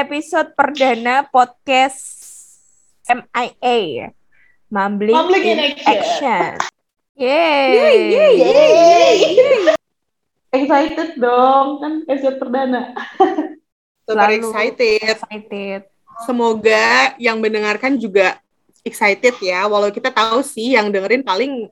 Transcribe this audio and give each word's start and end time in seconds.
episode 0.00 0.56
perdana 0.56 1.28
podcast 1.28 2.00
MIA. 3.04 4.08
Mumbling, 4.72 5.12
Mumbling 5.12 5.44
in 5.44 5.58
in 5.60 5.76
Action. 5.84 6.56
Action. 6.56 6.56
Yeay. 7.20 7.92
Yeay. 8.16 9.76
Excited 10.50 11.20
dong, 11.20 11.84
kan 11.84 11.92
episode 12.08 12.40
perdana. 12.40 12.96
Super 14.08 14.30
excited. 14.32 15.20
Excited. 15.20 15.80
Semoga 16.24 17.12
yang 17.20 17.38
mendengarkan 17.38 18.00
juga 18.00 18.40
excited 18.80 19.36
ya. 19.38 19.68
Walau 19.68 19.92
kita 19.92 20.08
tahu 20.08 20.40
sih 20.40 20.74
yang 20.74 20.88
dengerin 20.88 21.20
paling 21.20 21.68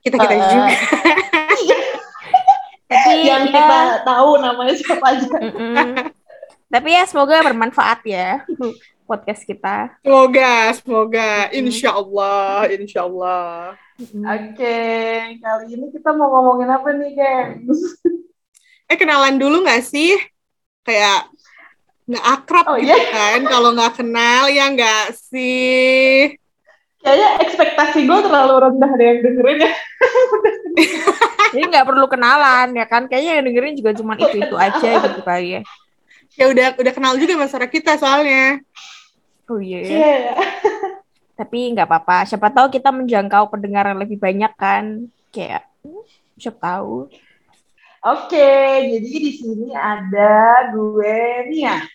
kita-kita 0.00 0.34
Uh, 0.38 0.46
juga. 0.46 0.74
Tapi 2.92 3.24
Yang 3.24 3.44
ya, 3.48 3.52
kita 3.56 3.78
tahu 4.04 4.30
namanya 4.36 4.74
siapa 4.76 5.06
aja. 5.16 5.26
mm-mm. 5.40 6.21
Tapi 6.72 6.88
ya 6.88 7.04
semoga 7.04 7.44
bermanfaat 7.44 8.00
ya 8.08 8.40
podcast 9.08 9.44
kita. 9.44 9.92
Semoga, 10.00 10.72
semoga. 10.72 11.52
Insya 11.52 11.92
Allah, 11.92 12.64
insya 12.72 13.04
Allah. 13.04 13.76
Oke, 14.00 14.80
kali 15.36 15.64
ini 15.68 15.86
kita 15.92 16.16
mau 16.16 16.32
ngomongin 16.32 16.72
apa 16.72 16.88
nih, 16.96 17.12
gengs? 17.12 17.80
Eh 18.90 18.96
kenalan 19.00 19.40
dulu 19.40 19.64
nggak 19.64 19.80
sih? 19.84 20.16
Kayak 20.84 21.28
nggak 22.04 22.24
akrab 22.28 22.64
Oh, 22.68 22.76
gitu 22.76 22.92
iya? 22.92 23.08
kan? 23.08 23.40
Kalau 23.48 23.72
nggak 23.72 23.92
kenal 23.96 24.52
ya 24.52 24.68
nggak 24.68 25.16
sih? 25.16 26.36
Kayaknya 27.00 27.28
ekspektasi 27.40 28.04
gue 28.04 28.18
terlalu 28.20 28.54
rendah 28.68 28.90
deh 28.92 29.06
yang 29.08 29.18
dengerin 29.24 29.58
ya. 29.64 29.72
Jadi 31.56 31.64
nggak 31.72 31.86
perlu 31.88 32.04
kenalan 32.04 32.68
ya 32.76 32.84
kan? 32.84 33.08
Kayaknya 33.08 33.32
yang 33.40 33.44
dengerin 33.48 33.74
juga 33.80 33.90
cuma 33.96 34.12
itu-itu 34.16 34.56
aja 34.60 34.90
gitu 35.08 35.20
kali 35.24 35.48
ya. 35.56 35.60
Ya 36.36 36.48
udah 36.48 36.66
udah 36.80 36.92
kenal 36.92 37.14
juga 37.20 37.36
masyarakat 37.36 37.72
kita 37.72 38.00
soalnya. 38.00 38.60
Oh 39.50 39.60
iya. 39.60 39.78
ya. 39.84 39.88
Iya. 39.92 40.34
Tapi 41.36 41.58
nggak 41.76 41.88
apa-apa. 41.88 42.24
Siapa 42.24 42.48
tahu 42.48 42.72
kita 42.72 42.88
menjangkau 42.88 43.52
pendengar 43.52 43.88
yang 43.90 44.00
lebih 44.00 44.16
banyak 44.16 44.52
kan? 44.56 45.08
Kayak 45.28 45.68
siapa 46.40 46.60
tahu. 46.60 47.10
Oke, 48.02 48.50
jadi 48.98 49.10
di 49.14 49.32
sini 49.38 49.70
ada 49.76 50.66
gue 50.74 51.16
Nia. 51.54 51.86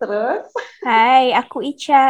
Terus 0.00 0.48
Hai, 0.80 1.36
aku 1.36 1.60
Ica. 1.60 2.08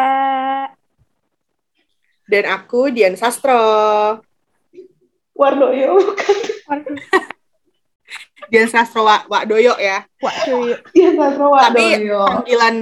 Dan 2.30 2.44
aku 2.46 2.94
Dian 2.94 3.18
Sastro. 3.18 3.58
Wardoyo 5.34 5.98
bukan? 5.98 6.36
Waduh, 6.70 6.96
Dian 8.48 8.68
Sastro 8.68 9.04
Wak, 9.04 9.28
Wak 9.28 9.44
Doyo 9.46 9.74
ya. 9.76 10.04
waduh. 10.20 10.76
Iya, 10.92 11.10
Sastro 11.16 11.46
Tapi 11.52 11.84
Wardoyo. 12.00 12.22
panggilan 12.28 12.76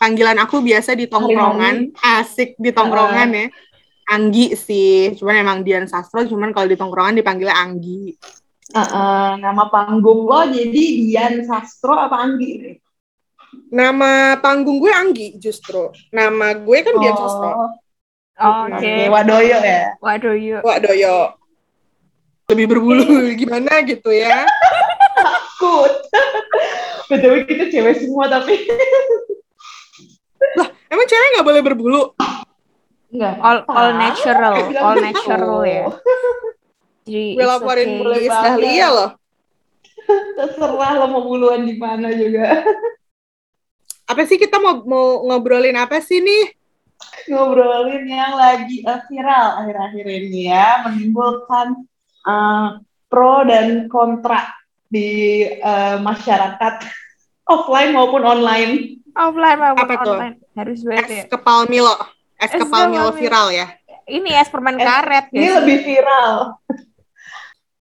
panggilan 0.00 0.38
aku 0.42 0.60
biasa 0.60 0.92
di 0.92 1.06
tongkrongan, 1.06 1.94
asik 1.96 2.56
di 2.56 2.70
tongkrongan 2.72 3.28
ya. 3.32 3.46
Anggi 4.04 4.52
sih, 4.52 5.16
cuman 5.16 5.40
emang 5.40 5.58
Dian 5.64 5.88
Sastro, 5.88 6.28
cuman 6.28 6.52
kalau 6.52 6.68
di 6.68 6.76
tongkrongan 6.76 7.16
dipanggilnya 7.16 7.56
Anggi. 7.56 8.12
Heeh, 8.74 9.28
nama 9.40 9.64
panggung 9.72 10.28
lo 10.28 10.44
jadi 10.44 10.84
Dian 11.00 11.40
Sastro 11.44 11.96
apa 11.96 12.20
Anggi? 12.20 12.80
Nama 13.72 14.36
panggung 14.44 14.76
gue 14.76 14.92
Anggi 14.92 15.40
justru. 15.40 15.88
Nama 16.12 16.52
gue 16.58 16.78
kan 16.84 16.94
Dian 17.00 17.16
Sastro. 17.16 17.48
Oh, 17.48 17.70
Oke, 18.34 18.82
Oke. 18.82 18.94
Wadoyo 19.14 19.58
ya. 19.62 19.94
Waduh, 20.02 20.34
yuk. 20.34 20.60
Wak 20.66 20.82
Doyo. 20.82 21.38
Lebih 22.50 22.66
berbulu 22.66 23.06
gimana 23.40 23.78
gitu 23.86 24.10
ya. 24.10 24.42
Takut. 25.64 25.92
Betul 27.10 27.34
kita 27.48 27.64
cewek 27.68 27.96
semua 28.00 28.28
tapi 28.28 28.54
Emang 30.88 31.06
cewek 31.08 31.28
nggak 31.34 31.46
boleh 31.46 31.62
berbulu? 31.64 32.02
enggak. 33.08 33.34
All, 33.40 33.58
all 33.70 33.90
Ah, 33.90 33.96
natural, 33.96 34.54
all 34.74 34.96
natural 34.98 35.62
ya. 35.62 35.86
Jadi 37.08 37.36
Gue 37.36 37.46
laporin 37.46 37.88
okay. 38.02 38.26
Banget. 38.26 38.42
Dahlia 38.58 38.88
loh. 38.90 39.10
Terserah 40.34 40.92
lo 41.00 41.06
mau 41.08 41.22
buluan 41.22 41.64
di 41.64 41.74
mana 41.74 42.12
juga. 42.12 42.60
Apa 44.10 44.28
sih 44.28 44.36
kita 44.36 44.60
mau 44.60 44.84
mau 44.84 45.24
ngobrolin 45.24 45.80
apa 45.80 45.96
sih 45.96 46.20
nih? 46.20 46.52
Ngobrolin 47.24 48.04
yang 48.04 48.36
lagi 48.36 48.84
eh, 48.84 49.00
viral 49.08 49.64
akhir-akhir 49.64 50.04
ini 50.04 50.52
ya, 50.52 50.84
menimbulkan 50.84 51.88
eh, 52.20 52.68
pro 53.08 53.48
dan 53.48 53.88
kontra 53.88 54.44
di 54.94 55.10
eh, 55.50 55.96
masyarakat 55.98 56.74
offline 57.52 57.90
maupun 57.90 58.22
online. 58.22 59.02
offline 59.12 59.58
maupun 59.58 59.82
Apa 59.84 59.94
tuh? 60.00 60.14
online 60.14 60.36
harus 60.54 60.78
banget 60.80 61.06
ya. 61.08 61.22
Es 61.22 61.28
kepal 61.28 61.66
Milo. 61.66 61.94
Es 62.36 62.46
Es 62.46 62.56
kepal 62.56 62.86
Milo 62.88 63.10
viral 63.10 63.50
ya. 63.50 63.66
Ini 64.04 64.30
es 64.36 64.46
permen 64.46 64.74
Eh, 64.74 64.82
karet 64.82 65.26
Ini 65.28 65.38
guys. 65.40 65.56
lebih 65.58 65.78
viral. 65.82 66.34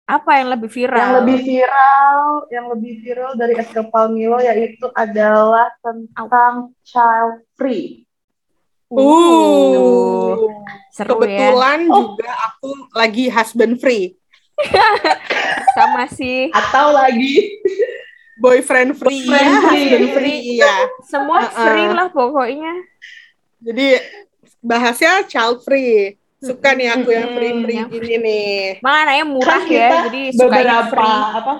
Apa 0.04 0.32
yang 0.36 0.50
lebih 0.50 0.68
viral? 0.68 0.98
Yang 1.00 1.14
lebih 1.16 1.38
viral, 1.40 2.20
yang 2.50 2.66
lebih 2.68 2.94
viral 3.00 3.32
dari 3.36 3.54
es 3.56 3.70
kepal 3.70 4.10
Milo 4.10 4.38
yaitu 4.40 4.90
adalah 4.92 5.70
tentang 5.80 6.54
child 6.82 7.46
free. 7.54 8.04
Uh. 8.90 10.34
seru 10.90 11.14
ya. 11.14 11.16
Kebetulan 11.16 11.80
Oh. 11.88 11.98
juga 12.12 12.32
aku 12.44 12.70
lagi 12.92 13.30
husband 13.30 13.78
free, 13.78 14.18
Sama 15.78 16.04
sih. 16.10 16.50
Atau 16.52 16.92
lagi 16.92 17.60
boyfriend 18.40 18.96
free, 18.96 19.28
Boyfriend 19.28 19.52
ya, 19.52 19.60
free. 19.62 19.84
husband 19.84 20.08
free, 20.16 20.38
iya. 20.56 20.74
Semua 21.04 21.38
Uh-uh. 21.44 21.56
free 21.60 21.88
lah 21.90 22.08
pokoknya. 22.08 22.74
Jadi 23.60 23.88
bahasnya 24.60 25.28
child 25.28 25.64
free. 25.64 26.16
Suka 26.40 26.72
nih 26.72 26.88
aku 26.88 27.12
yang 27.12 27.36
free 27.36 27.52
free 27.68 27.76
yang 27.76 27.92
gini 27.92 28.16
nih. 28.16 28.56
Malah 28.80 29.00
anaknya 29.12 29.26
murah 29.28 29.60
Kan 29.60 29.68
ya, 29.68 29.90
jadi 30.08 30.22
sukanya 30.32 30.88
beberapa 30.88 30.88
free. 30.88 31.20
apa 31.36 31.54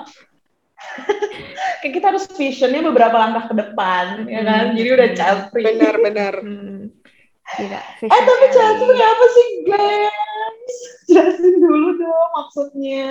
Kayak 1.84 1.94
kita 1.96 2.06
harus 2.12 2.26
visionnya 2.32 2.82
beberapa 2.84 3.16
langkah 3.16 3.52
ke 3.52 3.56
depan, 3.56 4.24
ya 4.28 4.42
kan? 4.44 4.64
Hmm. 4.72 4.76
Jadi 4.80 4.90
udah 4.96 5.10
child 5.16 5.42
free. 5.52 5.66
Benar-benar. 5.68 6.34
Hmm. 6.40 6.92
Tidak. 7.52 7.84
Eh 8.04 8.22
tapi 8.22 8.46
child 8.50 8.78
free 8.80 9.02
apa 9.02 9.26
sih, 9.28 9.48
guys? 9.64 10.78
Jelasin 11.06 11.54
dulu 11.58 11.90
dong 11.98 12.30
maksudnya. 12.32 13.10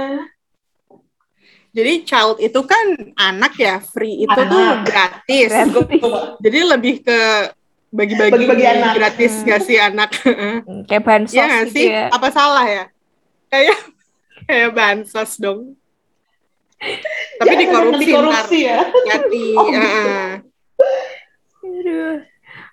Jadi 1.69 1.93
child 2.03 2.39
itu 2.39 2.61
kan 2.63 2.87
anak 3.15 3.55
ya, 3.55 3.79
free 3.79 4.21
itu 4.21 4.41
tuh 4.41 4.63
Anak. 4.65 4.87
gratis. 4.87 5.51
Gratis. 5.53 6.03
Jadi 6.41 6.59
lebih 6.65 6.95
ke 7.01 7.21
bagi-bagi 7.89 8.65
anak. 8.65 8.93
gratis 8.95 9.33
Hmm. 9.35 9.47
gak 9.47 9.61
sih 9.63 9.77
anak? 9.77 10.11
Hmm, 10.19 10.85
Kayak 10.85 11.03
bansos 11.05 11.37
gak 11.37 11.65
gitu 11.67 11.75
sih? 11.75 11.87
ya. 11.89 12.07
Apa 12.09 12.29
salah 12.29 12.65
ya? 12.65 12.85
Kayak 13.49 13.79
kayak 14.45 14.71
bansos 14.73 15.33
dong. 15.37 15.77
Tapi 16.79 16.95
Jangan 17.45 17.59
dikorupsi, 17.59 18.05
dikorupsi 18.07 18.59
ya. 18.63 18.79
hati. 19.09 19.45
Oh, 19.59 19.67
gitu. 19.67 19.79
Heeh. 19.83 20.31
Aduh. 21.61 22.17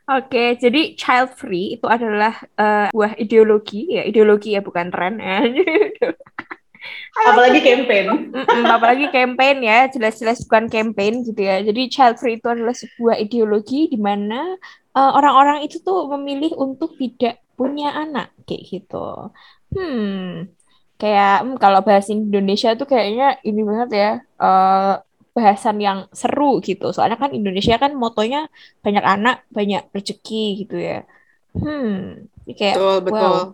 Oke, 0.05 0.53
jadi 0.61 0.93
child 0.93 1.33
free 1.33 1.81
itu 1.81 1.85
adalah 1.89 2.37
eh, 2.53 2.93
buah 2.93 3.17
ideologi 3.17 3.89
ya, 3.89 4.05
ideologi 4.05 4.53
ya 4.53 4.61
bukan 4.61 4.93
tren 4.93 5.17
ya. 5.17 5.41
Apalagi 7.29 7.59
campaign. 7.65 8.05
Mm-mm, 8.29 8.65
apalagi 8.69 9.09
campaign 9.09 9.57
ya, 9.65 9.89
jelas-jelas 9.89 10.45
bukan 10.45 10.69
campaign 10.69 11.25
gitu 11.25 11.41
ya. 11.41 11.63
Jadi 11.65 11.81
child 11.89 12.21
free 12.21 12.37
itu 12.37 12.45
adalah 12.45 12.75
sebuah 12.77 13.17
ideologi 13.17 13.89
di 13.89 13.97
mana 13.97 14.53
eh, 14.93 15.11
orang-orang 15.17 15.65
itu 15.65 15.81
tuh 15.81 16.05
memilih 16.13 16.53
untuk 16.53 16.93
tidak 17.01 17.41
punya 17.57 17.95
anak 17.95 18.29
kayak 18.45 18.61
gitu. 18.67 19.31
Hmm, 19.73 20.53
kayak 21.01 21.33
hmm, 21.41 21.55
kalau 21.57 21.81
bahasa 21.81 22.13
Indonesia 22.13 22.77
tuh 22.77 22.85
kayaknya 22.85 23.41
ini 23.41 23.61
banget 23.65 23.89
ya, 23.95 24.11
eh, 24.21 24.93
bahasan 25.35 25.77
yang 25.83 26.07
seru 26.15 26.63
gitu. 26.63 26.95
Soalnya 26.95 27.19
kan 27.19 27.35
Indonesia 27.35 27.75
kan 27.75 27.91
motonya 27.93 28.47
banyak 28.79 29.03
anak, 29.03 29.43
banyak 29.51 29.83
rezeki 29.91 30.63
gitu 30.63 30.79
ya. 30.79 31.03
Hmm, 31.51 32.23
ini 32.47 32.53
kayak 32.55 32.75
Betul, 32.79 32.97
betul. 33.03 33.19
wow 33.19 33.45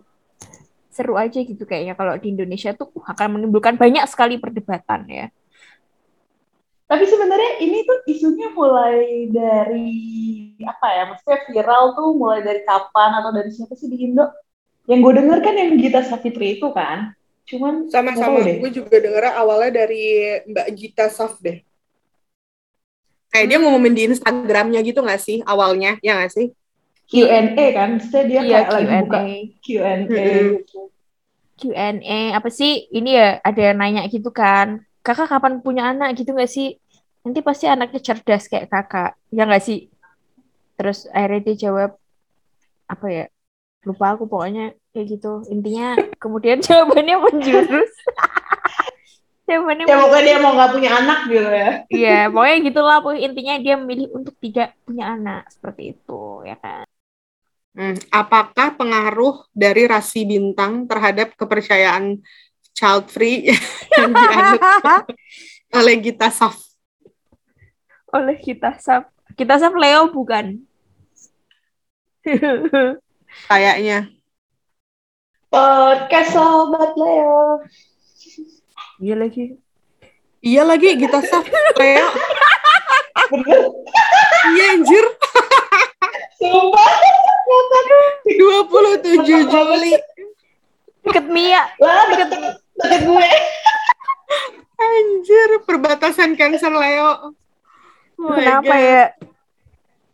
seru 0.92 1.16
aja 1.16 1.40
gitu 1.40 1.64
kayaknya 1.64 1.96
kalau 1.96 2.14
di 2.20 2.36
Indonesia 2.36 2.76
tuh 2.76 2.92
uh, 2.92 3.08
akan 3.16 3.40
menimbulkan 3.40 3.80
banyak 3.80 4.04
sekali 4.04 4.36
perdebatan 4.36 5.08
ya. 5.08 5.26
Tapi 6.84 7.08
sebenarnya 7.08 7.64
ini 7.64 7.88
tuh 7.88 7.98
isunya 8.04 8.52
mulai 8.52 9.24
dari 9.32 9.88
apa 10.60 10.86
ya? 10.92 11.02
Maksudnya 11.08 11.40
viral 11.48 11.96
tuh 11.96 12.12
mulai 12.12 12.44
dari 12.44 12.60
kapan 12.68 13.16
atau 13.16 13.32
dari 13.32 13.48
siapa 13.48 13.72
sih 13.72 13.88
di 13.88 14.04
Indo? 14.04 14.28
Yang 14.84 15.00
gue 15.00 15.12
denger 15.24 15.38
kan 15.40 15.54
yang 15.56 15.72
Gita 15.80 16.04
Savitri 16.04 16.60
itu 16.60 16.68
kan. 16.76 17.16
Cuman 17.48 17.88
Sama-sama. 17.88 18.44
Gue 18.44 18.68
juga 18.68 19.00
dengernya 19.00 19.32
awalnya 19.40 19.72
dari 19.72 20.36
Mbak 20.44 20.68
Gita 20.76 21.08
Saf 21.08 21.40
deh. 21.40 21.64
Kayak 23.32 23.46
dia 23.48 23.58
ngumumin 23.58 23.94
di 23.96 24.02
Instagramnya 24.12 24.80
gitu 24.84 25.00
gak 25.00 25.20
sih 25.24 25.40
awalnya? 25.48 25.96
Ya 26.04 26.20
gak 26.20 26.36
sih? 26.36 26.52
Q&A 27.08 27.64
kan, 27.76 28.00
maksudnya 28.00 28.24
dia 28.24 28.40
Iya 28.40 28.58
kayak 28.64 28.68
lagi 28.72 28.94
buka 29.04 29.20
Q&A. 29.64 29.96
Q&A. 30.08 30.30
Q&A 31.60 32.20
apa 32.36 32.48
sih? 32.52 32.88
Ini 32.92 33.10
ya 33.10 33.28
ada 33.40 33.60
yang 33.60 33.76
nanya 33.80 34.02
gitu 34.08 34.28
kan. 34.32 34.84
Kakak 35.02 35.28
kapan 35.32 35.64
punya 35.64 35.90
anak 35.92 36.14
gitu 36.14 36.32
nggak 36.36 36.48
sih? 36.48 36.78
nanti 37.22 37.40
pasti 37.40 37.70
anaknya 37.70 38.00
cerdas 38.02 38.50
kayak 38.50 38.66
kakak 38.66 39.14
ya 39.30 39.46
nggak 39.46 39.62
sih 39.62 39.86
terus 40.74 41.06
akhirnya 41.14 41.40
dia 41.46 41.70
jawab 41.70 41.90
apa 42.90 43.06
ya 43.06 43.24
lupa 43.86 44.14
aku 44.14 44.26
pokoknya 44.26 44.74
kayak 44.90 45.06
gitu 45.18 45.46
intinya 45.46 45.94
kemudian 46.18 46.58
jawabannya 46.66 47.16
menjurus 47.22 47.92
jawabannya 49.52 49.84
Ya 49.84 49.96
pokoknya 50.00 50.24
dia 50.24 50.38
mau 50.40 50.52
nggak 50.56 50.72
punya 50.72 50.90
anak 50.96 51.18
gitu 51.28 51.50
ya. 51.52 51.70
Iya, 51.92 52.20
pokoknya 52.32 52.58
gitulah. 52.64 52.96
Pokoknya 53.04 53.22
intinya 53.28 53.54
dia 53.60 53.74
memilih 53.76 54.08
untuk 54.16 54.34
tidak 54.40 54.74
punya 54.88 55.04
anak 55.12 55.52
seperti 55.52 55.82
itu, 55.92 56.22
ya 56.48 56.56
kan? 56.56 56.84
Hmm, 57.72 57.96
apakah 58.12 58.76
pengaruh 58.76 59.48
dari 59.56 59.88
rasi 59.88 60.28
bintang 60.28 60.84
terhadap 60.84 61.32
kepercayaan 61.36 62.20
child 62.76 63.08
free 63.08 63.48
yang 64.00 64.12
dianut 64.12 64.60
oleh 65.72 65.96
Gita 66.00 66.28
Saf? 66.28 66.56
Oleh 68.12 68.36
kita 68.36 68.76
sap, 68.76 69.08
kita 69.32 69.56
sap 69.56 69.72
Leo 69.72 70.12
bukan? 70.12 70.60
Kayaknya. 73.48 74.12
Podcast 75.48 76.36
sobat 76.36 76.92
Leo. 76.96 77.64
Iya 79.02 79.18
lagi. 79.18 79.58
Iya 80.38 80.62
lagi 80.62 80.94
Saf 81.26 81.42
Leo. 81.74 82.06
Bener. 83.34 83.60
Iya 84.48 84.64
anjir. 84.72 85.04
Sumpah. 86.38 86.86
27 88.22 89.26
Juli. 89.26 89.92
Deket 91.02 91.26
Mia. 91.26 91.66
Lah 91.78 92.06
deket 92.14 92.30
deket 92.78 93.00
gue. 93.02 93.30
Anjir, 94.78 95.50
perbatasan 95.62 96.38
Cancer 96.38 96.70
Leo. 96.70 97.34
Oh 98.18 98.34
Kenapa 98.34 98.70
God. 98.70 98.86
ya? 98.86 99.04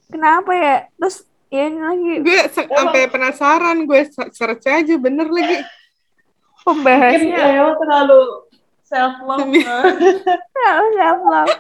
Kenapa 0.08 0.50
ya? 0.56 0.76
Terus 0.96 1.17
ya 1.49 1.69
ini 1.69 1.81
lagi 1.81 2.12
Gue 2.25 2.40
sampai 2.49 3.05
penasaran, 3.05 3.85
gue 3.85 4.00
se- 4.08 4.32
search 4.32 4.64
aja 4.64 4.94
bener 4.96 5.29
lagi. 5.29 5.61
Mungkin 5.61 6.64
pembahasnya 6.64 7.37
Leo 7.52 7.69
terlalu 7.76 8.20
self 8.88 9.14
love 9.23 9.44
self 10.96 11.20
love. 11.29 11.52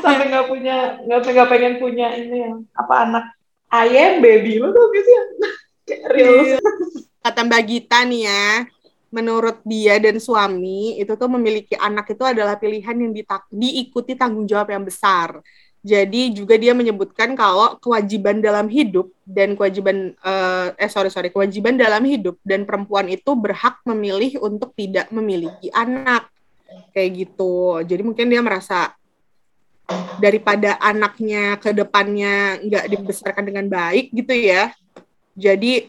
sampai 0.00 0.32
nggak 0.32 0.46
punya 0.48 0.76
nggak 1.04 1.18
nggak 1.28 1.48
pengen 1.50 1.74
punya 1.82 2.14
ini 2.16 2.36
yang 2.48 2.56
apa 2.72 2.94
anak 3.04 3.24
ayam 3.68 4.24
baby. 4.24 4.58
Lo 4.58 4.72
tuh 4.72 4.88
gitu 4.96 5.10
ya 5.10 5.22
Kayak 5.86 6.04
real. 6.14 6.58
Kata 7.20 7.40
Mbak 7.44 7.62
Gita 7.68 7.98
nih 8.06 8.22
ya, 8.30 8.64
menurut 9.10 9.60
dia 9.66 9.98
dan 9.98 10.16
suami 10.22 10.96
itu 10.96 11.12
tuh 11.18 11.28
memiliki 11.28 11.74
anak 11.76 12.14
itu 12.14 12.22
adalah 12.24 12.56
pilihan 12.56 12.94
yang 12.94 13.12
ditak- 13.12 13.50
diikuti 13.50 14.14
tanggung 14.14 14.46
jawab 14.46 14.70
yang 14.70 14.86
besar. 14.86 15.42
Jadi 15.80 16.36
juga 16.36 16.60
dia 16.60 16.76
menyebutkan 16.76 17.32
kalau 17.32 17.80
kewajiban 17.80 18.44
dalam 18.44 18.68
hidup 18.68 19.08
dan 19.24 19.56
kewajiban 19.56 20.12
eh, 20.12 20.68
eh 20.76 20.90
sorry 20.92 21.08
sorry 21.08 21.32
kewajiban 21.32 21.80
dalam 21.80 22.04
hidup 22.04 22.36
dan 22.44 22.68
perempuan 22.68 23.08
itu 23.08 23.32
berhak 23.32 23.80
memilih 23.88 24.44
untuk 24.44 24.76
tidak 24.76 25.08
memiliki 25.08 25.72
anak 25.72 26.28
kayak 26.92 27.24
gitu. 27.24 27.80
Jadi 27.80 28.02
mungkin 28.04 28.28
dia 28.28 28.44
merasa 28.44 28.92
daripada 30.22 30.78
anaknya 30.78 31.58
ke 31.58 31.74
depannya 31.74 32.60
nggak 32.62 32.84
dibesarkan 32.92 33.44
dengan 33.48 33.66
baik 33.66 34.12
gitu 34.12 34.36
ya. 34.36 34.70
Jadi 35.34 35.88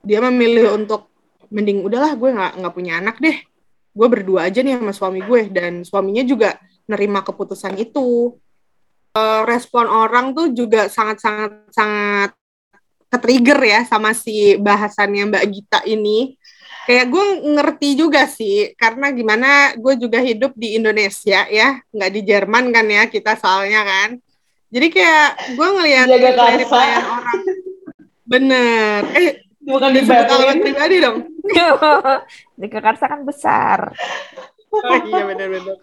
dia 0.00 0.18
memilih 0.24 0.80
untuk 0.80 1.12
mending 1.52 1.84
udahlah 1.84 2.16
gue 2.16 2.30
nggak 2.32 2.52
nggak 2.56 2.74
punya 2.74 2.92
anak 2.98 3.16
deh. 3.20 3.36
Gue 3.90 4.08
berdua 4.08 4.48
aja 4.48 4.64
nih 4.64 4.80
sama 4.80 4.92
suami 4.94 5.20
gue 5.20 5.50
dan 5.50 5.84
suaminya 5.84 6.24
juga 6.24 6.56
nerima 6.88 7.20
keputusan 7.20 7.76
itu. 7.78 8.38
Eh, 9.10 9.42
respon 9.42 9.90
orang 9.90 10.30
tuh 10.38 10.54
juga 10.54 10.86
sangat-sangat 10.86 11.74
sangat 11.74 12.30
ketrigger 13.10 13.58
ya 13.58 13.80
sama 13.82 14.14
si 14.14 14.54
bahasannya 14.54 15.34
Mbak 15.34 15.44
Gita 15.50 15.80
ini. 15.82 16.38
Kayak 16.86 17.10
gue 17.10 17.24
ngerti 17.58 17.88
juga 17.98 18.30
sih, 18.30 18.70
karena 18.78 19.10
gimana 19.10 19.74
gue 19.74 19.98
juga 19.98 20.22
hidup 20.22 20.54
di 20.54 20.78
Indonesia 20.78 21.42
ya, 21.50 21.82
nggak 21.90 22.10
di 22.14 22.20
Jerman 22.22 22.70
kan 22.70 22.86
ya 22.86 23.10
kita 23.10 23.34
soalnya 23.34 23.82
kan. 23.82 24.10
Jadi 24.70 24.86
kayak 24.94 25.58
gue 25.58 25.68
ngelihat 25.74 26.06
reply-replyan 26.06 27.02
orang. 27.02 27.40
Bener. 28.30 29.00
Eh, 29.18 29.42
bukan 29.58 29.90
alamat 29.90 30.06
dibatin 30.06 30.58
pribadi 30.62 30.96
dong. 31.02 31.18
Jika 32.62 32.78
Karsa 32.78 33.10
kan 33.10 33.26
besar. 33.26 33.90
Oh 34.70 34.98
iya 35.02 35.26
bener-bener. 35.26 35.82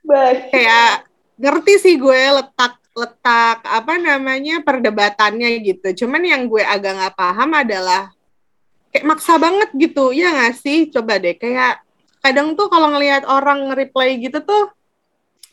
baik 0.00 0.48
kayak 0.48 1.09
ngerti 1.40 1.80
sih 1.80 1.94
gue 1.96 2.20
letak 2.36 2.76
letak 2.92 3.64
apa 3.64 3.96
namanya 3.96 4.60
perdebatannya 4.60 5.48
gitu. 5.64 6.04
Cuman 6.04 6.20
yang 6.26 6.44
gue 6.50 6.60
agak 6.60 7.00
nggak 7.00 7.16
paham 7.16 7.50
adalah 7.56 8.12
kayak 8.92 9.06
maksa 9.08 9.40
banget 9.40 9.70
gitu, 9.72 10.12
ya 10.12 10.34
nggak 10.36 10.54
sih? 10.60 10.92
Coba 10.92 11.16
deh 11.16 11.38
kayak 11.38 11.80
kadang 12.20 12.52
tuh 12.58 12.68
kalau 12.68 12.92
ngelihat 12.92 13.24
orang 13.24 13.72
nge-reply 13.72 14.20
gitu 14.20 14.44
tuh 14.44 14.68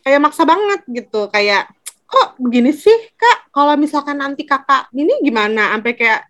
kayak 0.03 0.19
maksa 0.19 0.43
banget 0.43 0.83
gitu, 0.91 1.31
kayak 1.31 1.71
kok 2.09 2.35
begini 2.41 2.75
sih 2.75 2.97
kak? 3.15 3.53
Kalau 3.55 3.77
misalkan 3.79 4.19
nanti 4.19 4.43
kakak 4.43 4.91
ini 4.91 5.23
gimana? 5.23 5.71
Sampai 5.77 5.93
kayak 5.95 6.27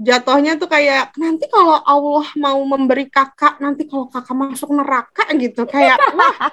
jatuhnya 0.00 0.58
tuh 0.58 0.66
kayak 0.66 1.14
nanti 1.20 1.46
kalau 1.46 1.78
Allah 1.86 2.26
mau 2.34 2.58
memberi 2.66 3.06
kakak, 3.06 3.62
nanti 3.62 3.86
kalau 3.86 4.10
kakak 4.10 4.34
masuk 4.34 4.74
neraka 4.74 5.30
gitu, 5.38 5.68
kayak 5.70 6.00
wah 6.18 6.50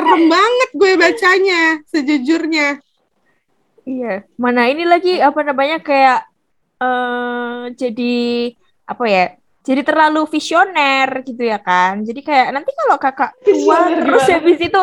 serem 0.00 0.22
banget 0.32 0.70
gue 0.72 0.92
bacanya 0.96 1.62
sejujurnya. 1.84 2.68
Iya, 3.84 4.24
mana 4.40 4.68
ini 4.68 4.84
lagi 4.88 5.20
apa 5.20 5.40
namanya 5.44 5.80
kayak 5.80 6.20
eh 6.80 7.62
jadi 7.76 8.16
apa 8.88 9.04
ya? 9.06 9.24
Jadi 9.60 9.84
terlalu 9.84 10.24
visioner 10.24 11.20
gitu 11.20 11.42
ya 11.44 11.60
kan. 11.60 12.00
Jadi 12.00 12.20
kayak 12.24 12.48
nanti 12.56 12.72
kalau 12.72 12.96
kakak 12.96 13.36
tua 13.44 13.92
terus 13.92 14.24
gimana? 14.24 14.36
habis 14.40 14.58
itu 14.58 14.82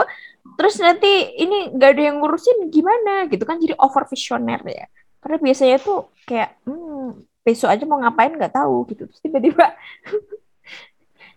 terus 0.58 0.76
nanti 0.82 1.12
ini 1.38 1.74
nggak 1.74 1.92
ada 1.98 2.04
yang 2.14 2.18
ngurusin 2.22 2.70
gimana 2.70 3.26
gitu 3.30 3.44
kan 3.46 3.58
jadi 3.58 3.74
over 3.82 4.06
visioner 4.06 4.62
ya. 4.70 4.86
Karena 5.18 5.38
biasanya 5.42 5.78
tuh 5.82 6.14
kayak 6.30 6.62
hmm, 6.70 7.26
besok 7.42 7.74
aja 7.74 7.84
mau 7.90 7.98
ngapain 7.98 8.38
nggak 8.38 8.54
tahu 8.54 8.86
gitu. 8.94 9.10
Terus 9.10 9.22
tiba-tiba 9.26 9.66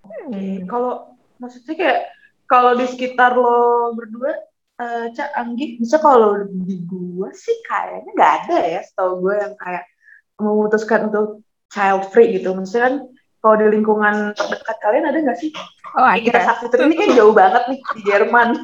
hmm, 0.05 0.65
kalau 0.71 1.17
maksudnya 1.41 1.75
kayak 1.77 2.01
kalau 2.51 2.75
di 2.75 2.91
sekitar 2.91 3.39
lo 3.39 3.95
berdua 3.95 4.35
eh 4.81 5.07
Cak 5.15 5.31
Anggi 5.39 5.79
bisa 5.79 6.03
kalau 6.03 6.43
di 6.51 6.83
gua 6.83 7.31
sih 7.31 7.55
kayaknya 7.63 8.11
nggak 8.11 8.33
ada 8.43 8.59
ya 8.67 8.81
setahu 8.83 9.23
gue 9.23 9.35
yang 9.39 9.55
kayak 9.55 9.85
memutuskan 10.37 11.13
untuk 11.13 11.47
child 11.71 12.11
free 12.11 12.35
gitu 12.35 12.51
maksudnya 12.51 12.91
kan 12.91 12.95
kalau 13.41 13.55
di 13.57 13.67
lingkungan 13.71 14.35
terdekat 14.35 14.77
kalian 14.83 15.07
ada 15.07 15.19
nggak 15.21 15.39
sih 15.39 15.53
oh 15.95 16.05
Kayak 16.05 16.25
kita 16.27 16.39
ada. 16.41 16.49
sakti 16.49 16.77
ini 16.81 16.97
kan 16.97 17.09
jauh 17.15 17.35
banget 17.37 17.63
nih 17.71 17.81
di 17.95 18.01
Jerman 18.03 18.49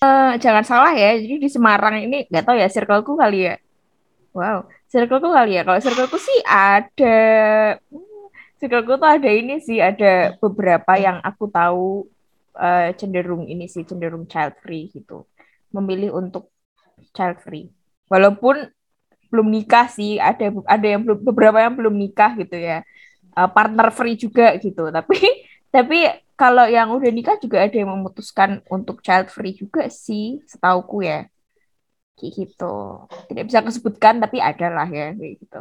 Eh, 0.00 0.32
jangan 0.40 0.64
salah 0.64 0.96
ya. 0.96 1.12
Jadi 1.12 1.36
di 1.44 1.48
Semarang 1.52 2.00
ini 2.00 2.24
nggak 2.24 2.40
tahu 2.40 2.56
ya 2.56 2.72
circleku 2.72 3.20
kali 3.20 3.52
ya. 3.52 3.60
Wow, 4.32 4.64
circleku 4.88 5.28
kali 5.28 5.60
ya. 5.60 5.62
Kalau 5.68 5.76
circleku 5.76 6.16
sih 6.16 6.40
ada. 6.40 7.18
Hmm, 7.92 8.24
Circleku 8.56 8.96
tuh 8.96 9.08
ada 9.08 9.28
ini 9.28 9.60
sih, 9.60 9.76
ada 9.76 10.36
beberapa 10.40 10.92
yang 10.96 11.20
aku 11.20 11.52
tahu 11.52 12.08
eh, 12.56 12.90
cenderung 12.98 13.44
ini 13.52 13.64
sih, 13.70 13.82
cenderung 13.88 14.24
child 14.30 14.54
free 14.62 14.90
gitu. 14.94 15.26
Memilih 15.74 16.10
untuk 16.20 16.50
child 17.16 17.38
free. 17.44 17.70
Walaupun 18.10 18.56
belum 19.30 19.48
nikah 19.50 19.86
sih, 19.90 20.18
ada 20.18 20.50
ada 20.66 20.86
yang 20.86 21.02
belum 21.06 21.18
beberapa 21.22 21.58
yang 21.62 21.74
belum 21.78 21.94
nikah 21.94 22.34
gitu 22.40 22.56
ya. 22.58 22.82
Eh, 23.38 23.50
partner 23.56 23.88
free 23.94 24.16
juga 24.18 24.54
gitu. 24.58 24.90
Tapi 24.96 25.18
tapi 25.70 25.98
kalau 26.34 26.66
yang 26.66 26.90
udah 26.96 27.10
nikah 27.14 27.36
juga 27.38 27.62
ada 27.66 27.76
yang 27.76 27.90
memutuskan 27.94 28.64
untuk 28.72 29.04
child 29.06 29.28
free 29.30 29.54
juga 29.54 29.86
sih, 29.92 30.42
setauku 30.50 31.04
ya. 31.06 31.28
Kayak 32.18 32.32
gitu. 32.38 32.74
Tidak 33.28 33.44
bisa 33.48 33.60
kesebutkan 33.66 34.14
tapi 34.22 34.38
ada 34.48 34.66
lah 34.76 34.88
ya 34.98 35.16
kayak 35.18 35.34
gitu. 35.42 35.60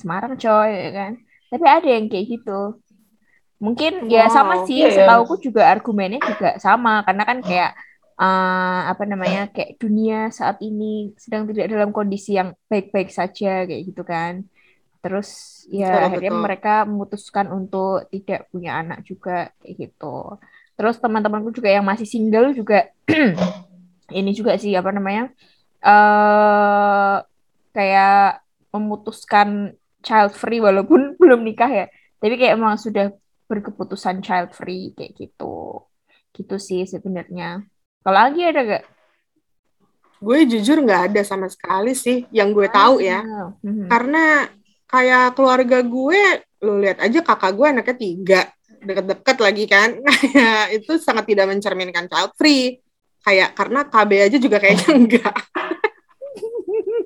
Semarang 0.00 0.34
coy 0.42 0.70
ya 0.84 0.90
kan. 0.98 1.12
Tapi 1.50 1.66
ada 1.66 1.88
yang 1.94 2.06
kayak 2.12 2.26
gitu. 2.32 2.52
Mungkin 3.64 3.92
ya 4.08 4.20
Wow, 4.24 4.32
sama 4.32 4.54
sih, 4.68 4.78
iya 4.80 4.88
ya. 4.88 4.96
setauku 4.96 5.34
juga 5.46 5.62
argumennya 5.74 6.20
juga 6.30 6.46
sama 6.64 6.90
karena 7.06 7.22
kan 7.30 7.38
kayak 7.48 7.70
eh, 8.20 8.80
apa 8.92 9.02
namanya 9.10 9.38
kayak 9.54 9.70
dunia 9.82 10.16
saat 10.38 10.56
ini 10.64 11.12
sedang 11.22 11.42
tidak 11.48 11.66
dalam 11.72 11.90
kondisi 11.96 12.30
yang 12.40 12.48
baik-baik 12.70 13.08
saja 13.18 13.68
kayak 13.68 13.82
gitu 13.88 14.02
kan. 14.12 14.32
Terus 15.02 15.28
ya 15.72 15.86
Betul, 15.86 16.00
akhirnya 16.08 16.30
betul. 16.30 16.44
mereka 16.46 16.70
memutuskan 16.90 17.46
untuk 17.58 18.08
tidak 18.12 18.48
punya 18.52 18.70
anak 18.80 18.98
juga 19.10 19.30
kayak 19.60 19.74
gitu. 19.82 20.06
Terus 20.76 20.96
teman-temanku 21.02 21.50
juga 21.56 21.68
yang 21.76 21.84
masih 21.90 22.08
single 22.08 22.52
juga 22.56 22.88
ini 24.18 24.30
juga 24.38 24.52
sih 24.62 24.72
apa 24.80 24.90
namanya 24.96 25.30
eh 25.86 27.16
kayak 27.76 28.42
memutuskan 28.74 29.48
child 30.06 30.32
free 30.40 30.60
walaupun 30.62 31.00
belum 31.22 31.40
nikah 31.46 31.70
ya. 31.70 31.84
Tapi 32.20 32.34
kayak 32.40 32.54
emang 32.58 32.76
sudah 32.76 33.12
berkeputusan 33.50 34.22
child 34.22 34.54
free 34.54 34.94
kayak 34.94 35.18
gitu. 35.18 35.82
Gitu 36.30 36.56
sih 36.62 36.86
sebenarnya. 36.86 37.66
Kalau 38.06 38.14
lagi 38.14 38.46
ada 38.46 38.62
gak? 38.62 38.84
Gue 40.22 40.46
jujur 40.46 40.78
nggak 40.84 41.10
ada 41.10 41.20
sama 41.26 41.50
sekali 41.50 41.98
sih 41.98 42.30
yang 42.30 42.54
gue 42.54 42.70
tahu 42.70 43.02
ya. 43.02 43.26
Ah, 43.26 43.50
mhm. 43.66 43.90
Karena 43.90 44.46
kayak 44.86 45.34
keluarga 45.34 45.82
gue, 45.82 46.22
lu 46.62 46.78
lihat 46.78 47.02
aja 47.02 47.18
kakak 47.24 47.52
gue 47.56 47.66
anaknya 47.66 47.96
tiga, 47.98 48.40
deket-deket 48.84 49.36
lagi 49.40 49.64
kan. 49.66 49.90
Kayak 50.20 50.64
itu 50.76 50.92
sangat 51.00 51.24
tidak 51.28 51.46
mencerminkan 51.48 52.06
child 52.08 52.32
free. 52.36 52.78
Kayak 53.20 53.52
karena 53.52 53.80
KB 53.84 54.10
aja 54.28 54.36
juga 54.40 54.56
kayaknya 54.56 54.90
enggak. 55.00 55.36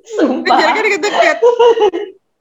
Kan 0.04 0.20
Sumpah. 0.20 0.56
jaraknya 0.60 0.82
deket-deket. 0.90 1.38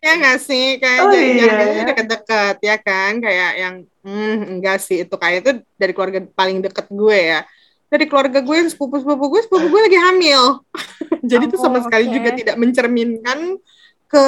Ya 0.03 0.11
nggak 0.19 0.39
sih? 0.39 0.65
Kayak 0.77 0.99
Oh, 0.99 1.09
jar- 1.09 1.23
iya, 1.23 1.47
ya. 1.47 1.83
deket-deket 1.87 2.55
ya 2.59 2.75
kan? 2.77 3.11
Kayak 3.17 3.51
yang 3.55 3.75
hmm, 4.03 4.35
enggak 4.51 4.77
sih 4.77 5.07
itu 5.07 5.15
kayak 5.15 5.37
itu 5.41 5.51
dari 5.73 5.91
keluarga 5.95 6.19
paling 6.29 6.59
deket 6.59 6.91
gue 6.91 7.19
ya. 7.31 7.41
Dari 7.87 8.05
keluarga 8.05 8.41
gue 8.41 8.55
yang 8.57 8.67
sepupu-sepupu 8.67 9.25
gue, 9.29 9.41
sepupu 9.45 9.65
gue 9.69 9.81
lagi 9.85 9.99
hamil. 10.01 10.59
Jadi 11.29 11.43
itu 11.47 11.55
sama 11.55 11.79
Oh, 11.79 11.85
sekali 11.87 12.09
oke. 12.09 12.13
juga 12.13 12.29
tidak 12.35 12.55
mencerminkan 12.59 13.39
ke 14.05 14.25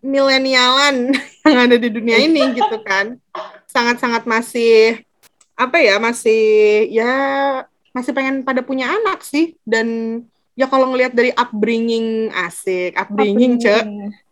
milenialan 0.00 1.12
yang 1.50 1.58
ada 1.66 1.76
di 1.76 1.88
dunia 1.90 2.16
ini 2.16 2.54
gitu 2.54 2.80
kan. 2.80 3.18
Sangat-sangat 3.66 4.24
masih 4.24 5.02
apa 5.54 5.76
ya 5.76 6.00
masih 6.00 6.40
ya 6.88 7.12
masih 7.92 8.16
pengen 8.16 8.40
pada 8.40 8.64
punya 8.64 8.88
anak 8.88 9.20
sih 9.20 9.60
dan 9.60 10.20
ya 10.56 10.64
kalau 10.64 10.88
ngelihat 10.88 11.12
dari 11.12 11.36
upbringing 11.36 12.32
asik 12.32 12.96
upbringing 12.96 13.60
cek 13.60 13.84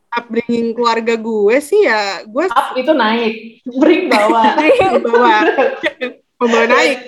upbringing 0.09 0.73
keluarga 0.73 1.15
gue 1.15 1.57
sih 1.61 1.85
ya 1.85 2.25
gue 2.25 2.45
Up 2.49 2.73
itu 2.75 2.93
naik, 2.97 3.35
bring 3.65 4.09
bawah. 4.09 4.57
membawa 4.97 5.37
membawa 6.41 6.67
naik. 6.71 6.99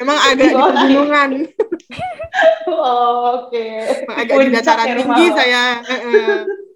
Memang 0.00 0.18
agak 0.32 0.48
di 0.48 0.56
pegunungan 0.56 1.30
Oh, 2.68 3.48
Oke. 3.48 3.64
Memang 4.04 4.16
agak 4.16 4.36
di 4.38 4.48
dataran 4.52 4.86
ya 4.86 4.94
tinggi 4.96 5.24
rumah 5.26 5.36
saya. 5.36 5.62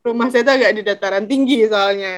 Rumah 0.03 0.27
saya 0.33 0.43
tuh 0.43 0.55
agak 0.59 0.73
di 0.73 0.83
dataran 0.83 1.25
tinggi 1.29 1.59
soalnya. 1.69 2.15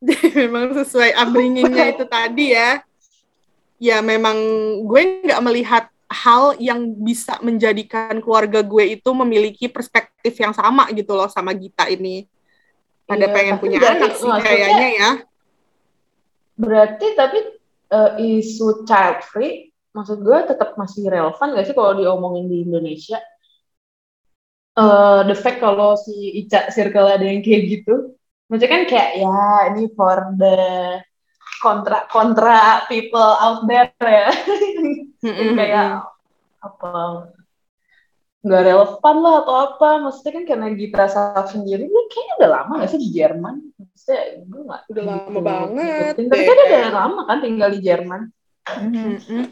Memang 0.40 0.64
sesuai 0.74 1.10
upbringingnya 1.16 1.84
itu 1.96 2.04
tadi 2.08 2.46
ya. 2.56 2.80
Ya 3.80 4.04
memang 4.04 4.36
gue 4.84 5.24
nggak 5.24 5.40
melihat 5.40 5.84
hal 6.04 6.52
yang 6.60 6.84
bisa 7.00 7.40
menjadikan 7.40 8.20
keluarga 8.20 8.60
gue 8.60 9.00
itu 9.00 9.10
memiliki 9.16 9.72
perspektif 9.72 10.36
yang 10.36 10.52
sama 10.52 10.84
gitu 10.92 11.16
loh 11.16 11.32
sama 11.32 11.56
Gita 11.56 11.88
ini 11.88 12.28
pada 13.10 13.26
Iya, 13.26 13.34
pengen 13.34 13.56
punya 13.58 13.78
berarti 13.82 13.98
anak 13.98 14.12
sih 14.14 14.30
kayaknya 14.30 14.88
ya. 14.94 15.10
Berarti 16.54 17.06
tapi 17.18 17.38
eh, 17.90 18.10
isu 18.38 18.86
child 18.86 19.18
free 19.26 19.70
maksud 19.90 20.22
gue 20.22 20.38
tetap 20.46 20.78
masih 20.78 21.10
relevan 21.10 21.50
gak 21.58 21.66
sih 21.66 21.74
kalau 21.74 21.98
diomongin 21.98 22.46
di 22.46 22.62
Indonesia? 22.62 23.18
Eh 24.78 25.20
the 25.26 25.34
fact 25.34 25.58
kalau 25.58 25.98
si 25.98 26.46
Ica 26.46 26.70
Circle 26.70 27.10
ada 27.10 27.26
yang 27.26 27.42
kayak 27.42 27.62
gitu, 27.66 28.14
maksudnya 28.46 28.70
kan 28.70 28.82
kayak 28.86 29.10
ya 29.18 29.42
ini 29.74 29.90
for 29.98 30.30
the 30.38 30.58
kontra 31.58 32.06
kontra 32.06 32.86
people 32.86 33.18
out 33.18 33.66
there 33.66 33.90
ya, 33.98 34.30
Yang 35.26 35.52
kayak 35.58 35.88
apa 36.62 36.92
nggak 38.40 38.62
relevan 38.64 39.16
lah 39.20 39.34
atau 39.44 39.54
apa? 39.68 39.88
Maksudnya 40.08 40.32
kan 40.40 40.44
karena 40.48 40.66
Gita 40.72 41.06
Saf 41.12 41.46
sendiri 41.52 41.84
dia 41.84 42.04
kayaknya 42.08 42.34
udah 42.40 42.50
lama 42.50 42.72
gak 42.80 42.90
sih 42.90 43.00
di 43.00 43.08
Jerman? 43.12 43.54
Maksudnya 43.76 44.20
gue 44.48 44.60
nggak 44.64 44.82
Udah 44.88 45.04
lama 45.04 45.28
gitu 45.28 45.40
banget 45.44 45.68
ngikutin. 45.76 46.26
Tapi 46.32 46.42
kan 46.42 46.56
dia 46.56 46.66
udah 46.68 46.94
lama 46.96 47.20
kan 47.28 47.38
tinggal 47.44 47.68
di 47.72 47.80
Jerman. 47.84 48.20
Mhm. 48.70 48.92
Mm-mm. 48.94 49.44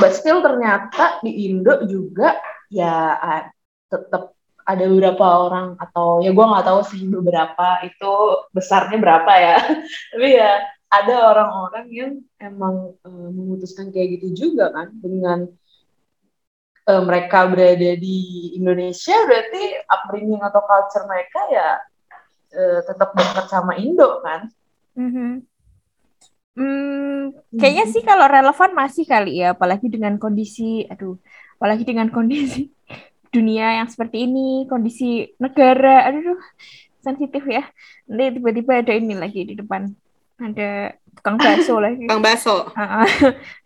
But 0.00 0.12
still 0.16 0.40
ternyata 0.40 1.22
di 1.22 1.32
Indo 1.50 1.74
juga 1.86 2.38
ya 2.72 3.20
tetap 3.86 4.32
ada 4.62 4.84
beberapa 4.86 5.26
orang 5.50 5.74
atau 5.78 6.22
ya 6.22 6.30
gue 6.30 6.46
nggak 6.46 6.66
tahu 6.66 6.80
sih 6.86 7.02
beberapa 7.10 7.82
itu 7.86 8.12
besarnya 8.54 8.98
berapa 8.98 9.32
ya. 9.38 9.56
Tapi 10.14 10.28
ya 10.34 10.52
ada 10.92 11.16
orang-orang 11.32 11.86
yang 11.88 12.12
emang 12.36 12.92
eh, 13.00 13.30
memutuskan 13.32 13.88
kayak 13.88 14.20
gitu 14.20 14.28
juga 14.46 14.68
kan 14.70 14.92
dengan 15.00 15.48
eh, 16.88 17.02
mereka 17.02 17.46
berada 17.46 17.90
di 17.98 18.52
Indonesia 18.58 19.14
berarti 19.26 19.62
upbringing 19.86 20.42
atau 20.42 20.60
culture 20.66 21.06
mereka 21.06 21.40
ya 21.50 21.68
eh, 22.52 22.80
tetap 22.86 23.14
dekat 23.14 23.46
sama 23.48 23.78
Indo 23.78 24.20
kan. 24.22 24.50
Mhm. 24.98 25.52
Hmm, 26.52 27.32
kayaknya 27.56 27.88
sih 27.88 28.04
kalau 28.04 28.28
relevan 28.28 28.76
masih 28.76 29.08
kali 29.08 29.40
ya, 29.40 29.56
apalagi 29.56 29.88
dengan 29.88 30.20
kondisi, 30.20 30.84
aduh, 30.84 31.16
apalagi 31.56 31.80
dengan 31.88 32.12
kondisi 32.12 32.68
dunia 33.34 33.80
yang 33.80 33.88
seperti 33.88 34.28
ini, 34.28 34.68
kondisi 34.68 35.32
negara, 35.40 36.12
aduh, 36.12 36.36
sensitif 37.00 37.40
ya. 37.48 37.64
Nanti 38.04 38.36
tiba-tiba 38.36 38.84
ada 38.84 38.92
ini 38.92 39.16
lagi 39.16 39.48
di 39.48 39.54
depan, 39.56 39.96
ada 40.44 40.92
tukang 41.16 41.38
bakso 41.44 41.76
lagi. 41.78 42.08
Kang 42.08 42.22
Baso 42.24 42.72
Ah, 42.74 43.04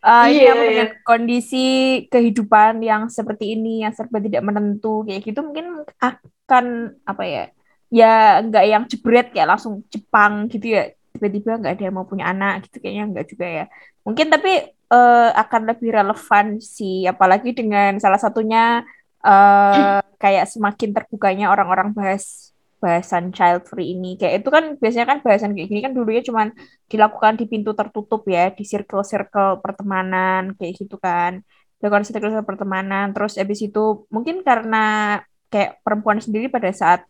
ah, 0.02 0.26
ini 0.32 0.46
Iya, 0.46 0.52
apa, 0.52 0.62
dengan 0.66 0.88
iya. 0.90 1.00
kondisi 1.06 1.56
kehidupan 2.12 2.82
yang 2.82 3.02
seperti 3.08 3.54
ini, 3.54 3.82
yang 3.86 3.92
serba 3.94 4.18
tidak 4.22 4.42
menentu 4.44 5.02
kayak 5.06 5.22
gitu, 5.26 5.40
mungkin 5.46 5.86
akan 6.02 6.64
apa 7.06 7.22
ya? 7.24 7.44
Ya 7.90 8.42
nggak 8.42 8.64
yang 8.66 8.82
jebret 8.90 9.26
kayak 9.30 9.48
langsung 9.56 9.86
Jepang 9.92 10.50
gitu 10.50 10.74
ya, 10.74 10.90
tiba-tiba 11.14 11.58
nggak 11.62 11.72
ada 11.78 11.82
yang 11.86 11.94
mau 11.96 12.06
punya 12.10 12.26
anak 12.34 12.66
gitu 12.66 12.82
kayaknya 12.82 13.04
nggak 13.14 13.26
juga 13.30 13.46
ya. 13.46 13.64
Mungkin 14.06 14.26
tapi 14.34 14.50
eh, 14.70 15.30
akan 15.42 15.62
lebih 15.70 15.90
relevan 15.94 16.46
sih, 16.62 17.06
apalagi 17.06 17.54
dengan 17.54 17.98
salah 18.02 18.18
satunya 18.20 18.82
eh, 19.24 20.00
kayak 20.22 20.46
semakin 20.50 20.90
terbukanya 20.96 21.46
orang-orang 21.54 21.94
bahas 21.96 22.52
bahasan 22.82 23.32
child 23.36 23.64
free 23.70 23.96
ini 23.96 24.20
kayak 24.20 24.44
itu 24.44 24.48
kan 24.52 24.64
biasanya 24.76 25.06
kan 25.10 25.18
bahasan 25.24 25.50
kayak 25.56 25.68
gini 25.72 25.80
kan 25.80 25.92
dulunya 25.96 26.22
cuman 26.28 26.52
dilakukan 26.92 27.34
di 27.40 27.44
pintu 27.48 27.70
tertutup 27.72 28.22
ya, 28.28 28.52
di 28.52 28.62
circle-circle 28.62 29.64
pertemanan 29.64 30.52
kayak 30.56 30.72
gitu 30.80 30.96
kan. 31.00 31.32
Dilakukan 31.80 32.02
di 32.04 32.08
circle 32.08 32.44
pertemanan, 32.44 33.12
terus 33.14 33.36
habis 33.40 33.60
itu 33.64 34.08
mungkin 34.14 34.40
karena 34.40 34.84
kayak 35.52 35.80
perempuan 35.84 36.18
sendiri 36.20 36.46
pada 36.52 36.70
saat 36.72 37.04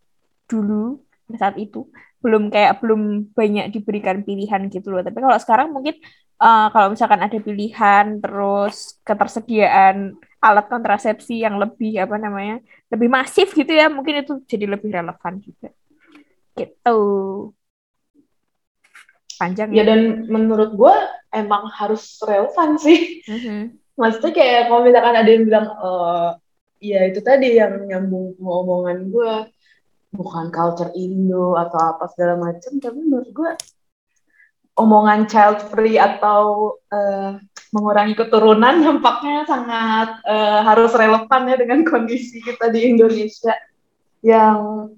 dulu, 0.51 1.03
pada 1.27 1.51
saat 1.51 1.57
itu 1.59 1.87
belum 2.23 2.51
kayak 2.51 2.83
belum 2.83 3.31
banyak 3.39 3.67
diberikan 3.75 4.23
pilihan 4.27 4.67
gitu 4.73 4.91
loh. 4.91 5.03
Tapi 5.07 5.19
kalau 5.23 5.39
sekarang 5.39 5.69
mungkin 5.75 5.95
eh, 6.41 6.69
kalau 6.73 6.89
misalkan 6.93 7.21
ada 7.23 7.39
pilihan 7.41 8.21
terus 8.21 9.01
ketersediaan 9.03 10.17
alat 10.41 10.67
kontrasepsi 10.71 11.43
yang 11.43 11.59
lebih 11.59 11.99
apa 11.99 12.21
namanya 12.21 12.63
lebih 12.93 13.09
masif 13.11 13.51
gitu 13.57 13.73
ya, 13.73 13.91
mungkin 13.91 14.23
itu 14.23 14.39
jadi 14.47 14.67
lebih 14.77 14.93
relevan 14.95 15.43
juga. 15.43 15.69
Gitu. 16.57 16.99
Panjang 19.37 19.69
Ya 19.77 19.85
ya. 19.85 19.93
dan 19.93 20.25
menurut 20.33 20.73
gue 20.73 20.95
emang 21.35 21.69
harus 21.69 22.17
relevan 22.25 22.81
sih. 22.81 23.21
Mhm. 23.29 23.77
Maksudnya 24.01 24.33
kayak 24.37 24.61
kalau 24.69 24.85
misalkan 24.85 25.17
ada 25.17 25.31
yang 25.31 25.45
bilang, 25.49 25.67
eh 25.73 26.31
ya 26.85 27.01
itu 27.09 27.21
tadi 27.25 27.57
yang 27.57 27.89
nyambung 27.89 28.37
omongan 28.41 29.09
gue, 29.09 29.35
bukan 30.13 30.53
culture 30.53 30.93
Indo 30.93 31.57
atau 31.57 31.81
apa 31.97 32.05
segala 32.13 32.37
macam, 32.37 32.77
tapi 32.77 32.99
menurut 33.01 33.31
gue 33.33 33.51
omongan 34.77 35.25
child 35.27 35.73
free 35.73 35.97
atau 35.97 36.77
eh, 36.93 37.41
mengurangi 37.73 38.15
keturunan 38.15 38.81
nampaknya 38.85 39.49
sangat 39.49 40.21
eh, 40.29 40.61
harus 40.63 40.93
relevan 40.93 41.43
ya 41.49 41.57
dengan 41.57 41.81
kondisi 41.83 42.45
kita 42.45 42.69
di 42.71 42.93
Indonesia 42.93 43.57
yang 44.21 44.89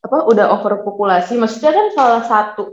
apa 0.00 0.18
udah 0.24 0.56
overpopulasi. 0.56 1.36
Maksudnya 1.36 1.76
kan 1.76 1.86
salah 1.92 2.22
satu 2.24 2.72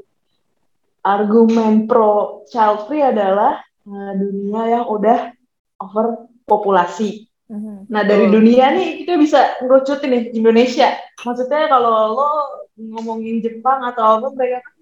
argumen 1.03 1.85
pro 1.85 2.43
child 2.47 2.87
free 2.87 3.03
adalah 3.03 3.59
eh, 3.83 4.13
dunia 4.15 4.79
yang 4.79 4.85
udah 4.87 5.35
overpopulasi. 5.83 7.27
Mhm. 7.47 7.87
Nah 7.87 8.03
dari 8.03 8.27
dunia 8.27 8.75
nih 8.75 9.03
kita 9.03 9.15
bisa 9.19 9.39
ngerucutin 9.63 10.11
nih 10.11 10.23
Indonesia. 10.35 10.95
Maksudnya 11.23 11.67
kalau 11.67 12.15
lo 12.15 12.31
ngomongin 12.75 13.39
Jepang 13.39 13.83
atau 13.87 14.19
apa 14.19 14.27
mereka 14.35 14.59
kan 14.63 14.76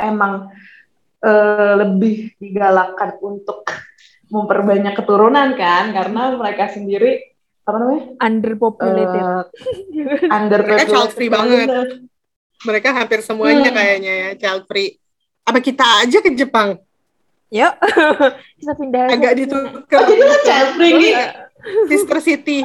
emang 0.00 0.48
eh, 1.18 1.74
lebih 1.76 2.14
digalakkan 2.36 3.18
untuk 3.18 3.66
memperbanyak 4.28 4.94
keturunan 4.94 5.54
kan 5.54 5.90
karena 5.90 6.32
mereka 6.32 6.68
sendiri 6.68 7.32
apa 7.62 7.76
namanya 7.76 8.04
Underpopulated. 8.18 9.24
eh 9.24 9.40
under 10.28 10.60
Mereka 10.68 10.84
child 10.86 11.10
free 11.12 11.28
banget. 11.28 11.68
mereka 12.60 12.90
hampir 12.90 13.20
semuanya 13.20 13.68
Hmm. 13.68 13.76
kayaknya 13.76 14.12
ya 14.14 14.30
child 14.36 14.64
free 14.64 14.98
apa 15.42 15.58
kita 15.58 15.84
aja 16.02 16.18
ke 16.18 16.32
Jepang 16.32 16.76
Yuk, 17.48 17.72
kita 18.60 18.72
pindah 18.74 19.02
aja 19.04 19.14
agak 19.14 19.32
ke 19.32 19.34
sini. 19.34 19.40
ditukar 19.40 19.98
Oh, 19.98 20.06
jadi 20.06 20.22
lo 20.22 20.36
child 20.42 20.70
free 20.74 20.92
nih? 20.92 21.14
sister 21.90 22.18
city 22.20 22.58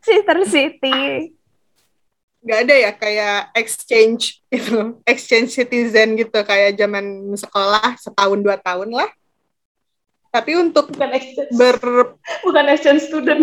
Sister 0.00 0.38
City. 0.44 1.32
Nggak 2.40 2.58
ada 2.64 2.74
ya 2.74 2.90
kayak 2.96 3.38
exchange 3.52 4.40
itu 4.48 4.94
exchange 5.12 5.52
citizen 5.52 6.16
gitu 6.16 6.40
kayak 6.40 6.76
zaman 6.76 7.36
sekolah 7.36 7.96
setahun 8.00 8.38
dua 8.40 8.56
tahun 8.56 8.90
lah 8.92 9.10
Tapi 10.30 10.54
untuk 10.54 10.94
bukan 10.94 11.10
exchange 11.10 11.50
ber 11.58 11.76
bukan 12.46 12.64
exchange 12.70 13.02
student 13.02 13.42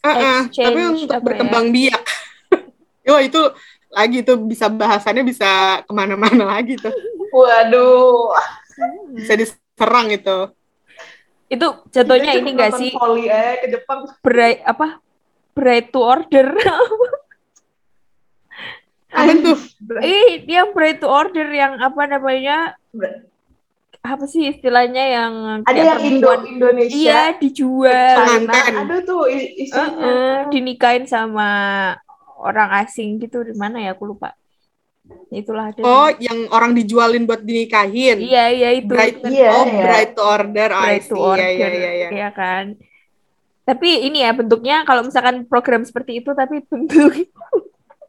uh-uh, 0.00 0.48
Exchange 0.48 0.64
tapi 0.64 0.80
untuk 0.88 1.12
ya? 1.12 1.20
berkembang 1.20 1.66
biak. 1.68 2.04
Wah 3.04 3.20
itu 3.28 3.40
lagi 3.92 4.24
tuh 4.24 4.40
bisa 4.40 4.72
bahasannya 4.72 5.22
bisa 5.22 5.82
ke 5.84 5.92
mana-mana 5.92 6.48
lagi 6.56 6.80
tuh. 6.80 6.92
waduh 7.30 8.32
Bisa 9.12 9.36
diserang 9.36 10.08
itu. 10.08 10.48
Itu 11.52 11.84
jatuhnya 11.92 12.32
Kita 12.32 12.40
ini 12.40 12.50
enggak 12.56 12.72
sih 12.80 12.90
volley 12.96 13.28
aja 13.28 13.60
ke 13.60 13.66
Jepang 13.76 14.08
bright 14.24 14.64
apa 14.64 14.98
bright 15.52 15.92
to 15.92 16.00
order 16.00 16.48
Apa 19.08 19.32
tuh? 19.38 19.58
Ih, 20.02 20.42
dia 20.42 20.66
bright 20.66 20.98
to 20.98 21.06
order 21.06 21.46
yang 21.46 21.78
apa 21.78 22.02
namanya? 22.06 22.74
Apa 24.00 24.24
sih 24.24 24.48
istilahnya 24.48 25.02
yang 25.02 25.32
ada 25.62 25.74
yang 25.74 25.98
Indo 25.98 26.30
perempuan- 26.30 26.46
Indonesia 26.46 26.94
Iya, 26.94 27.22
dijual. 27.34 28.16
Pengantin. 28.16 28.54
China 28.54 28.80
ada 28.82 28.96
tuh 29.02 29.22
isinya 29.28 29.82
Heeh, 29.82 30.34
dinikahin 30.48 31.04
sama 31.04 31.48
orang 32.36 32.70
asing 32.80 33.18
gitu 33.18 33.42
di 33.42 33.54
mana 33.54 33.80
ya 33.80 33.94
aku 33.94 34.06
lupa. 34.06 34.30
Itulah 35.28 35.70
ada. 35.70 35.80
Oh, 35.82 36.10
yang 36.18 36.50
orang 36.50 36.74
dijualin 36.74 37.26
buat 37.26 37.42
dinikahin. 37.42 38.18
Iya, 38.18 38.44
iya 38.48 38.70
itu. 38.74 38.90
Bright, 38.90 39.22
kan 39.22 39.30
Iya, 39.30 39.50
oh, 39.52 39.64
iya. 39.64 39.82
bright 39.82 40.10
to 40.14 40.22
order. 40.22 40.68
Oh, 40.68 40.78
I 40.78 40.82
bright 40.84 41.02
to 41.02 41.14
see. 41.14 41.22
order. 41.22 41.46
Iya, 41.46 41.68
iya, 41.68 41.90
iya, 41.92 42.08
iya. 42.10 42.28
kan. 42.30 42.64
Tapi 43.64 44.06
ini 44.06 44.22
ya 44.22 44.30
bentuknya 44.30 44.86
kalau 44.86 45.02
misalkan 45.02 45.42
program 45.42 45.82
seperti 45.82 46.22
itu 46.22 46.30
tapi 46.30 46.62
bentuk 46.62 47.10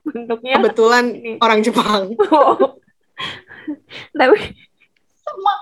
bentuknya 0.08 0.54
Kebetulan 0.58 1.06
Ini. 1.12 1.32
orang 1.40 1.60
Jepang. 1.62 2.02
tapi 4.20 4.38
Sama. 5.20 5.56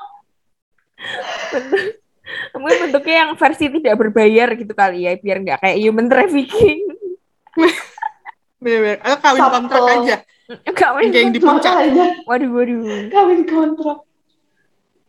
bentuk 1.51 1.81
mungkin 2.55 2.77
bentuknya 2.89 3.15
yang 3.25 3.31
versi 3.37 3.65
tidak 3.69 3.95
berbayar 3.97 4.47
gitu 4.53 4.73
kali 4.73 5.05
ya 5.05 5.13
biar 5.17 5.37
nggak 5.41 5.59
kayak 5.61 5.77
human 5.77 6.07
trafficking 6.09 6.81
Bener-bener. 8.55 8.97
Atau 9.03 9.17
kawin 9.21 9.41
Subtle. 9.45 9.53
kontrak 9.61 9.83
aja. 9.85 10.17
kawin 10.73 11.09
yang 11.13 11.29
di 11.29 11.37
puncak. 11.37 11.73
Waduh 12.25 12.49
waduh 12.49 12.81
kawin 13.13 13.41
kontrak 13.45 13.99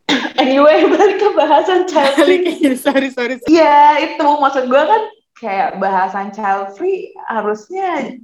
anyway 0.42 0.86
balik 0.86 1.18
ke 1.18 1.28
bahasan 1.34 1.82
child 1.88 2.14
free 2.20 2.46
sorry, 2.76 3.10
sorry. 3.10 3.36
sorry. 3.40 3.50
Iya 3.50 4.06
itu 4.06 4.22
maksud 4.22 4.70
gue 4.70 4.82
kan 4.82 5.02
kayak 5.36 5.82
bahasan 5.82 6.30
child 6.30 6.76
free 6.78 7.10
harusnya 7.26 8.16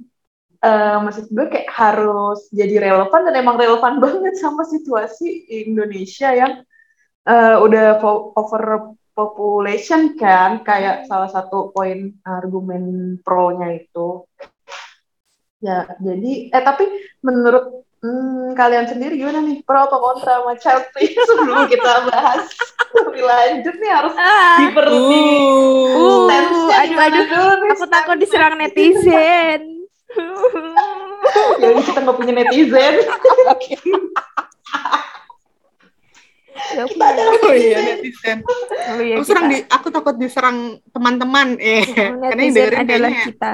eh, 0.62 0.97
maksud 1.02 1.26
gue 1.35 1.47
kayak 1.50 1.71
harus 1.75 2.47
jadi 2.54 2.90
relevan 2.90 3.21
dan 3.26 3.35
emang 3.35 3.59
relevan 3.59 3.99
banget 3.99 4.38
sama 4.38 4.62
situasi 4.62 5.50
Indonesia 5.66 6.31
yang 6.31 6.62
eh, 7.26 7.57
udah 7.59 7.99
vo- 7.99 8.31
overpopulation 8.38 10.14
kan 10.14 10.62
kayak 10.62 11.11
salah 11.11 11.28
satu 11.28 11.75
poin 11.75 12.14
argumen 12.22 13.18
pro-nya 13.27 13.83
itu. 13.83 14.22
Ya 15.62 15.87
jadi 16.03 16.51
eh 16.51 16.62
tapi 16.62 16.90
menurut 17.22 17.87
hmm, 18.03 18.59
kalian 18.59 18.90
sendiri 18.90 19.14
gimana 19.14 19.42
nih? 19.46 19.62
Pro 19.62 19.87
atau 19.87 19.98
kontra 20.03 20.42
sama 20.42 20.55
child 20.59 20.90
free 20.90 21.14
sebelum 21.29 21.70
kita 21.70 22.11
bahas 22.11 22.51
lebih 22.92 23.25
lanjut 23.25 23.75
nih 23.79 23.90
harus 23.90 24.14
ah. 24.18 24.59
diperlukan 24.59 25.70
Uh, 25.92 26.25
Stance-nya 26.25 26.77
aduh, 26.88 27.53
aduh. 27.53 27.72
aku 27.77 27.87
takut 27.87 28.16
diserang 28.16 28.57
netizen 28.57 29.61
Jadi 31.62 31.81
kita 31.87 31.98
nggak 32.03 32.16
punya 32.18 32.33
netizen. 32.37 32.94
Ya, 36.72 36.85
Kita 36.88 37.05
ada 37.05 37.22
Oh 37.42 37.55
iya, 37.57 37.79
netizen. 37.81 38.38
lalu 38.92 39.03
ya 39.12 39.16
Aku 39.18 39.25
serang 39.25 39.46
di, 39.48 39.59
aku 39.66 39.88
takut 39.88 40.14
diserang 40.16 40.59
teman-teman. 40.92 41.57
Eh, 41.61 41.85
karena 41.88 42.29
yang 42.29 42.37
netizen 42.37 42.55
dengerin 42.55 42.81
adalah 42.85 43.11
kayaknya 43.12 43.29
kita 43.29 43.53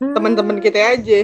teman-teman 0.00 0.56
kita 0.64 0.80
aja. 0.96 1.20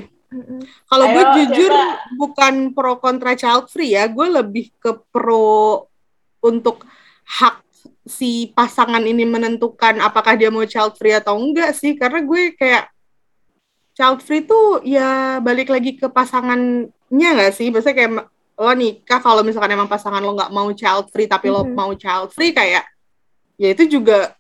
Kalau 0.85 1.07
gue 1.17 1.25
jujur 1.41 1.73
siapa? 1.73 2.13
bukan 2.19 2.55
pro 2.77 3.01
kontra 3.01 3.33
child 3.33 3.73
free 3.73 3.97
ya, 3.97 4.05
gue 4.05 4.27
lebih 4.29 4.69
ke 4.77 4.93
pro 5.09 5.87
untuk 6.45 6.85
hak 7.25 7.65
si 8.05 8.53
pasangan 8.53 9.01
ini 9.03 9.25
menentukan 9.25 9.97
apakah 10.03 10.37
dia 10.37 10.53
mau 10.53 10.67
child 10.69 10.93
free 11.01 11.17
atau 11.17 11.41
enggak 11.41 11.73
sih, 11.73 11.97
karena 11.97 12.21
gue 12.21 12.53
kayak 12.53 12.91
child 13.97 14.21
free 14.21 14.45
tuh 14.45 14.85
ya 14.85 15.41
balik 15.41 15.73
lagi 15.73 15.97
ke 15.97 16.07
pasangannya 16.07 16.91
nggak 17.33 17.53
sih, 17.57 17.73
biasanya 17.73 17.97
kayak 17.97 18.13
lo 18.57 18.73
nikah 18.73 19.21
kalau 19.21 19.41
misalkan 19.41 19.73
emang 19.73 19.89
pasangan 19.89 20.21
lo 20.21 20.37
nggak 20.37 20.53
mau 20.53 20.69
child 20.73 21.09
free 21.09 21.25
tapi 21.25 21.49
lo 21.49 21.65
Mhm. 21.65 21.73
mau 21.73 21.93
child 21.97 22.29
free 22.33 22.53
kayak 22.53 22.85
ya 23.57 23.69
itu 23.73 23.89
juga 23.89 24.37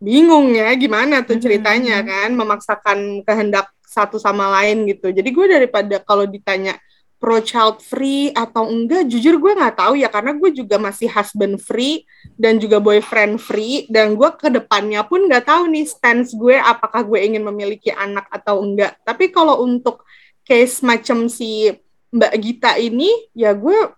bingung 0.00 0.52
ya 0.52 0.72
gimana 0.74 1.24
tuh 1.24 1.36
ceritanya 1.36 2.00
kan 2.00 2.32
memaksakan 2.32 3.24
kehendak 3.24 3.68
satu 3.84 4.16
sama 4.16 4.50
lain 4.60 4.84
gitu. 4.88 5.12
Jadi 5.12 5.28
gue 5.30 5.46
daripada 5.46 5.96
kalau 6.02 6.26
ditanya 6.26 6.74
pro 7.24 7.40
child 7.40 7.80
free 7.80 8.28
atau 8.36 8.68
enggak, 8.68 9.08
jujur 9.08 9.40
gue 9.40 9.56
nggak 9.56 9.80
tahu 9.80 9.96
ya 9.96 10.12
karena 10.12 10.36
gue 10.36 10.52
juga 10.52 10.76
masih 10.76 11.08
husband 11.08 11.56
free 11.56 12.04
dan 12.36 12.60
juga 12.60 12.84
boyfriend 12.84 13.40
free 13.40 13.88
dan 13.88 14.12
gue 14.12 14.28
ke 14.36 14.52
depannya 14.52 15.00
pun 15.08 15.24
nggak 15.24 15.48
tahu 15.48 15.72
nih 15.72 15.88
stance 15.88 16.36
gue 16.36 16.60
apakah 16.60 17.00
gue 17.00 17.24
ingin 17.24 17.40
memiliki 17.40 17.88
anak 17.88 18.28
atau 18.28 18.60
enggak. 18.60 19.00
Tapi 19.08 19.32
kalau 19.32 19.64
untuk 19.64 20.04
case 20.44 20.84
macam 20.84 21.24
si 21.32 21.72
Mbak 22.12 22.34
Gita 22.44 22.76
ini 22.76 23.08
ya 23.32 23.56
gue 23.56 23.88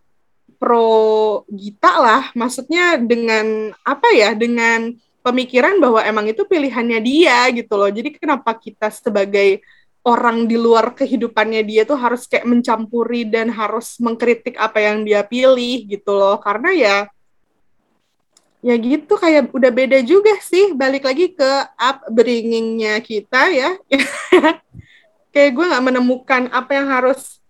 pro 0.63 1.43
Gita 1.51 1.99
lah, 1.99 2.23
maksudnya 2.39 2.95
dengan 2.95 3.75
apa 3.83 4.07
ya, 4.15 4.39
dengan 4.39 4.95
pemikiran 5.27 5.83
bahwa 5.83 5.99
emang 6.07 6.31
itu 6.31 6.47
pilihannya 6.47 7.03
dia 7.03 7.51
gitu 7.51 7.75
loh. 7.75 7.91
Jadi 7.91 8.15
kenapa 8.15 8.55
kita 8.55 8.87
sebagai 8.95 9.67
orang 10.07 10.47
di 10.47 10.55
luar 10.55 10.95
kehidupannya 10.95 11.67
dia 11.67 11.83
tuh 11.83 11.99
harus 11.99 12.31
kayak 12.31 12.47
mencampuri 12.47 13.27
dan 13.27 13.51
harus 13.51 13.99
mengkritik 13.99 14.55
apa 14.55 14.79
yang 14.79 15.03
dia 15.03 15.27
pilih 15.27 15.83
gitu 15.91 16.15
loh. 16.15 16.39
Karena 16.39 16.71
ya 16.71 16.97
ya 18.63 18.75
gitu 18.79 19.19
kayak 19.19 19.51
udah 19.51 19.71
beda 19.75 19.99
juga 20.07 20.39
sih. 20.39 20.71
Balik 20.79 21.11
lagi 21.11 21.35
ke 21.35 21.51
upbringingnya 21.75 23.03
kita 23.03 23.51
ya. 23.51 23.71
Kayak 25.35 25.53
gue 25.53 25.65
nggak 25.69 25.85
menemukan 25.85 26.43
apa 26.49 26.81
yang 26.81 26.89
harus 26.89 27.45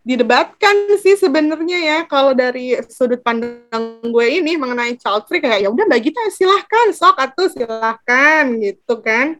didebatkan 0.00 0.96
sih 0.96 1.20
sebenarnya 1.20 1.78
ya. 1.82 1.98
Kalau 2.08 2.32
dari 2.32 2.72
sudut 2.88 3.20
pandang 3.20 4.00
gue 4.00 4.26
ini 4.32 4.56
mengenai 4.56 4.96
child 4.96 5.28
free 5.28 5.44
kayak 5.44 5.60
ya 5.60 5.68
udah 5.68 5.84
mbak 5.84 6.08
Gita 6.08 6.24
silahkan 6.32 6.88
sok 6.96 7.20
atau 7.20 7.52
silahkan 7.52 8.48
gitu 8.64 8.96
kan 9.04 9.36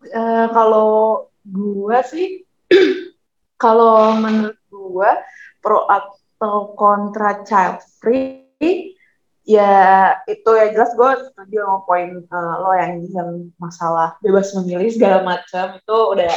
Eh, 0.00 0.46
kalau 0.56 1.28
gua 1.44 2.00
sih, 2.00 2.40
kalau 3.62 4.16
menurut 4.16 4.56
gua 4.72 5.12
pro 5.60 5.84
atau 5.84 6.72
kontra 6.72 7.44
child 7.44 7.84
free, 8.00 8.96
ya 9.44 10.14
itu 10.24 10.50
ya 10.56 10.72
jelas 10.72 10.96
gue 10.96 11.10
setuju 11.28 11.64
sama 11.64 11.78
poin 11.84 12.08
eh, 12.24 12.54
lo 12.64 12.72
yang 12.72 12.92
yang 13.12 13.30
masalah 13.60 14.16
bebas 14.24 14.56
memilih 14.56 14.88
segala 14.88 15.20
macam 15.20 15.76
itu 15.76 15.96
udah 16.16 16.32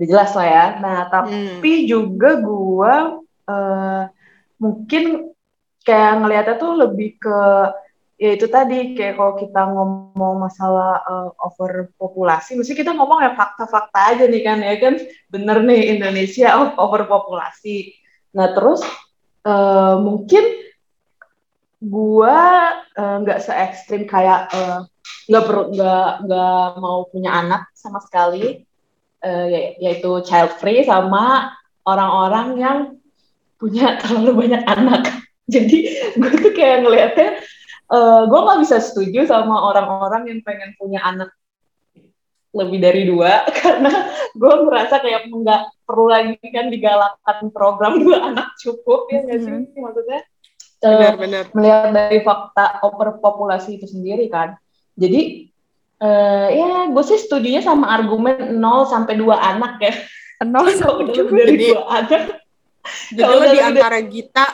udah 0.00 0.06
jelas 0.08 0.32
lah 0.32 0.46
ya. 0.48 0.66
Nah 0.80 0.98
Hmm. 1.08 1.12
tapi 1.12 1.84
juga 1.84 2.40
gua 2.40 3.20
eh, 3.52 4.02
mungkin 4.56 5.34
kayak 5.84 6.12
ngelihatnya 6.24 6.56
tuh 6.56 6.72
lebih 6.78 7.20
ke 7.20 7.38
ya 8.22 8.38
itu 8.38 8.46
tadi 8.46 8.94
kayak 8.94 9.18
kalau 9.18 9.34
kita 9.34 9.60
ngomong 9.74 10.46
masalah 10.46 11.02
eh, 11.02 11.30
overpopulasi, 11.42 12.54
mesti 12.54 12.78
kita 12.78 12.94
ngomong 12.94 13.18
ya 13.26 13.34
fakta-fakta 13.34 14.14
aja 14.14 14.24
nih 14.30 14.42
kan 14.46 14.58
ya 14.62 14.74
kan 14.78 14.94
bener 15.26 15.58
nih 15.66 15.98
Indonesia 15.98 16.54
overpopulasi. 16.84 17.98
Nah 18.38 18.54
terus 18.54 18.86
eh, 19.42 19.94
mungkin 19.98 20.44
gua 21.82 22.38
eh, 22.94 23.16
nggak 23.26 23.42
se 23.42 23.50
ekstrim 23.50 24.06
kayak 24.06 24.54
nggak 25.26 25.42
perlu 25.42 25.74
nggak 25.74 26.10
nggak 26.30 26.62
mau 26.78 27.10
punya 27.10 27.30
anak 27.42 27.74
sama 27.74 27.98
sekali 28.02 28.62
ya- 29.22 29.74
yaitu 29.78 30.18
child 30.26 30.50
free 30.58 30.82
sama 30.82 31.54
orang-orang 31.86 32.48
yang 32.58 32.78
punya 33.58 33.94
terlalu 34.02 34.46
banyak 34.46 34.62
anak. 34.66 35.02
Jadi 35.54 35.78
gue 36.18 36.32
tuh 36.38 36.52
kayak 36.54 36.86
ngelihatnya 36.86 37.28
eh 37.92 38.22
gue 38.24 38.40
nggak 38.40 38.60
bisa 38.64 38.76
setuju 38.80 39.28
sama 39.28 39.68
orang-orang 39.68 40.32
yang 40.32 40.40
pengen 40.40 40.72
punya 40.74 41.04
anak 41.04 41.28
lebih 42.52 42.78
dari 42.80 43.04
dua 43.04 43.44
karena 43.60 43.92
gue 44.32 44.54
merasa 44.64 45.00
kayak 45.00 45.28
nggak 45.28 45.62
perlu 45.84 46.08
lagi 46.08 46.36
kan 46.52 46.68
digalakkan 46.68 47.48
program 47.52 48.00
dua 48.00 48.32
anak 48.32 48.52
cukup 48.56 49.08
ya 49.08 49.20
nggak 49.24 49.40
sih 49.40 49.52
maksudnya 49.76 50.20
Eh, 50.82 50.90
benar-benar 50.90 51.46
melihat 51.54 51.94
dari 51.94 52.18
fakta 52.26 52.82
overpopulasi 52.82 53.78
itu 53.78 53.86
sendiri 53.86 54.26
kan. 54.26 54.58
Jadi 54.98 55.46
eh, 56.02 56.48
ya 56.58 56.90
gue 56.90 57.04
sih 57.06 57.22
setujunya 57.22 57.62
sama 57.62 57.86
argumen 57.86 58.58
0 58.58 58.90
sampai 58.90 59.14
2 59.14 59.30
anak 59.30 59.78
ya. 59.78 59.94
nol 60.42 60.66
lebih 60.74 61.14
dua. 61.14 61.30
dari 61.30 61.54
Jadi- 61.54 61.70
dua 61.70 61.82
anak 61.86 62.22
jadi 63.14 63.20
Kalau 63.22 63.38
lo 63.38 63.46
di 63.46 63.60
antara 63.62 63.98
Gita 64.02 64.46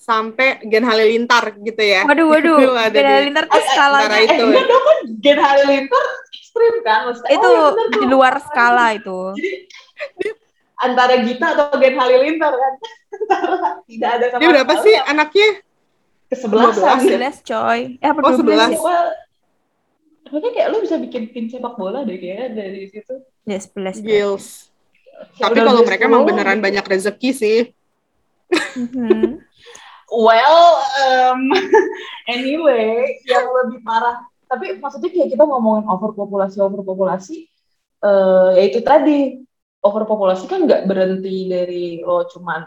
sampai 0.00 0.64
Gen 0.64 0.84
Halilintar 0.88 1.52
gitu 1.60 1.82
ya. 1.84 2.08
Waduh, 2.08 2.26
waduh. 2.32 2.56
Itu 2.88 2.96
Gen 2.96 3.04
Halilintar 3.04 3.44
tuh 3.44 3.60
antara 3.60 3.68
skalanya 3.68 4.18
itu. 4.24 4.32
Eh, 4.32 4.48
enggak 4.48 4.64
dong 4.64 4.84
kan 4.88 4.98
Gen 5.20 5.38
Halilintar 5.38 6.04
ekstrim 6.32 6.74
kan 6.82 7.00
maksudnya. 7.06 7.30
itu 7.36 7.48
oh, 7.52 7.68
tuh. 7.76 7.86
di 8.00 8.06
luar 8.08 8.34
skala 8.40 8.86
itu. 8.96 9.20
Jadi 9.36 10.28
antara 10.80 11.14
Gita 11.20 11.46
atau 11.52 11.66
Gen 11.76 11.96
Halilintar 12.00 12.52
kan. 12.56 12.72
Tidak 13.90 14.10
ada 14.16 14.24
sama 14.32 14.40
Dia 14.40 14.48
berapa 14.48 14.74
sih 14.80 14.92
yang 14.96 15.06
anaknya? 15.12 15.48
Kesebelasan. 16.30 16.98
11 17.04 17.42
coy. 17.44 17.80
Eh 18.00 18.08
apa 18.08 18.20
Oh, 18.24 18.32
12 18.40 18.56
ya? 18.56 18.66
11. 18.80 18.80
Wah, 18.80 19.04
Makanya 20.30 20.50
kayak 20.54 20.68
lu 20.70 20.78
bisa 20.86 20.96
bikin 21.02 21.22
tim 21.34 21.50
sepak 21.50 21.74
bola 21.74 22.06
deh 22.06 22.14
kayaknya 22.14 22.48
dari 22.54 22.86
situ. 22.86 23.14
Ya 23.44 23.58
11. 23.58 23.98
Gils. 23.98 24.70
Kayak 25.36 25.42
Tapi 25.42 25.58
kalau 25.58 25.82
mereka 25.82 26.02
emang 26.06 26.22
beneran 26.22 26.62
gitu. 26.62 26.66
banyak 26.70 26.84
rezeki 26.86 27.30
sih. 27.34 27.58
Mhm. 28.78 29.39
Well, 30.10 30.82
um, 31.06 31.54
anyway, 32.34 33.22
yang 33.30 33.46
lebih 33.46 33.86
parah. 33.86 34.26
Tapi 34.50 34.82
maksudnya 34.82 35.14
kayak 35.14 35.30
kita 35.38 35.46
ngomongin 35.46 35.86
overpopulasi, 35.86 36.58
overpopulasi, 36.58 37.46
eh 38.02 38.48
ya 38.58 38.62
itu 38.66 38.82
tadi 38.82 39.38
overpopulasi 39.78 40.50
kan 40.50 40.66
nggak 40.66 40.90
berhenti 40.90 41.46
dari 41.46 41.84
lo 42.02 42.26
cuman, 42.26 42.66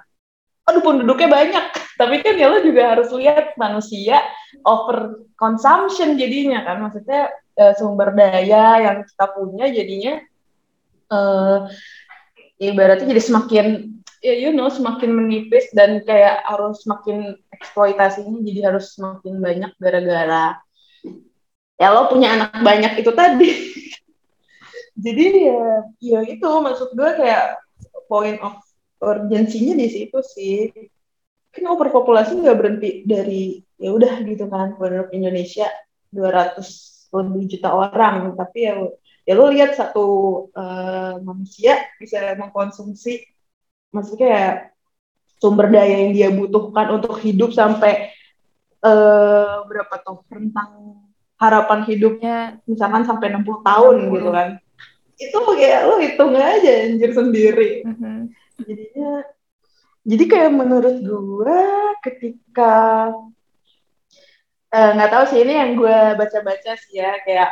aduh 0.63 0.79
penduduknya 0.79 1.27
banyak. 1.27 1.65
Tapi 1.99 2.23
kan 2.23 2.39
ya 2.39 2.47
lo 2.47 2.63
juga 2.63 2.95
harus 2.95 3.11
lihat 3.11 3.59
manusia 3.59 4.23
over 4.63 5.27
consumption 5.35 6.15
jadinya 6.15 6.63
kan, 6.63 6.79
maksudnya 6.79 7.27
eh, 7.59 7.75
sumber 7.75 8.15
daya 8.15 8.79
yang 8.87 8.97
kita 9.03 9.25
punya 9.35 9.67
jadinya 9.67 10.23
eh 11.11 11.59
ibaratnya 12.63 13.11
jadi 13.11 13.21
semakin 13.21 13.65
ya 14.23 14.33
you 14.39 14.55
know 14.55 14.71
semakin 14.71 15.11
menipis 15.11 15.67
dan 15.75 15.99
kayak 16.07 16.47
harus 16.47 16.81
semakin 16.87 17.35
eksploitasinya 17.51 18.39
jadi 18.39 18.71
harus 18.71 18.95
semakin 18.95 19.43
banyak 19.43 19.71
gara-gara 19.77 20.57
ya 21.77 21.87
lo 21.91 22.07
punya 22.07 22.39
anak 22.39 22.63
banyak 22.63 23.03
itu 23.03 23.11
tadi. 23.11 23.49
Jadi 25.03 25.25
ya 25.49 25.63
ya 25.99 26.19
itu 26.21 26.45
maksud 26.45 26.93
gue 26.93 27.09
kayak 27.17 27.57
point 28.05 28.37
of 28.45 28.61
urgensinya 29.01 29.73
di 29.73 29.87
situ 29.89 30.19
sih. 30.21 30.69
Kan 31.49 31.65
overpopulasi 31.65 32.39
nggak 32.39 32.57
berhenti 32.57 32.89
dari 33.03 33.57
ya 33.81 33.89
udah 33.89 34.21
gitu 34.23 34.47
kan 34.47 34.77
penduduk 34.77 35.09
Indonesia 35.11 35.67
200 36.13 36.61
lebih 37.13 37.57
juta 37.57 37.69
orang 37.73 38.33
tapi 38.33 38.69
ya 38.69 38.73
ya 39.25 39.33
lo 39.37 39.49
lihat 39.49 39.77
satu 39.77 40.05
eh, 40.53 41.13
manusia 41.21 41.77
bisa 41.97 42.37
mengkonsumsi 42.37 43.32
maksudnya 43.93 44.19
kayak 44.19 44.53
sumber 45.37 45.69
daya 45.69 45.95
yang 46.03 46.11
dia 46.11 46.29
butuhkan 46.33 46.97
untuk 46.97 47.19
hidup 47.21 47.53
sampai 47.53 48.09
eh 48.83 49.55
berapa 49.63 49.95
tuh 50.03 50.27
rentang 50.27 50.99
harapan 51.39 51.79
hidupnya 51.83 52.35
misalkan 52.63 53.03
sampai 53.03 53.31
60 53.31 53.63
tahun 53.63 53.95
60. 54.07 54.13
gitu 54.17 54.29
kan 54.31 54.49
itu 55.13 55.37
kayak 55.55 55.81
lo 55.87 55.95
hitung 56.01 56.33
aja 56.35 56.71
anjir 56.89 57.11
sendiri 57.13 57.69
Mhm. 57.85 58.33
jadinya 58.59 59.11
jadi 60.03 60.23
kayak 60.27 60.51
menurut 60.51 60.97
gue 60.99 61.59
ketika 62.03 62.73
eh, 64.69 64.89
nggak 64.95 65.11
tahu 65.11 65.23
sih 65.31 65.39
ini 65.45 65.53
yang 65.53 65.71
gue 65.77 65.97
baca-baca 66.17 66.71
sih 66.75 66.99
ya 66.99 67.13
kayak 67.23 67.51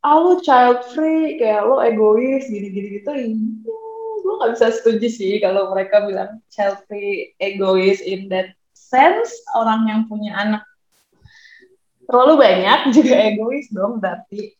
ah 0.00 0.16
lo 0.16 0.40
child 0.40 0.84
free 0.92 1.36
kayak 1.36 1.64
lo 1.64 1.80
egois 1.80 2.48
gini-gini 2.48 3.00
gitu 3.00 3.10
iya 3.12 3.36
gue 4.20 4.34
nggak 4.40 4.52
bisa 4.56 4.66
setuju 4.72 5.08
sih 5.08 5.32
kalau 5.40 5.72
mereka 5.72 6.04
bilang 6.04 6.40
child 6.52 6.80
free 6.86 7.32
egois 7.40 8.00
in 8.04 8.28
that 8.28 8.52
sense 8.72 9.32
orang 9.56 9.88
yang 9.88 10.00
punya 10.06 10.32
anak 10.36 10.62
terlalu 12.08 12.42
banyak 12.42 12.80
juga 12.96 13.14
egois 13.30 13.66
dong 13.70 14.02
berarti 14.02 14.54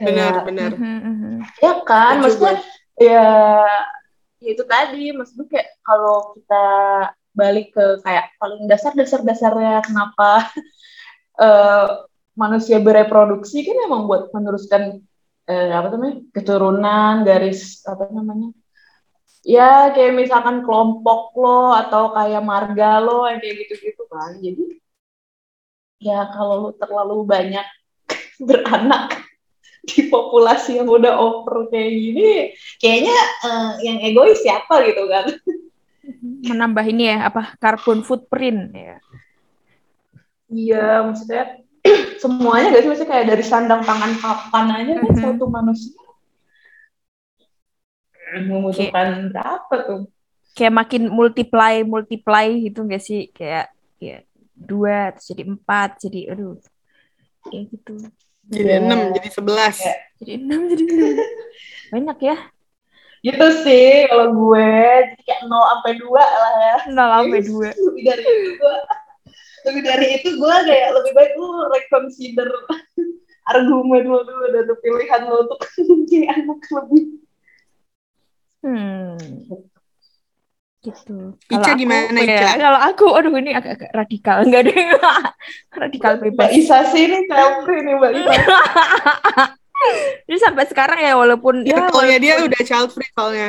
Benar, 0.00 0.32
kayak 0.32 0.44
benar. 0.48 0.70
Mhm, 0.80 1.00
mhm. 1.04 1.34
ya 1.60 1.72
kan 1.84 2.14
maksudnya 2.24 2.56
ya, 2.96 3.28
ya 4.40 4.48
itu 4.56 4.64
tadi 4.64 5.12
maksudnya 5.12 5.46
kayak 5.52 5.68
kalau 5.84 6.32
kita 6.40 6.66
balik 7.36 7.70
ke 7.76 7.84
kayak 8.02 8.32
paling 8.40 8.64
dasar 8.64 8.96
dasar 8.96 9.20
dasarnya 9.22 9.84
kenapa 9.84 10.48
eh, 11.44 11.86
manusia 12.32 12.80
bereproduksi 12.80 13.62
kan 13.68 13.76
emang 13.86 14.08
buat 14.08 14.32
meneruskan 14.32 15.04
eh, 15.46 15.70
apa 15.70 15.92
namanya 15.92 16.16
keturunan 16.32 17.22
garis 17.22 17.84
apa 17.84 18.08
namanya 18.08 18.56
ya 19.40 19.90
kayak 19.90 20.12
misalkan 20.14 20.60
kelompok 20.60 21.32
lo 21.34 21.72
atau 21.72 22.12
kayak 22.12 22.44
marga 22.44 23.00
lo 23.00 23.24
yang 23.24 23.40
kayak 23.40 23.56
gitu-gitu 23.64 24.02
kan 24.06 24.36
jadi 24.36 24.64
ya 26.00 26.28
kalau 26.30 26.68
lo 26.68 26.70
terlalu 26.76 27.24
banyak 27.24 27.66
beranak 28.48 29.20
di 29.88 30.12
populasi 30.12 30.76
yang 30.76 30.88
udah 30.88 31.16
over 31.16 31.72
kayak 31.72 31.88
gini 31.88 32.30
kayaknya 32.76 33.16
eh, 33.40 33.70
yang 33.80 33.98
egois 34.04 34.40
siapa 34.40 34.84
gitu 34.84 35.08
kan 35.08 35.26
Menambah 36.20 36.84
ini 36.88 37.12
ya 37.12 37.28
apa 37.28 37.54
carbon 37.60 38.00
footprint 38.02 38.72
ya. 38.72 38.96
iya 40.50 41.04
maksudnya 41.04 41.60
semuanya 42.22 42.74
gak 42.74 42.82
sih 42.82 42.88
maksudnya 42.90 43.10
kayak 43.12 43.26
dari 43.30 43.44
sandang 43.44 43.82
tangan 43.84 44.12
papan 44.18 44.66
aja 44.74 44.92
kan 45.00 45.12
Mhm. 45.12 45.20
satu 45.22 45.44
manusia 45.46 45.96
membutuhkan 48.38 49.30
berapa 49.30 49.74
tuh 49.84 50.02
Kayak 50.50 50.74
makin 50.76 51.02
multiply 51.08 51.74
multiply 51.82 52.46
gitu 52.50 52.82
enggak 52.82 53.00
sih? 53.00 53.30
Kayak 53.30 53.70
ya 53.96 54.20
dua 54.52 55.14
terus 55.14 55.30
jadi 55.30 55.42
empat 55.46 55.90
jadi 56.02 56.20
aduh 56.34 56.58
kayak 57.46 57.64
gitu. 57.70 57.94
Jadi 58.50 58.66
Iya. 58.66 58.82
6, 58.82 59.14
jadi 59.14 59.28
11. 59.30 59.76
Kayak 59.78 59.98
Jadi 60.18 60.32
enam 60.36 60.60
jadi 60.66 60.82
enam. 60.84 61.12
banyak 61.94 62.18
ya. 62.20 62.36
gitu 63.20 63.46
sih 63.60 64.08
kalau 64.08 64.32
gue 64.32 64.68
jadi 65.12 65.22
kayak 65.22 65.42
0 65.44 65.52
sampai 65.52 65.92
2 66.00 66.08
lah 66.16 66.52
ya 66.56 66.76
Nol 66.88 67.10
sampai 67.12 67.40
dua. 67.44 67.68
lebih 67.86 68.02
dari 68.08 68.24
itu 68.24 68.50
gue 68.56 68.76
lebih 69.60 69.82
dari 69.84 70.06
itu 70.16 70.28
gue 70.34 70.56
kayak 70.64 70.88
lebih 70.96 71.12
baik 71.12 71.32
lu 71.36 71.48
reconsider 71.68 72.48
argumen 73.52 74.02
lo 74.08 74.24
dulu 74.24 74.44
dan 74.56 74.66
pilihan 74.80 75.20
lo 75.28 75.36
untuk 75.44 75.60
punya 75.76 76.32
anak 76.32 76.60
lebih 76.64 77.02
Hmm. 78.60 79.16
Gitu. 80.80 81.36
Ica 81.52 81.60
Kalau 81.60 81.76
aku, 81.76 81.80
gimana, 81.80 82.18
ya, 82.24 82.40
Ica? 82.40 82.48
Kalau 82.56 82.80
aku, 82.80 83.04
aduh 83.12 83.32
ini 83.36 83.52
agak-agak 83.52 83.90
radikal, 83.92 84.36
enggak 84.48 84.62
deh. 84.64 84.76
radikal 85.84 86.12
Mbak 86.16 86.24
bebas. 86.24 86.50
Isa 86.56 86.78
sih 86.88 87.04
ini 87.04 87.28
selfie 87.28 87.84
nih 87.84 87.94
Mbak 88.00 88.10
Isa 88.16 88.32
Jadi 90.24 90.38
sampai 90.48 90.64
sekarang 90.72 90.98
ya 91.04 91.12
walaupun 91.20 91.68
Ya, 91.68 91.76
ya 91.76 91.92
soalnya 91.92 92.16
dia 92.20 92.32
walaupun- 92.40 92.48
udah 92.48 92.62
child 92.64 92.90
free 92.96 93.10
soalnya. 93.12 93.48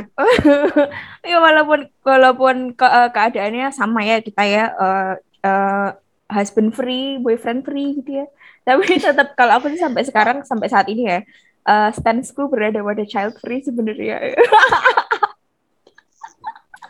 ya 1.32 1.38
walaupun 1.40 1.80
walaupun 2.04 2.56
ke, 2.76 2.84
eh, 2.88 3.10
keadaannya 3.16 3.68
sama 3.72 4.04
ya 4.04 4.20
kita 4.20 4.44
ya 4.44 4.64
eh, 4.76 5.14
eh, 5.48 5.90
husband 6.32 6.76
free, 6.76 7.16
boyfriend 7.20 7.64
free 7.64 7.96
gitu 7.96 8.24
ya. 8.24 8.26
Tapi 8.68 9.00
tetap 9.00 9.40
kalau 9.40 9.56
aku 9.56 9.72
sih 9.72 9.80
sampai 9.80 10.04
sekarang 10.04 10.44
sampai 10.44 10.68
saat 10.68 10.88
ini 10.92 11.08
ya 11.08 11.20
eh 11.62 11.92
stansku 11.94 12.50
berada 12.50 12.82
pada 12.82 13.04
child 13.06 13.38
free 13.38 13.62
sebenarnya. 13.62 14.34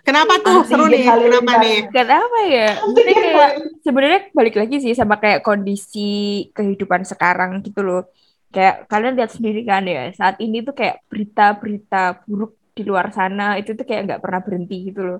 Kenapa 0.01 0.33
tuh? 0.41 0.65
Seru 0.65 0.89
nih. 0.89 1.05
Kenapa 1.05 1.53
nih? 1.61 1.77
Kenapa 1.93 2.37
ya? 2.49 2.69
Jadi 2.97 3.11
kayak 3.13 3.51
sebenarnya 3.85 4.21
balik 4.33 4.55
lagi 4.57 4.75
sih 4.81 4.93
sama 4.97 5.21
kayak 5.21 5.45
kondisi 5.45 6.49
kehidupan 6.51 7.05
sekarang 7.05 7.61
gitu 7.61 7.85
loh. 7.85 8.03
Kayak 8.51 8.91
kalian 8.91 9.15
lihat 9.15 9.31
sendiri 9.31 9.63
kan 9.63 9.87
ya, 9.87 10.11
saat 10.11 10.35
ini 10.43 10.59
tuh 10.59 10.75
kayak 10.75 11.07
berita-berita 11.07 12.27
buruk 12.27 12.59
di 12.75 12.83
luar 12.83 13.07
sana 13.15 13.55
itu 13.55 13.71
tuh 13.71 13.87
kayak 13.87 14.11
nggak 14.11 14.21
pernah 14.23 14.41
berhenti 14.43 14.91
gitu 14.91 15.01
loh. 15.05 15.19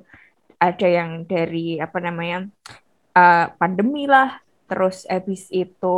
Ada 0.60 0.88
yang 0.92 1.24
dari 1.24 1.80
apa 1.80 1.98
namanya 2.04 2.52
eh, 3.16 3.48
pandemi 3.56 4.04
lah, 4.04 4.36
terus 4.68 5.08
habis 5.08 5.48
itu 5.48 5.98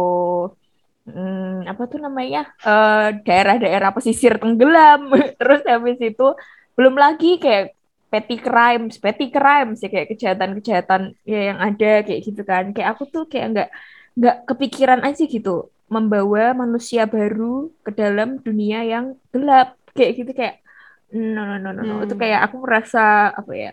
hmm, 1.08 1.68
apa 1.68 1.84
tuh 1.92 2.00
namanya 2.00 2.50
eh, 2.64 3.08
daerah-daerah 3.24 3.90
pesisir 3.96 4.40
tenggelam, 4.42 5.12
terus 5.40 5.62
habis 5.68 6.00
itu 6.00 6.28
belum 6.74 6.96
lagi 6.98 7.38
kayak 7.38 7.76
petty 8.14 8.38
crimes, 8.38 9.02
petty 9.02 9.34
crimes 9.34 9.82
ya 9.82 9.90
kayak 9.90 10.08
kejahatan-kejahatan 10.14 11.18
ya 11.26 11.54
yang 11.54 11.60
ada 11.60 12.06
kayak 12.06 12.22
gitu 12.22 12.42
kan. 12.46 12.70
Kayak 12.76 12.90
aku 12.98 13.04
tuh 13.10 13.24
kayak 13.26 13.48
nggak 13.54 13.70
nggak 14.14 14.38
kepikiran 14.46 15.02
aja 15.02 15.24
gitu 15.26 15.74
membawa 15.90 16.54
manusia 16.58 17.06
baru 17.10 17.70
ke 17.86 17.92
dalam 17.94 18.42
dunia 18.42 18.86
yang 18.86 19.18
gelap 19.30 19.78
kayak 19.94 20.12
gitu 20.22 20.32
kayak 20.34 20.62
no 21.14 21.46
no 21.46 21.58
no 21.62 21.70
no, 21.70 21.82
no. 21.82 21.94
Hmm. 22.02 22.06
itu 22.10 22.16
kayak 22.18 22.50
aku 22.50 22.56
merasa 22.66 23.30
apa 23.30 23.54
ya 23.54 23.72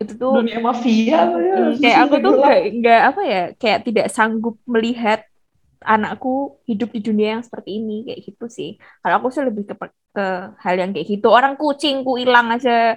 itu 0.00 0.12
tuh 0.16 0.40
dunia 0.40 0.62
mafia 0.62 1.02
ya? 1.02 1.22
Hmm, 1.26 1.74
kayak 1.82 1.98
aku 2.06 2.14
tuh 2.22 2.32
nggak 2.38 2.60
nggak 2.80 3.00
apa 3.14 3.22
ya 3.26 3.42
kayak 3.58 3.78
tidak 3.86 4.06
sanggup 4.14 4.56
melihat 4.64 5.26
anakku 5.84 6.60
hidup 6.68 6.88
di 6.96 7.00
dunia 7.06 7.28
yang 7.38 7.42
seperti 7.46 7.70
ini 7.80 7.92
kayak 8.06 8.20
gitu 8.28 8.44
sih. 8.58 8.68
Kalau 9.02 9.14
aku 9.20 9.28
sih 9.34 9.42
lebih 9.48 9.64
ke 9.70 9.74
ke 10.16 10.24
hal 10.64 10.74
yang 10.80 10.90
kayak 10.94 11.06
gitu. 11.12 11.26
Orang 11.32 11.54
kucingku 11.60 12.12
hilang 12.20 12.48
aja. 12.54 12.96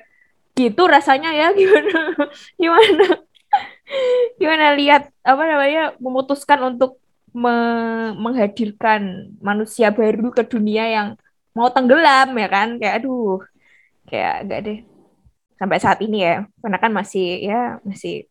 Gitu 0.57 0.81
rasanya 0.95 1.29
ya 1.39 1.47
gimana? 1.59 1.97
Gimana? 2.61 3.05
Gimana 4.39 4.65
lihat 4.79 5.01
apa 5.23 5.43
namanya 5.51 5.81
memutuskan 6.03 6.59
untuk 6.73 6.99
me- 7.33 8.13
menghadirkan 8.17 9.01
manusia 9.41 9.89
baru 9.93 10.29
ke 10.37 10.43
dunia 10.45 10.83
yang 10.95 11.07
mau 11.57 11.69
tenggelam 11.73 12.27
ya 12.37 12.47
kan? 12.49 12.67
Kayak 12.79 12.93
aduh 13.01 13.41
kayak 14.09 14.33
enggak 14.47 14.59
deh. 14.67 14.77
Sampai 15.59 15.77
saat 15.83 15.99
ini 16.05 16.17
ya 16.27 16.33
karena 16.61 16.77
kan 16.83 16.91
masih 16.99 17.25
ya 17.49 17.55
masih 17.89 18.27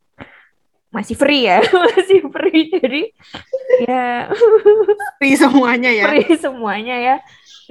masih 0.92 1.16
free 1.16 1.48
ya? 1.48 1.58
Masih 1.96 2.20
free 2.28 2.68
jadi 2.68 3.02
ya 3.88 4.28
Free 5.18 5.36
semuanya 5.40 5.90
ya. 5.90 6.04
free 6.12 6.36
semuanya 6.36 6.96
ya. 7.00 7.16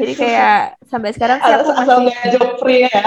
Jadi 0.01 0.13
kayak 0.17 0.81
sampai 0.89 1.13
sekarang 1.13 1.37
sih 1.45 1.53
aku 1.53 1.69
Asal 1.77 2.01
masih 2.01 2.29
job 2.33 2.57
free 2.57 2.89
ya. 2.89 3.01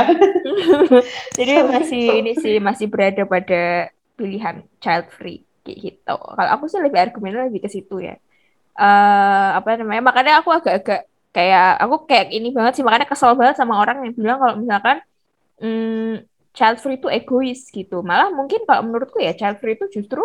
jadi 1.39 1.67
masih 1.67 2.23
ini 2.23 2.33
sih 2.39 2.63
masih 2.63 2.87
berada 2.87 3.27
pada 3.27 3.91
pilihan 4.15 4.63
child 4.79 5.11
free 5.11 5.43
kayak 5.67 5.79
gitu. 5.83 6.15
Kalau 6.15 6.51
aku 6.55 6.71
sih 6.71 6.79
lebih 6.79 7.01
argumennya 7.03 7.51
lebih 7.51 7.67
ke 7.67 7.71
situ 7.73 7.99
ya. 7.99 8.15
Eh 8.79 9.49
apa 9.59 9.75
namanya 9.83 10.03
makanya 10.07 10.33
aku 10.39 10.55
agak-agak 10.55 11.11
kayak 11.35 11.83
aku 11.83 12.07
kayak 12.07 12.31
ini 12.31 12.55
banget 12.55 12.79
sih. 12.79 12.85
Makanya 12.87 13.11
kesel 13.11 13.35
banget 13.35 13.59
sama 13.59 13.75
orang 13.83 14.07
yang 14.07 14.15
bilang 14.15 14.39
kalau 14.39 14.55
misalkan 14.63 14.97
hmm, 15.59 16.23
child 16.55 16.79
free 16.79 16.97
itu 16.97 17.09
egois 17.11 17.61
gitu. 17.69 18.01
Malah 18.07 18.31
mungkin 18.31 18.63
kalau 18.65 18.87
menurutku 18.87 19.19
ya 19.19 19.35
child 19.35 19.59
free 19.59 19.75
itu 19.75 20.01
justru 20.01 20.23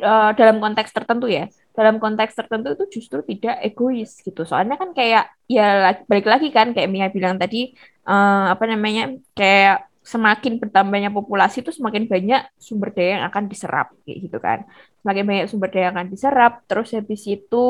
eh, 0.00 0.30
dalam 0.34 0.56
konteks 0.58 0.90
tertentu 0.90 1.28
ya. 1.28 1.46
Dalam 1.76 2.02
konteks 2.02 2.32
tertentu 2.34 2.74
itu 2.74 2.84
justru 2.98 3.20
tidak 3.22 3.60
egois 3.62 4.18
gitu. 4.24 4.42
Soalnya 4.48 4.80
kan 4.80 4.90
kayak 4.96 5.30
ya 5.46 5.94
balik 6.08 6.26
lagi 6.26 6.48
kan 6.50 6.72
kayak 6.72 6.88
Mia 6.88 7.06
bilang 7.12 7.36
tadi 7.36 7.76
eh, 8.08 8.44
apa 8.50 8.64
namanya 8.64 9.14
kayak 9.36 9.86
semakin 10.00 10.56
bertambahnya 10.58 11.12
populasi 11.12 11.60
itu 11.62 11.70
semakin 11.76 12.08
banyak 12.08 12.42
sumber 12.56 12.90
daya 12.90 13.20
yang 13.20 13.24
akan 13.28 13.44
diserap 13.52 13.92
kayak 14.08 14.18
gitu 14.26 14.38
kan. 14.40 14.58
Semakin 15.04 15.24
banyak 15.28 15.46
sumber 15.52 15.68
daya 15.68 15.92
yang 15.92 15.94
akan 15.94 16.08
diserap 16.08 16.52
terus 16.64 16.88
habis 16.96 17.22
itu 17.28 17.66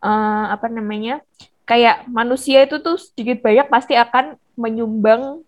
eh, 0.00 0.44
apa 0.48 0.66
namanya 0.72 1.20
kayak 1.68 2.06
manusia 2.08 2.64
itu 2.64 2.80
tuh 2.80 2.96
sedikit 2.96 3.42
banyak 3.44 3.66
pasti 3.68 3.98
akan 3.98 4.38
menyumbang 4.56 5.44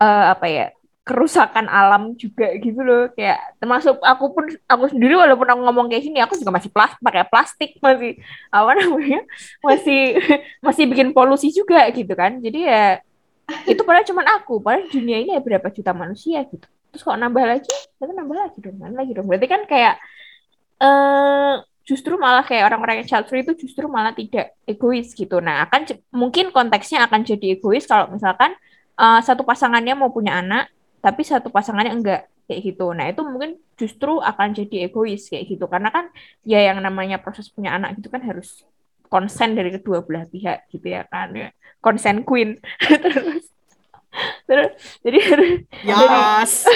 eh, 0.00 0.26
apa 0.32 0.46
ya 0.48 0.66
kerusakan 1.06 1.70
alam 1.70 2.18
juga 2.18 2.50
gitu 2.58 2.82
loh. 2.82 3.06
Kayak 3.14 3.38
termasuk 3.62 4.02
aku 4.02 4.24
pun 4.34 4.44
aku 4.66 4.90
sendiri 4.90 5.14
walaupun 5.14 5.46
aku 5.46 5.60
ngomong 5.62 5.86
kayak 5.86 6.02
gini 6.02 6.18
aku 6.18 6.34
juga 6.34 6.50
masih 6.50 6.70
plas 6.74 6.98
pakai 6.98 7.22
plastik 7.30 7.78
masih 7.78 8.18
apa 8.50 8.70
namanya 8.74 9.22
masih 9.66 10.18
masih 10.66 10.84
bikin 10.90 11.14
polusi 11.14 11.54
juga 11.54 11.86
gitu 11.94 12.10
kan. 12.18 12.42
Jadi 12.42 12.66
ya 12.66 12.98
itu 13.70 13.78
padahal 13.86 14.02
cuman 14.02 14.26
aku 14.42 14.58
padahal 14.58 14.90
dunia 14.90 15.22
ini 15.22 15.30
ada 15.38 15.42
berapa 15.46 15.70
juta 15.70 15.94
manusia 15.94 16.42
gitu. 16.50 16.66
Terus 16.90 17.02
kok 17.06 17.14
nambah 17.14 17.44
lagi? 17.46 17.70
Berarti 18.02 18.12
nambah 18.18 18.36
lagi 18.42 18.58
dong 18.58 18.76
mana 18.82 18.94
lagi 18.98 19.12
dong. 19.14 19.26
Berarti 19.30 19.46
kan 19.46 19.62
kayak 19.70 19.94
eh 20.82 21.54
justru 21.86 22.18
malah 22.18 22.42
kayak 22.42 22.66
orang-orang 22.66 23.00
yang 23.00 23.08
child 23.08 23.30
free 23.30 23.46
itu 23.46 23.54
justru 23.54 23.86
malah 23.86 24.10
tidak 24.10 24.58
egois 24.66 25.14
gitu. 25.14 25.38
Nah, 25.38 25.70
akan 25.70 25.86
mungkin 26.10 26.50
konteksnya 26.50 27.06
akan 27.06 27.22
jadi 27.22 27.54
egois 27.54 27.86
kalau 27.86 28.10
misalkan 28.10 28.58
eh, 28.96 29.20
satu 29.22 29.42
pasangannya 29.44 29.94
mau 29.96 30.10
punya 30.10 30.40
anak, 30.40 30.72
tapi 31.04 31.22
satu 31.22 31.48
pasangannya 31.52 31.92
enggak 31.92 32.20
kayak 32.46 32.60
gitu. 32.62 32.94
Nah, 32.94 33.10
itu 33.10 33.22
mungkin 33.26 33.58
justru 33.74 34.22
akan 34.22 34.54
jadi 34.54 34.88
egois 34.88 35.28
kayak 35.28 35.44
gitu. 35.50 35.66
Karena 35.66 35.90
kan 35.90 36.08
ya 36.46 36.62
yang 36.62 36.78
namanya 36.80 37.18
proses 37.18 37.50
punya 37.50 37.74
anak 37.74 37.98
gitu 37.98 38.08
kan 38.08 38.22
harus 38.22 38.62
konsen 39.06 39.54
dari 39.54 39.70
kedua 39.74 40.02
belah 40.02 40.26
pihak 40.26 40.70
gitu 40.70 40.86
ya 40.86 41.04
kan. 41.10 41.34
Ya. 41.34 41.50
Konsen 41.82 42.22
queen. 42.22 42.58
terus 43.04 43.44
terus 44.48 44.70
jadi 45.04 45.18
harus 45.28 45.50
Yes. 45.84 46.52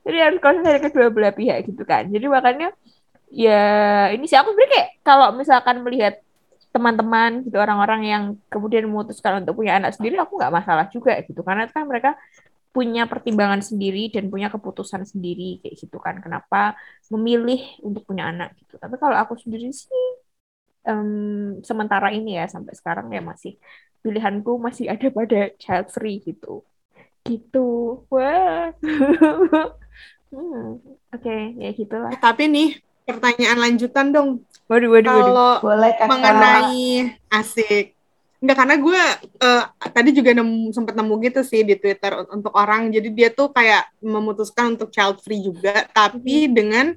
Jadi 0.00 0.16
harus 0.16 0.40
konsen 0.40 0.64
dari 0.64 0.80
kedua 0.80 1.12
belah 1.12 1.36
pihak 1.36 1.68
gitu 1.68 1.84
kan. 1.84 2.08
Jadi 2.08 2.26
makanya 2.26 2.72
ya 3.28 3.62
ini 4.10 4.24
sih 4.24 4.34
aku 4.34 4.56
sebenarnya 4.56 4.72
kayak 4.72 4.90
kalau 5.04 5.26
misalkan 5.36 5.84
melihat 5.84 6.18
teman-teman 6.70 7.42
gitu 7.42 7.56
orang-orang 7.58 8.00
yang 8.06 8.22
kemudian 8.46 8.86
memutuskan 8.86 9.42
untuk 9.42 9.58
punya 9.58 9.78
anak 9.82 9.98
sendiri 9.98 10.14
aku 10.22 10.38
nggak 10.38 10.54
masalah 10.54 10.86
juga 10.94 11.18
gitu. 11.26 11.40
Karena 11.42 11.66
kan 11.66 11.84
mereka 11.90 12.14
punya 12.70 13.10
pertimbangan 13.10 13.62
sendiri 13.66 14.14
dan 14.14 14.30
punya 14.30 14.46
keputusan 14.54 15.02
sendiri 15.02 15.58
kayak 15.62 15.74
gitu 15.78 15.98
kan. 15.98 16.22
Kenapa 16.22 16.78
memilih 17.10 17.60
untuk 17.82 18.06
punya 18.06 18.30
anak 18.30 18.54
gitu? 18.62 18.78
Tapi 18.78 18.94
kalau 19.02 19.16
aku 19.18 19.34
sendiri 19.38 19.74
sih 19.74 20.06
em, 20.86 21.58
sementara 21.66 22.14
ini 22.14 22.38
ya 22.38 22.46
sampai 22.46 22.72
sekarang 22.78 23.10
ya 23.10 23.20
masih 23.20 23.58
pilihanku 24.02 24.52
masih 24.62 24.86
ada 24.92 25.06
pada 25.18 25.40
child 25.58 25.86
free 25.94 26.22
gitu. 26.22 26.62
Gitu. 27.26 27.68
Wah. 28.12 28.70
Hmm, 30.30 30.78
oke 31.10 31.36
ya 31.58 31.74
gitulah. 31.74 32.14
Tapi 32.22 32.46
nih 32.46 32.78
pertanyaan 33.16 33.58
lanjutan 33.58 34.06
dong. 34.10 34.28
waduh 34.70 34.86
waduh 34.86 35.10
waduh 35.10 35.34
Kalau 35.34 35.52
Boleh 35.66 35.90
kakak. 35.98 36.08
mengenai 36.08 36.82
asik. 37.28 37.86
Enggak 38.40 38.56
karena 38.56 38.76
gue 38.80 39.00
eh, 39.42 39.62
tadi 39.92 40.10
juga 40.16 40.30
nemu, 40.32 40.72
sempat 40.72 40.94
nemu 40.96 41.14
gitu 41.26 41.40
sih 41.44 41.60
di 41.60 41.74
Twitter 41.76 42.14
un- 42.16 42.40
untuk 42.40 42.52
orang. 42.54 42.88
Jadi 42.88 43.08
dia 43.12 43.28
tuh 43.28 43.52
kayak 43.52 43.90
memutuskan 44.00 44.78
untuk 44.78 44.88
child 44.88 45.20
free 45.20 45.42
juga, 45.44 45.84
tapi 45.92 46.48
dengan 46.48 46.96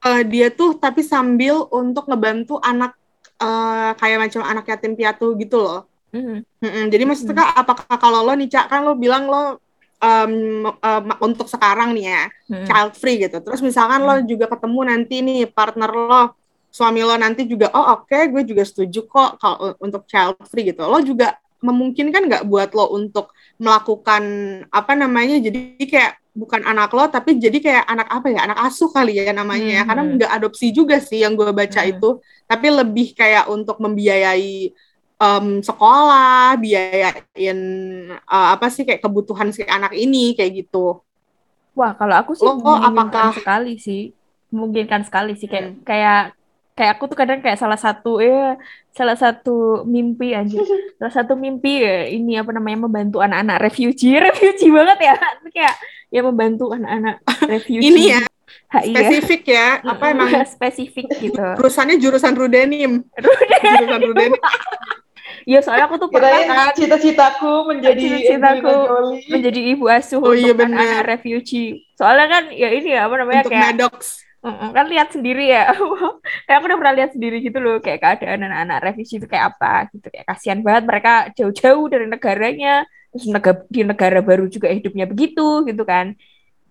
eh, 0.00 0.22
dia 0.24 0.48
tuh 0.48 0.78
tapi 0.78 1.04
sambil 1.04 1.66
untuk 1.68 2.08
ngebantu 2.08 2.56
anak 2.62 2.96
eh, 3.36 3.90
kayak 3.98 4.18
macam 4.30 4.42
anak 4.46 4.64
yatim 4.64 4.94
piatu 4.96 5.36
gitu 5.36 5.58
loh. 5.60 5.84
Mhm. 6.08 6.40
Mm-mm. 6.64 6.84
Jadi 6.88 7.02
maksudnya 7.04 7.36
Kak, 7.36 7.50
apakah 7.68 7.96
kalau 8.00 8.24
lo 8.24 8.32
nih 8.32 8.48
Cak, 8.48 8.72
kan 8.72 8.80
lo 8.80 8.96
bilang 8.96 9.28
lo 9.28 9.60
em, 9.98 10.62
em, 10.66 11.04
untuk 11.20 11.46
sekarang 11.50 11.90
nih 11.94 12.06
ya 12.06 12.22
Mhm. 12.48 12.66
child 12.66 12.92
free 12.96 13.16
gitu. 13.26 13.38
Terus 13.42 13.60
misalkan 13.60 14.00
lo 14.06 14.14
juga 14.24 14.46
ketemu 14.48 14.80
nanti 14.86 15.16
nih 15.20 15.50
partner 15.50 15.90
lo, 15.90 16.22
suami 16.70 17.02
lo 17.02 17.16
nanti 17.18 17.44
juga, 17.48 17.72
oh 17.74 17.98
oke, 17.98 18.18
gue 18.30 18.42
juga 18.46 18.62
setuju 18.62 19.04
kok 19.08 19.30
kalau 19.42 19.74
untuk 19.82 20.06
child 20.06 20.38
free 20.46 20.70
gitu. 20.70 20.86
Lo 20.86 21.02
juga 21.02 21.34
memungkinkan 21.58 22.30
nggak 22.30 22.44
buat 22.46 22.70
lo 22.78 22.94
untuk 22.94 23.34
melakukan 23.58 24.22
apa 24.70 24.92
namanya? 24.94 25.42
Jadi 25.42 25.74
kayak 25.84 26.22
bukan 26.38 26.62
anak 26.62 26.94
lo, 26.94 27.10
tapi 27.10 27.34
jadi 27.34 27.58
kayak 27.58 27.84
anak 27.90 28.08
apa 28.14 28.26
ya? 28.30 28.40
Anak 28.46 28.58
asuh 28.70 28.94
kali 28.94 29.18
ya 29.18 29.34
namanya 29.34 29.82
ya. 29.82 29.82
Karena 29.82 30.02
Mhm. 30.06 30.12
nggak 30.22 30.30
adopsi 30.38 30.70
juga 30.70 31.02
sih 31.02 31.26
yang 31.26 31.34
gue 31.34 31.50
baca 31.50 31.82
Mhm. 31.82 31.90
itu, 31.98 32.10
tapi 32.46 32.66
lebih 32.70 33.18
kayak 33.18 33.50
untuk 33.50 33.82
membiayai 33.82 34.70
em, 35.18 35.46
sekolah, 35.60 36.54
biayain 36.56 37.58
eh, 38.14 38.48
apa 38.54 38.66
sih 38.68 38.82
kayak 38.82 39.02
kebutuhan 39.02 39.50
si 39.50 39.62
anak 39.62 39.90
ini 39.92 40.32
kayak 40.32 40.64
gitu. 40.64 41.02
Wah, 41.74 41.94
kalau 41.94 42.14
aku 42.14 42.34
sih 42.34 42.42
Lo 42.42 42.58
apakah- 42.58 43.34
sekali 43.34 43.78
sih. 43.78 44.14
Memungkinkan 44.48 45.04
sekali 45.04 45.36
sih 45.36 45.44
kayak 45.44 45.64
Hmm. 45.68 45.82
kayak 45.84 46.20
kayak 46.72 46.90
aku 46.94 47.10
tuh 47.10 47.18
kadang 47.18 47.42
kayak 47.42 47.58
salah 47.58 47.76
satu 47.76 48.16
ya 48.18 48.54
salah 48.90 49.14
satu 49.14 49.82
mimpi 49.84 50.32
anjir. 50.32 50.62
salah 50.98 51.12
satu 51.12 51.34
mimpi 51.34 51.82
ya 51.82 52.06
ini 52.06 52.38
apa 52.38 52.50
namanya 52.50 52.88
membantu 52.88 53.20
anak-anak 53.20 53.58
refugee. 53.60 54.16
Refugee 54.26 54.72
banget 54.72 54.98
ya. 55.02 55.14
kayak 55.52 55.74
ya 56.08 56.20
membantu 56.24 56.72
anak-anak 56.72 57.20
refugee. 57.52 57.90
Ini 57.90 58.02
ya 58.16 58.20
HI 58.68 58.90
ya. 58.90 59.00
spesifik 59.04 59.42
ya, 59.44 59.66
apa 59.84 60.04
emang 60.08 60.28
spesifik 60.44 61.04
gitu. 61.20 61.36
jurusannya 61.36 62.00
jurusan 62.00 62.32
Rudenim. 62.32 63.04
Jurusan 63.60 64.00
Rudenim. 64.02 64.40
Ya 65.48 65.64
soalnya 65.64 65.88
aku 65.88 65.96
tuh 65.96 66.12
pernah 66.12 66.28
Kirain 66.28 66.44
kan 66.52 66.76
cita-citaku 66.76 67.52
menjadi 67.64 68.04
Cita-citaku 68.04 68.74
menjadi 69.32 69.60
ibu 69.72 69.84
asuh 69.88 70.20
Oh 70.20 70.36
iya, 70.36 70.52
untuk 70.52 70.68
anak-anak 70.68 71.04
refugee. 71.16 71.88
Soalnya 71.96 72.26
kan 72.28 72.42
ya 72.52 72.68
ini 72.68 72.88
ya 72.92 73.08
apa 73.08 73.14
namanya 73.16 73.42
untuk 73.48 73.52
kayak 73.56 73.64
Maddox. 73.72 73.96
Mm-mm, 74.38 74.70
kan 74.70 74.86
lihat 74.86 75.08
sendiri 75.10 75.50
ya 75.50 75.66
kayak 76.46 76.56
aku 76.62 76.66
udah 76.70 76.78
pernah 76.78 76.94
lihat 76.94 77.10
sendiri 77.10 77.42
gitu 77.42 77.58
loh 77.58 77.82
kayak 77.82 77.98
keadaan 77.98 78.46
anak-anak 78.46 78.78
refugee 78.86 79.18
itu 79.18 79.26
kayak 79.26 79.56
apa 79.56 79.90
gitu 79.90 80.06
kayak 80.14 80.26
kasihan 80.30 80.60
banget 80.62 80.84
mereka 80.86 81.12
jauh-jauh 81.34 81.90
dari 81.90 82.06
negaranya 82.06 82.86
terus 83.10 83.26
nega- 83.26 83.66
di 83.66 83.82
negara 83.82 84.22
baru 84.22 84.46
juga 84.46 84.70
hidupnya 84.70 85.10
begitu 85.10 85.66
gitu 85.66 85.82
kan 85.82 86.14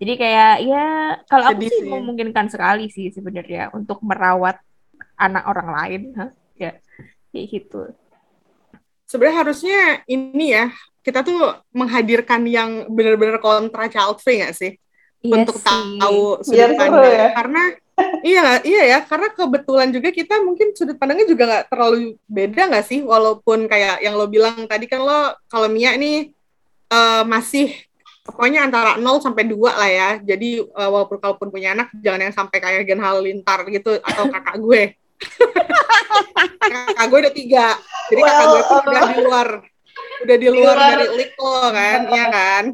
jadi 0.00 0.12
kayak 0.16 0.54
ya 0.64 0.84
kalau 1.28 1.44
aku 1.44 1.60
Sedih 1.60 1.70
sih 1.76 1.80
sih. 1.84 1.90
memungkinkan 1.92 2.46
sekali 2.48 2.88
sih 2.88 3.12
sebenarnya 3.12 3.68
untuk 3.76 4.00
merawat 4.00 4.56
anak 5.20 5.44
orang 5.44 5.68
lain 5.68 6.00
Hah? 6.16 6.30
ya 6.56 6.72
kayak 7.36 7.46
gitu 7.52 7.92
Sebenarnya 9.08 9.36
harusnya 9.40 9.80
ini 10.04 10.52
ya, 10.52 10.68
kita 11.00 11.24
tuh 11.24 11.56
menghadirkan 11.72 12.44
yang 12.44 12.84
benar-benar 12.92 13.40
kontra 13.40 13.88
child 13.88 14.20
free 14.20 14.44
nggak 14.44 14.52
sih? 14.52 14.76
Iya 15.24 15.34
untuk 15.40 15.56
sih. 15.56 15.64
tahu 15.64 16.22
Biar 16.46 16.70
sudut 16.76 16.78
pandang. 16.78 17.10
ya. 17.16 17.26
Karena 17.32 17.62
iya 18.22 18.42
iya 18.62 18.82
ya, 18.96 18.98
karena 19.02 19.28
kebetulan 19.32 19.88
juga 19.90 20.08
kita 20.12 20.44
mungkin 20.44 20.76
sudut 20.76 21.00
pandangnya 21.00 21.26
juga 21.26 21.44
nggak 21.48 21.66
terlalu 21.72 22.20
beda 22.28 22.62
nggak 22.68 22.86
sih? 22.86 23.00
Walaupun 23.00 23.66
kayak 23.66 24.04
yang 24.04 24.14
lo 24.14 24.28
bilang 24.28 24.68
tadi 24.68 24.84
kan 24.84 25.00
lo 25.00 25.32
kalau 25.48 25.66
Mia 25.72 25.96
nih 25.96 26.28
eh, 26.92 27.22
masih 27.24 27.72
pokoknya 28.28 28.68
antara 28.68 29.00
0 29.00 29.24
sampai 29.24 29.48
2 29.48 29.72
lah 29.72 29.88
ya. 29.90 30.10
Jadi 30.20 30.60
eh, 30.60 30.90
walaupun 30.92 31.16
kalaupun 31.16 31.48
punya 31.48 31.72
anak 31.72 31.88
jangan 31.98 32.28
yang 32.28 32.34
sampai 32.36 32.58
kayak 32.60 32.84
Gen 32.84 33.00
Halilintar 33.00 33.64
gitu 33.72 33.96
atau 34.04 34.28
kakak 34.28 34.60
gue. 34.60 34.82
Kakak 36.68 37.06
gue 37.08 37.18
udah 37.26 37.34
tiga. 37.34 37.66
Jadi 38.08 38.20
kakak 38.22 38.46
gue 38.46 38.62
tuh 38.62 38.78
udah 38.86 39.02
di 39.08 39.18
luar 39.22 39.48
udah 40.18 40.36
di 40.38 40.48
luar 40.50 40.74
Di 40.74 40.82
luar. 40.82 40.90
dari 40.94 41.06
lik 41.14 41.32
lo 41.38 41.62
kan, 41.70 41.98
iya 42.10 42.24
kan? 42.30 42.64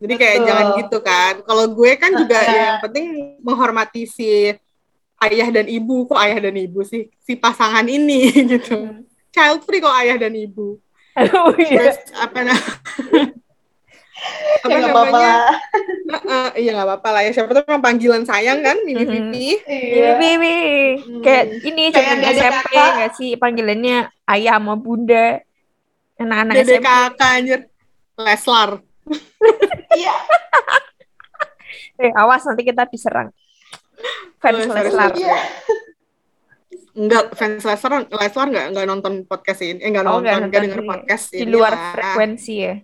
Jadi 0.00 0.14
kayak 0.20 0.36
Betul. 0.36 0.48
jangan 0.48 0.66
gitu 0.80 0.98
kan. 1.00 1.34
Kalau 1.44 1.64
gue 1.72 1.90
kan 1.96 2.10
juga 2.12 2.38
Nah, 2.40 2.44
ya, 2.44 2.60
yang 2.60 2.78
penting 2.84 3.04
menghormati 3.40 4.02
si 4.04 4.52
ayah 5.20 5.48
dan 5.48 5.64
ibu. 5.64 6.04
Kok 6.04 6.20
ayah 6.20 6.38
dan 6.44 6.56
ibu 6.56 6.80
sih? 6.84 7.08
Si 7.20 7.32
pasangan 7.36 7.84
ini 7.84 8.28
gitu. 8.52 8.76
Hmm. 8.84 9.00
Child 9.32 9.64
free 9.64 9.80
kok 9.80 9.96
ayah 9.96 10.16
dan 10.20 10.34
ibu. 10.36 10.76
Oh 11.14 11.52
iya. 11.56 11.94
Terus 11.94 11.98
apa 12.16 12.38
nah? 12.42 12.58
apa 14.56 14.68
ya 14.70 14.88
apa-apa 14.88 15.16
lah. 15.16 15.38
Iya 16.54 16.70
nggak 16.72 16.86
apa-apa 16.86 17.08
lah 17.10 17.20
ya. 17.22 17.30
Siapa 17.30 17.50
memang 17.52 17.80
panggilan 17.80 18.22
sayang 18.22 18.60
kan, 18.60 18.76
Mimi. 18.80 19.04
Pipi. 19.04 19.46
Iya. 19.66 20.10
Bibi. 20.16 20.56
Hmm. 20.96 21.20
Kayak 21.20 21.44
ini 21.62 21.82
zaman 21.90 22.16
dede 22.18 22.32
SMP 22.38 22.66
nggak 22.72 23.12
sih 23.14 23.30
panggilannya 23.34 23.96
ayah 24.28 24.56
sama 24.56 24.74
bunda. 24.74 25.40
Anak-anak 26.14 26.54
Dede 26.54 26.74
SMP. 26.74 26.84
kakak 26.84 27.30
anjir. 27.34 27.60
Leslar. 28.14 28.70
Iya. 29.94 30.14
Eh, 31.96 32.10
awas 32.12 32.42
nanti 32.42 32.62
kita 32.62 32.82
diserang. 32.84 33.30
Fans 34.38 34.58
Oh, 34.60 34.74
Leslar. 34.74 35.14
sorry. 35.14 35.22
Iya. 35.22 35.38
Enggak, 36.94 37.24
fans 37.34 37.62
Leslar, 37.62 38.06
Leslar 38.08 38.46
enggak, 38.48 38.66
enggak 38.70 38.86
nonton 38.86 39.12
podcast 39.22 39.62
ini. 39.62 39.78
Eh, 39.78 39.90
enggak 39.90 40.02
Oh, 40.02 40.18
nonton, 40.18 40.22
nggak 40.22 40.34
enggak 40.34 40.42
nonton 40.50 40.62
denger 40.64 40.80
ini. 40.80 40.90
podcast 40.90 41.24
Di 41.30 41.38
ini 41.38 41.50
luar 41.50 41.72
lah. 41.72 41.92
frekuensi 41.94 42.54
ya. 42.56 42.74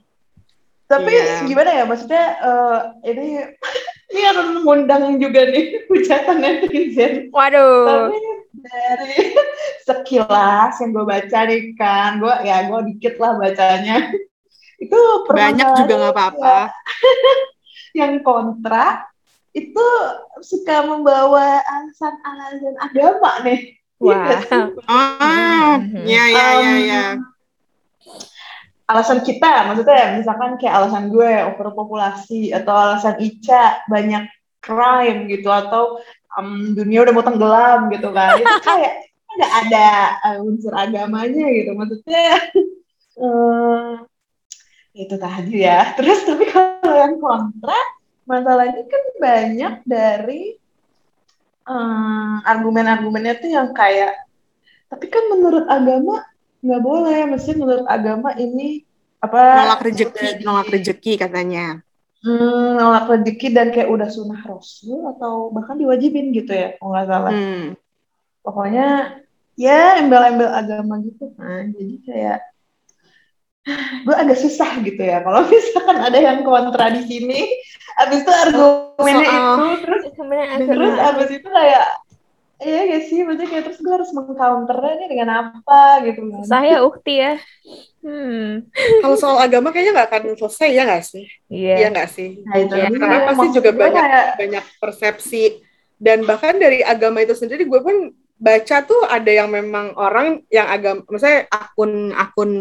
Tapi 0.90 1.06
Iya. 1.06 1.46
gimana 1.46 1.70
ya 1.70 1.84
maksudnya 1.86 2.24
eh, 2.42 2.78
ini 3.06 3.26
ini 4.10 4.22
akan 4.26 4.46
mengundang 4.58 5.22
juga 5.22 5.46
nih 5.46 5.86
hujatan 5.86 6.42
netizen. 6.42 7.30
Waduh. 7.30 7.86
Tapi 7.86 8.18
dari 8.58 9.22
sekilas 9.86 10.74
yang 10.82 10.90
gue 10.90 11.06
baca 11.06 11.38
nih 11.46 11.62
kan, 11.78 12.18
gue 12.18 12.34
ya 12.42 12.66
gue 12.66 12.80
dikit 12.90 13.14
lah 13.22 13.38
bacanya. 13.38 14.10
Itu 14.84 14.98
Banyak 15.30 15.68
juga 15.78 15.94
nggak 15.94 16.14
apa-apa. 16.16 16.74
yang 17.92 18.22
kontra 18.22 19.02
itu 19.50 19.86
suka 20.40 20.86
membawa 20.86 21.58
alasan-alasan 21.60 22.74
agama 22.78 23.42
nih. 23.42 23.76
Iya 24.00 24.14
Wah. 24.16 24.40
sih? 24.40 24.62
Oh, 24.88 25.74
iya, 26.06 26.24
iya, 26.30 26.46
iya, 26.56 26.70
Um, 26.72 26.78
iya. 26.80 27.04
Alasan 28.90 29.22
kita 29.22 29.70
maksudnya 29.70 30.18
misalkan 30.18 30.58
kayak 30.58 30.82
alasan 30.82 31.14
gue 31.14 31.30
overpopulasi 31.54 32.50
atau 32.50 32.74
alasan 32.74 33.22
Ica 33.22 33.86
banyak 33.86 34.26
crime 34.58 35.30
gitu 35.30 35.46
atau 35.48 36.02
um, 36.34 36.74
dunia 36.76 37.06
udah 37.06 37.14
mau 37.14 37.24
tenggelam 37.24 37.88
gitu 37.94 38.10
kan. 38.10 38.38
Itu 38.38 38.58
kayak 38.68 38.94
nggak 39.30 39.52
ada 39.66 39.88
uh, 40.26 40.38
unsur 40.42 40.74
agamanya 40.74 41.46
gitu 41.50 41.70
maksudnya. 41.74 42.38
Eh, 43.20 43.94
itu 44.96 45.12
tadi 45.20 45.60
ya. 45.60 45.92
Terus 45.92 46.24
tapi 46.24 46.48
kalau 46.48 46.88
yang 46.96 47.20
kontra 47.20 47.76
masalahnya 48.24 48.80
kan 48.88 49.02
banyak 49.20 49.74
dari 49.84 50.56
eh, 51.68 52.36
argumen-argumennya 52.48 53.44
tuh 53.44 53.50
yang 53.52 53.76
kayak 53.76 54.24
tapi 54.88 55.12
kan 55.12 55.20
menurut 55.36 55.68
agama 55.68 56.24
nggak 56.60 56.82
boleh 56.82 57.20
mesti 57.26 57.50
menurut 57.54 57.86
agama 57.86 58.36
ini 58.36 58.84
apa 59.18 59.40
Nolak 59.64 59.80
rezeki, 59.84 60.26
nolak 60.40 60.68
rezeki 60.68 61.12
katanya. 61.16 61.80
Hmm, 62.20 62.76
nolak 62.76 63.08
rezeki 63.08 63.48
dan 63.50 63.72
kayak 63.72 63.88
udah 63.88 64.08
sunnah 64.08 64.40
rasul 64.44 65.08
atau 65.08 65.48
bahkan 65.50 65.76
diwajibin 65.76 66.32
gitu 66.32 66.52
ya 66.52 66.76
kalau 66.76 66.92
nggak 66.92 67.06
salah 67.08 67.32
Hmm. 67.32 67.66
pokoknya 68.40 68.86
ya 69.56 70.00
embel-embel 70.00 70.48
agama 70.48 71.00
gitu 71.00 71.32
kan 71.36 71.72
jadi 71.72 71.94
kayak 72.04 72.38
gue 74.04 74.16
agak 74.16 74.36
susah 74.36 74.80
gitu 74.80 75.00
ya 75.00 75.20
kalau 75.20 75.44
misalkan 75.52 75.96
ada 75.96 76.18
yang 76.20 76.44
kontra 76.44 76.92
di 76.92 77.02
sini 77.04 77.40
abis 78.00 78.20
itu 78.20 78.32
argumennya 78.32 79.28
Soal- 79.28 79.40
itu 79.40 79.64
terus 79.84 80.02
terus 80.68 80.94
abis 80.98 81.28
itu 81.40 81.48
kayak 81.48 81.84
iya 82.60 82.80
gak 82.86 83.02
sih 83.08 83.18
maksudnya 83.24 83.48
kayak 83.48 83.64
terus 83.68 83.78
gue 83.80 83.92
harus 83.92 84.10
mengcounternya 84.12 84.92
ini 85.00 85.06
dengan 85.08 85.28
apa 85.30 86.04
gitu 86.04 86.20
kan 86.28 86.44
Saya 86.44 86.84
ukti 86.84 87.14
ya. 87.20 87.34
Hmm. 88.00 88.64
Kalau 89.04 89.16
soal 89.16 89.38
agama 89.44 89.72
kayaknya 89.72 89.92
nggak 89.92 90.08
akan 90.08 90.22
selesai 90.40 90.68
ya 90.72 90.82
nggak 90.88 91.04
sih? 91.04 91.24
Iya. 91.52 91.74
Iya 91.84 91.88
nggak 91.92 92.08
sih? 92.08 92.30
nah 92.44 92.56
itu 92.56 92.74
Ya, 92.76 92.88
karena 92.88 93.18
pasti 93.28 93.36
Maksud 93.36 93.56
juga 93.60 93.70
banyak 93.76 94.04
kayak, 94.04 94.26
banyak 94.40 94.64
persepsi 94.80 95.44
dan 96.00 96.18
bahkan 96.24 96.56
dari 96.56 96.80
agama 96.80 97.20
itu 97.20 97.36
sendiri 97.36 97.68
gue 97.68 97.80
pun 97.84 98.16
baca 98.40 98.76
tuh 98.88 99.04
ada 99.04 99.28
yang 99.28 99.52
memang 99.52 99.92
orang 100.00 100.40
yang 100.48 100.64
agama, 100.64 101.04
misalnya 101.12 101.44
akun-akun 101.52 102.52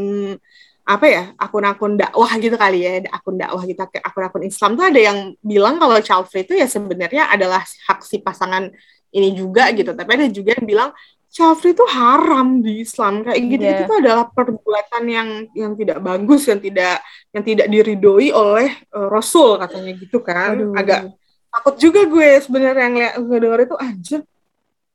apa 0.89 1.05
ya 1.05 1.23
akun-akun 1.37 2.01
dakwah 2.01 2.33
gitu 2.41 2.57
kali 2.57 2.81
ya 2.81 3.05
akun 3.13 3.37
dakwah 3.37 3.61
gitu 3.63 3.77
akun-akun 3.79 4.41
Islam 4.41 4.73
tuh 4.73 4.89
ada 4.89 4.97
yang 4.97 5.37
bilang 5.39 5.77
kalau 5.77 6.01
child 6.01 6.25
free 6.27 6.41
itu 6.41 6.57
ya 6.57 6.65
sebenarnya 6.65 7.29
adalah 7.29 7.61
hak 7.61 8.01
si 8.01 8.17
pasangan 8.19 8.73
ini 9.11 9.29
juga 9.33 9.69
gitu. 9.73 9.91
Tapi 9.93 10.09
ada 10.15 10.27
juga 10.29 10.53
yang 10.57 10.65
bilang 10.67 10.91
free 11.29 11.71
itu 11.71 11.85
haram 11.85 12.59
di 12.59 12.81
Islam. 12.81 13.21
Kayak 13.21 13.39
gitu 13.47 13.63
Iya. 13.63 13.71
itu 13.71 13.81
tuh 13.85 13.97
adalah 14.01 14.25
perbuatan 14.33 15.03
yang 15.05 15.29
yang 15.53 15.71
tidak 15.77 15.97
bagus 16.01 16.41
yang 16.49 16.57
tidak 16.57 16.95
yang 17.29 17.43
tidak 17.45 17.67
diridoi 17.69 18.27
oleh 18.33 18.69
eh, 18.73 19.07
Rasul 19.07 19.57
katanya 19.61 19.91
gitu 19.95 20.19
kan. 20.19 20.57
Waduh. 20.57 20.73
agak 20.73 21.01
takut 21.49 21.75
juga 21.77 22.01
gue 22.05 22.29
sebenarnya 22.41 22.83
yang 22.85 22.95
lihat 22.97 23.13
ngedenger 23.21 23.59
itu 23.65 23.75
anjir 23.77 24.19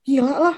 gila 0.03 0.35
lah. 0.39 0.57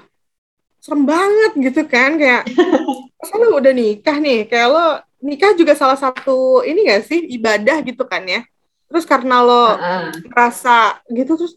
Serem 0.81 1.03
banget 1.05 1.53
gitu 1.61 1.83
kan. 1.85 2.16
Kayak 2.16 2.42
masa 3.21 3.35
lo 3.37 3.57
udah 3.59 3.73
nikah 3.75 4.16
nih? 4.16 4.47
Kayak 4.49 4.69
lo 4.73 4.85
nikah 5.21 5.53
juga 5.59 5.73
salah 5.75 5.99
satu 5.99 6.62
ini 6.62 6.87
gak 6.88 7.05
sih? 7.05 7.21
Ibadah 7.37 7.83
gitu 7.85 8.05
kan 8.07 8.23
ya. 8.25 8.45
Terus 8.87 9.03
karena 9.05 9.42
lo 9.42 9.75
Heeh. 9.77 10.25
merasa 10.31 11.01
gitu 11.11 11.35
terus 11.35 11.53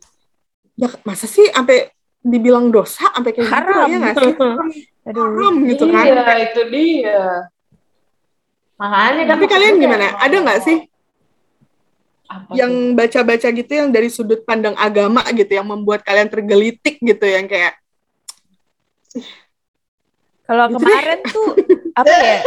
ya 0.80 0.88
masa 1.04 1.28
sih 1.28 1.44
sampai 1.52 1.92
dibilang 2.20 2.72
dosa 2.72 3.12
sampai 3.12 3.32
kayak 3.36 3.52
Haram. 3.52 3.88
gitu 3.88 3.92
ya 3.92 3.98
gak 4.00 4.16
sih? 4.16 4.34
Aduh. 5.10 5.24
haram 5.26 5.54
gitu 5.66 5.84
kan. 5.90 6.06
Iya 6.06 6.34
itu 6.46 6.62
dia. 6.72 7.24
Makanya 8.80 9.24
kan 9.26 9.30
tapi 9.36 9.46
kalian 9.46 9.74
maksudnya 9.76 9.84
gimana? 9.84 10.06
Kayak- 10.08 10.24
ada 10.24 10.38
nggak 10.40 10.60
sih 10.64 10.78
Apa 12.30 12.52
yang 12.54 12.74
baca-baca 12.94 13.48
gitu 13.50 13.72
yang 13.74 13.90
dari 13.90 14.08
sudut 14.08 14.46
pandang 14.46 14.78
agama 14.78 15.26
gitu 15.34 15.50
yang 15.50 15.66
membuat 15.66 16.06
kalian 16.06 16.30
tergelitik 16.30 17.02
gitu 17.02 17.26
yang 17.26 17.50
kayak 17.50 17.74
Kalau 20.50 20.66
kemarin 20.74 21.20
tuh 21.30 21.50
apa 21.94 22.18
ya? 22.26 22.40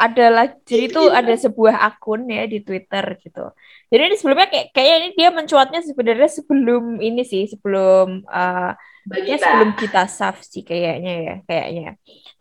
Adalah 0.00 0.46
jadi 0.64 0.88
tuh 0.88 1.12
ada 1.12 1.34
sebuah 1.36 1.76
akun 1.84 2.24
ya 2.26 2.48
di 2.48 2.64
Twitter 2.64 3.04
gitu. 3.20 3.52
Jadi 3.92 4.02
ini 4.08 4.16
sebelumnya 4.16 4.48
kayak 4.48 4.66
kayaknya 4.72 4.96
ini 5.04 5.08
dia 5.14 5.28
mencuatnya 5.30 5.80
sebenarnya 5.84 6.28
sebelum 6.32 6.98
ini 6.98 7.22
sih, 7.22 7.44
sebelum 7.52 8.24
eh 8.24 8.72
Bagi 9.02 9.34
ya 9.34 9.38
sebelum 9.38 9.74
kita 9.74 10.06
saf 10.06 10.40
sih 10.46 10.62
kayaknya 10.64 11.12
ya, 11.26 11.34
kayaknya. 11.46 11.98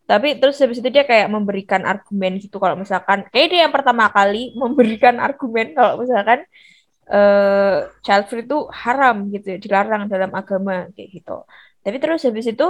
Tapi 0.09 0.27
terus 0.39 0.57
habis 0.63 0.79
itu 0.81 0.89
dia 0.95 1.03
kayak 1.05 1.27
memberikan 1.35 1.81
argumen 1.85 2.37
gitu 2.43 2.57
kalau 2.63 2.75
misalkan 2.79 3.25
kayak 3.33 3.47
dia 3.51 3.59
yang 3.67 3.73
pertama 3.75 4.07
kali 4.13 4.53
memberikan 4.61 5.19
argumen 5.19 5.75
kalau 5.77 5.99
misalkan 6.01 6.39
eh 7.11 7.77
child 8.05 8.25
free 8.29 8.45
itu 8.47 8.57
haram 8.71 9.15
gitu 9.33 9.45
ya, 9.53 9.57
dilarang 9.59 10.07
dalam 10.07 10.31
agama 10.39 10.87
kayak 10.95 11.09
gitu. 11.19 11.43
Tapi 11.83 11.97
terus 12.01 12.21
habis 12.23 12.47
itu 12.53 12.65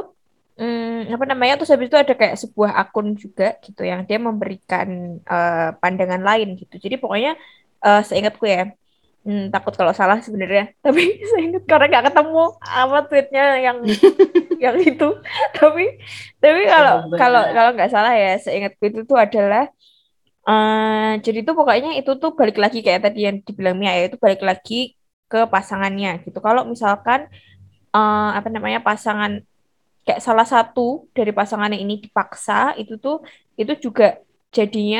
hmm, 0.59 1.13
apa 1.13 1.25
namanya? 1.27 1.53
Terus 1.61 1.71
habis 1.73 1.87
itu 1.91 1.99
ada 1.99 2.13
kayak 2.15 2.35
sebuah 2.41 2.71
akun 2.81 3.15
juga 3.15 3.55
gitu 3.63 3.81
yang 3.85 4.01
dia 4.07 4.17
memberikan 4.19 4.87
eh, 5.21 5.69
pandangan 5.81 6.21
lain 6.21 6.47
gitu. 6.59 6.75
Jadi 6.79 6.95
pokoknya 7.01 7.31
eh, 7.85 8.01
seingatku 8.07 8.45
ya. 8.47 8.71
Hmm, 9.21 9.53
takut 9.53 9.73
kalau 9.77 9.93
salah 9.93 10.17
sebenarnya. 10.25 10.73
Tapi 10.85 11.21
seingat 11.31 11.63
karena 11.69 11.85
nggak 11.91 12.05
ketemu 12.09 12.43
apa 12.61 12.97
tweetnya 13.09 13.45
yang 13.61 13.77
yang 14.63 14.77
itu. 14.81 15.07
Tapi 15.57 15.83
tapi 16.41 16.61
kalau 16.65 16.95
kalau 17.21 17.41
kalau 17.53 17.69
nggak 17.77 17.91
salah 17.93 18.13
ya 18.17 18.37
seingatku 18.41 18.83
itu 18.89 18.99
tuh 19.09 19.17
adalah 19.21 19.69
eh 20.49 21.11
jadi 21.25 21.37
itu 21.45 21.51
pokoknya 21.53 21.89
itu 22.01 22.11
tuh 22.21 22.33
balik 22.39 22.57
lagi 22.63 22.81
kayak 22.81 23.01
tadi 23.05 23.19
yang 23.29 23.37
dibilang 23.45 23.77
Mia 23.77 23.93
ya 23.93 24.03
itu 24.09 24.17
balik 24.17 24.41
lagi 24.41 24.97
ke 25.29 25.39
pasangannya 25.53 26.25
gitu. 26.25 26.37
Kalau 26.41 26.65
misalkan 26.65 27.29
eh, 27.95 28.29
apa 28.37 28.47
namanya 28.49 28.79
pasangan 28.81 29.31
kayak 30.05 30.21
salah 30.27 30.47
satu 30.53 30.81
dari 31.17 31.31
pasangannya 31.39 31.77
ini 31.83 31.93
dipaksa 32.05 32.53
itu 32.81 32.93
tuh 33.03 33.15
itu 33.61 33.73
juga 33.85 34.03
jadinya 34.57 34.99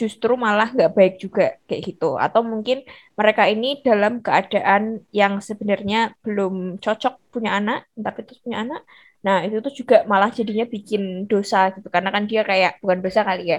justru 0.00 0.32
malah 0.44 0.68
nggak 0.74 0.92
baik 0.96 1.14
juga 1.24 1.42
kayak 1.66 1.82
gitu. 1.88 2.04
Atau 2.24 2.40
mungkin 2.52 2.76
mereka 3.18 3.42
ini 3.52 3.66
dalam 3.86 4.12
keadaan 4.26 4.82
yang 5.20 5.34
sebenarnya 5.48 5.96
belum 6.24 6.52
cocok 6.84 7.12
punya 7.32 7.50
anak 7.58 7.78
tapi 8.04 8.18
terus 8.26 8.40
punya 8.44 8.58
anak 8.64 8.82
nah 9.26 9.42
itu 9.46 9.56
tuh 9.66 9.74
juga 9.80 9.96
malah 10.12 10.30
jadinya 10.38 10.64
bikin 10.74 11.02
dosa 11.30 11.56
gitu. 11.74 11.88
Karena 11.94 12.10
kan 12.14 12.24
dia 12.30 12.40
kayak 12.50 12.70
bukan 12.82 12.98
dosa 13.04 13.20
kali 13.28 13.42
ya 13.52 13.58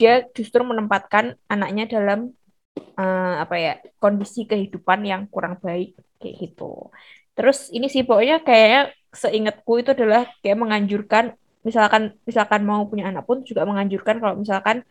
dia 0.00 0.12
justru 0.36 0.60
menempatkan 0.70 1.24
anaknya 1.52 1.84
dalam 1.94 2.18
eh, 3.00 3.34
apa 3.44 3.54
ya 3.64 3.70
kondisi 4.02 4.40
kehidupan 4.50 5.00
yang 5.10 5.22
kurang 5.32 5.54
baik 5.66 5.88
kayak 6.20 6.34
gitu. 6.42 6.64
Terus 7.36 7.58
ini 7.76 7.86
sih 7.94 8.02
pokoknya 8.08 8.36
kayaknya 8.46 8.80
seingatku 9.12 9.72
itu 9.80 9.90
adalah 9.96 10.26
kayak 10.42 10.58
menganjurkan 10.58 11.24
misalkan 11.66 12.16
misalkan 12.24 12.64
mau 12.64 12.88
punya 12.88 13.10
anak 13.10 13.28
pun 13.28 13.44
juga 13.44 13.68
menganjurkan 13.68 14.16
kalau 14.22 14.34
misalkan 14.38 14.86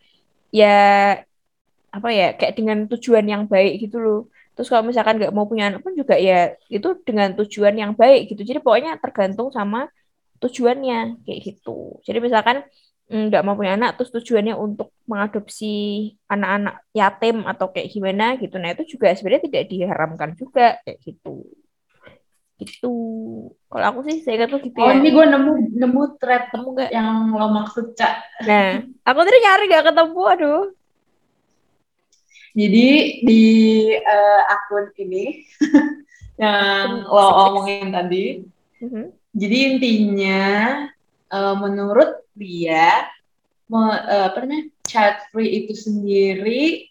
ya 0.53 0.69
apa 1.89 2.09
ya 2.13 2.27
kayak 2.37 2.53
dengan 2.57 2.77
tujuan 2.91 3.25
yang 3.25 3.43
baik 3.49 3.81
gitu 3.83 3.97
loh 3.97 4.19
Terus 4.59 4.75
kalau 4.75 4.83
misalkan 4.91 5.15
nggak 5.23 5.31
mau 5.31 5.47
punya 5.47 5.71
anak 5.71 5.87
pun 5.87 5.95
juga 5.95 6.19
ya 6.19 6.51
itu 6.67 6.91
dengan 7.07 7.31
tujuan 7.31 7.79
yang 7.79 7.91
baik 7.95 8.27
gitu. 8.35 8.43
Jadi 8.43 8.59
pokoknya 8.59 8.99
tergantung 8.99 9.55
sama 9.55 9.87
tujuannya 10.43 11.23
kayak 11.23 11.39
gitu. 11.47 12.03
Jadi 12.03 12.19
misalkan 12.19 12.67
mm, 13.07 13.31
nggak 13.31 13.43
mau 13.47 13.55
punya 13.55 13.79
anak 13.79 13.95
terus 13.95 14.11
tujuannya 14.11 14.59
untuk 14.59 14.91
mengadopsi 15.07 15.71
anak-anak 16.27 16.75
yatim 16.91 17.47
atau 17.47 17.71
kayak 17.71 17.87
gimana 17.87 18.35
gitu. 18.35 18.59
Nah 18.59 18.75
itu 18.75 18.83
juga 18.99 19.15
sebenarnya 19.15 19.47
tidak 19.47 19.63
diharamkan 19.71 20.29
juga 20.35 20.75
kayak 20.83 20.99
gitu. 21.07 21.47
Itu 22.59 22.93
kalau 23.71 23.85
aku 23.87 23.99
sih 24.03 24.19
saya 24.19 24.43
tuh 24.51 24.59
gitu 24.59 24.75
Oh 24.83 24.91
ya. 24.91 24.99
ini 24.99 25.09
gue 25.15 25.25
nemu 25.25 25.51
nemu 25.79 26.01
thread 26.19 26.51
Ketemu 26.51 26.67
nggak? 26.75 26.89
yang 26.91 27.31
lo 27.31 27.47
maksud 27.55 27.95
cak. 27.95 28.13
Nah, 28.43 28.83
aku 29.07 29.19
tadi 29.23 29.37
nyari 29.39 29.63
nggak 29.71 29.85
ketemu, 29.87 30.21
aduh. 30.27 30.63
Jadi 32.49 32.87
di 33.23 33.43
eh, 33.95 34.41
akun 34.49 34.91
ini 34.97 35.45
yang 36.41 37.05
lo 37.07 37.25
omongin 37.47 37.93
tadi, 37.93 38.43
Mhm. 38.79 39.05
jadi 39.31 39.57
intinya 39.71 40.43
eh, 41.29 41.55
menurut 41.55 42.25
dia 42.33 43.05
me- 43.69 44.03
eh, 44.03 44.23
apa 44.33 44.43
namanya 44.43 44.65
child 44.83 45.17
free 45.29 45.63
itu 45.63 45.77
sendiri 45.77 46.89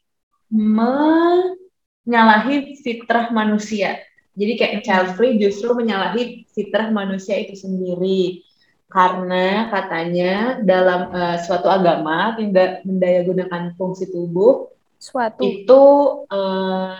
menyalahi 2.08 2.54
fitrah 2.80 3.28
manusia. 3.28 3.98
Jadi 4.38 4.52
kayak 4.54 4.76
child 4.86 5.08
free 5.18 5.34
justru 5.42 5.74
menyalahi 5.74 6.46
fitrah 6.54 6.94
manusia 6.94 7.34
itu 7.42 7.58
sendiri. 7.58 8.46
Karena 8.88 9.68
katanya 9.68 10.62
dalam 10.64 11.12
eh, 11.12 11.36
suatu 11.42 11.68
agama 11.68 12.38
tidak 12.38 12.86
mendayagunakan 12.86 13.74
fungsi 13.76 14.08
tubuh 14.08 14.70
Suatu. 14.96 15.42
itu 15.44 15.82
eh, 16.30 16.96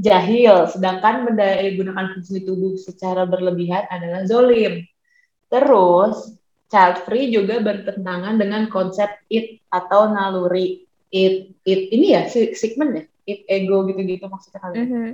jahil, 0.00 0.66
sedangkan 0.72 1.28
mendayagunakan 1.28 2.16
fungsi 2.16 2.42
tubuh 2.42 2.74
secara 2.80 3.28
berlebihan 3.28 3.84
adalah 3.92 4.24
zolim. 4.24 4.80
Terus, 5.52 6.40
child 6.70 7.04
free 7.04 7.28
juga 7.28 7.60
bertentangan 7.60 8.40
dengan 8.40 8.70
konsep 8.72 9.10
it 9.28 9.60
atau 9.68 10.08
naluri. 10.08 10.86
It, 11.10 11.58
it 11.66 11.90
ini 11.90 12.14
ya, 12.14 12.30
si- 12.30 12.54
segmen 12.54 12.94
ya, 12.94 13.04
it 13.26 13.42
ego 13.50 13.82
gitu-gitu 13.90 14.30
maksudnya 14.30 14.62
kali. 14.62 14.74
ya. 14.78 14.86
Mhm. 14.86 15.08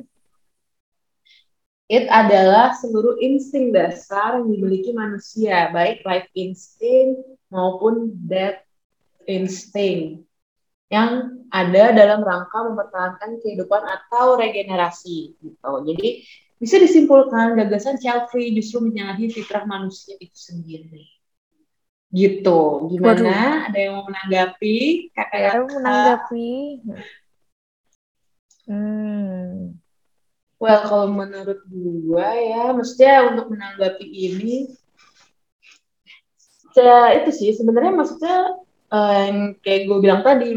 It 1.87 2.11
adalah 2.11 2.75
seluruh 2.75 3.23
insting 3.23 3.71
dasar 3.71 4.43
yang 4.43 4.51
dimiliki 4.51 4.91
manusia, 4.91 5.71
baik 5.71 6.03
life 6.03 6.27
instinct 6.35 7.23
maupun 7.47 8.11
death 8.27 8.59
instinct 9.31 10.27
yang 10.91 11.43
ada 11.55 11.95
dalam 11.95 12.27
rangka 12.27 12.59
mempertahankan 12.67 13.39
kehidupan 13.39 13.87
atau 13.87 14.35
regenerasi 14.35 15.39
gitu. 15.39 15.73
Jadi 15.87 16.27
bisa 16.59 16.75
disimpulkan 16.83 17.55
gagasan 17.55 18.03
child 18.03 18.35
free 18.35 18.51
justru 18.51 18.83
menyalahi 18.83 19.31
fitrah 19.31 19.63
manusia 19.63 20.19
itu 20.19 20.35
sendiri. 20.35 21.07
Gitu. 22.11 22.91
Gimana? 22.99 23.71
Ada 23.71 23.79
yang 23.79 23.93
mau 23.99 24.05
menanggapi? 24.11 24.77
Saya 25.15 25.23
Kakak-kakak? 25.23 25.71
menanggapi. 25.71 26.51
Hmm. 28.67 29.79
Well, 30.57 30.81
kalau 30.89 31.13
menurut 31.13 31.61
gua 31.69 32.33
ya, 32.33 32.73
maksudnya 32.73 33.29
untuk 33.29 33.53
menanggapi 33.53 34.07
ini, 34.09 34.73
ya 36.73 37.13
itu 37.21 37.31
sih 37.33 37.51
sebenarnya 37.53 37.93
maksudnya 37.93 38.37
yang 38.93 39.53
kayak 39.61 39.85
gue 39.85 39.99
bilang 40.01 40.23
tadi, 40.25 40.57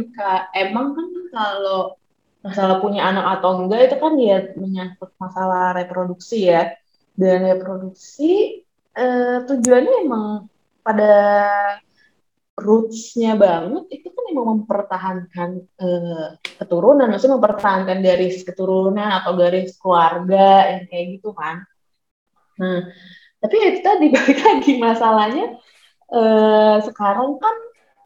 emang 0.56 0.96
kan 0.96 1.08
kalau 1.36 2.00
masalah 2.40 2.80
punya 2.80 3.12
anak 3.12 3.40
atau 3.40 3.60
enggak 3.60 3.92
itu 3.92 3.96
kan 4.00 4.14
ya 4.16 4.38
menyangkut 4.56 5.12
masalah 5.20 5.76
reproduksi 5.76 6.48
ya, 6.48 6.72
dan 7.20 7.44
reproduksi 7.44 8.64
eh, 8.96 9.38
tujuannya 9.44 10.08
emang 10.08 10.48
pada 10.80 11.12
roots-nya 12.60 13.40
banget 13.40 13.88
itu 13.90 14.08
kan 14.12 14.24
emang 14.30 14.48
mempertahankan 14.60 15.50
eh, 15.80 16.28
keturunan, 16.60 17.08
maksudnya 17.08 17.40
mempertahankan 17.40 18.00
garis 18.04 18.44
keturunan 18.44 19.10
atau 19.24 19.32
garis 19.40 19.80
keluarga 19.80 20.68
yang 20.76 20.84
kayak 20.92 21.06
gitu 21.18 21.32
kan. 21.32 21.64
Nah, 22.60 22.92
tapi 23.40 23.56
ya 23.56 23.68
itu 23.72 23.82
tadi 23.82 24.06
balik 24.16 24.40
lagi 24.44 24.74
masalahnya 24.78 25.46
eh, 26.12 26.78
sekarang 26.84 27.40
kan 27.40 27.56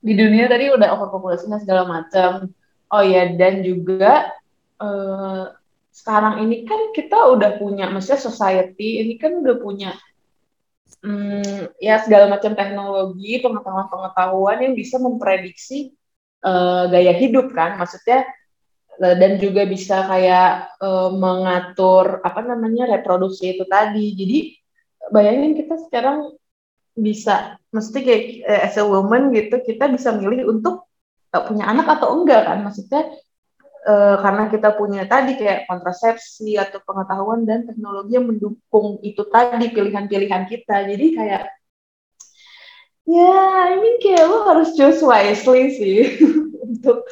di 0.04 0.14
dunia 0.14 0.46
tadi 0.46 0.70
udah 0.70 0.90
overpopulasinya 1.00 1.58
segala 1.58 1.84
macam. 1.90 2.54
Oh 2.94 3.02
ya, 3.02 3.26
dan 3.34 3.66
juga 3.66 4.30
eh, 4.78 5.46
sekarang 5.94 6.46
ini 6.46 6.66
kan 6.70 6.94
kita 6.94 7.18
udah 7.34 7.58
punya, 7.58 7.90
maksudnya 7.90 8.22
society 8.22 9.02
ini 9.02 9.18
kan 9.18 9.42
udah 9.42 9.58
punya 9.58 9.98
hmm, 11.04 11.78
ya 11.84 12.00
segala 12.02 12.32
macam 12.32 12.56
teknologi, 12.56 13.44
pengetahuan-pengetahuan 13.44 14.58
yang 14.64 14.74
bisa 14.74 14.98
memprediksi 14.98 15.94
eh, 16.42 16.84
gaya 16.90 17.14
hidup 17.14 17.52
kan, 17.52 17.76
maksudnya 17.76 18.24
eh, 19.04 19.16
dan 19.20 19.38
juga 19.38 19.68
bisa 19.68 20.08
kayak 20.08 20.80
eh, 20.80 21.10
mengatur 21.14 22.24
apa 22.24 22.42
namanya 22.42 22.88
reproduksi 22.98 23.60
itu 23.60 23.68
tadi. 23.68 24.16
Jadi 24.16 24.40
bayangin 25.12 25.54
kita 25.60 25.76
sekarang 25.92 26.34
bisa, 26.94 27.58
mesti 27.74 28.00
kayak 28.06 28.24
as 28.72 28.78
a 28.80 28.86
woman 28.86 29.34
gitu, 29.36 29.60
kita 29.66 29.92
bisa 29.92 30.16
milih 30.16 30.48
untuk 30.48 30.88
eh, 31.36 31.44
punya 31.44 31.68
anak 31.68 32.00
atau 32.00 32.16
enggak 32.16 32.48
kan, 32.48 32.64
maksudnya 32.64 33.12
eh, 33.84 34.16
karena 34.24 34.44
kita 34.48 34.70
punya 34.80 35.04
tadi 35.04 35.36
kayak 35.36 35.68
kontrasepsi 35.68 36.56
atau 36.56 36.80
pengetahuan 36.88 37.44
dan 37.44 37.68
teknologi 37.68 38.16
yang 38.16 38.28
mendukung 38.32 39.00
itu 39.04 39.24
tadi 39.28 39.72
pilihan-pilihan 39.76 40.44
kita. 40.48 40.88
Jadi 40.88 41.06
kayak 41.20 41.44
ya 43.04 43.36
ini 43.76 44.00
kayak 44.00 44.24
lo 44.32 44.48
harus 44.48 44.72
choose 44.80 45.04
wisely 45.04 45.64
sih 45.76 46.00
untuk 46.68 47.04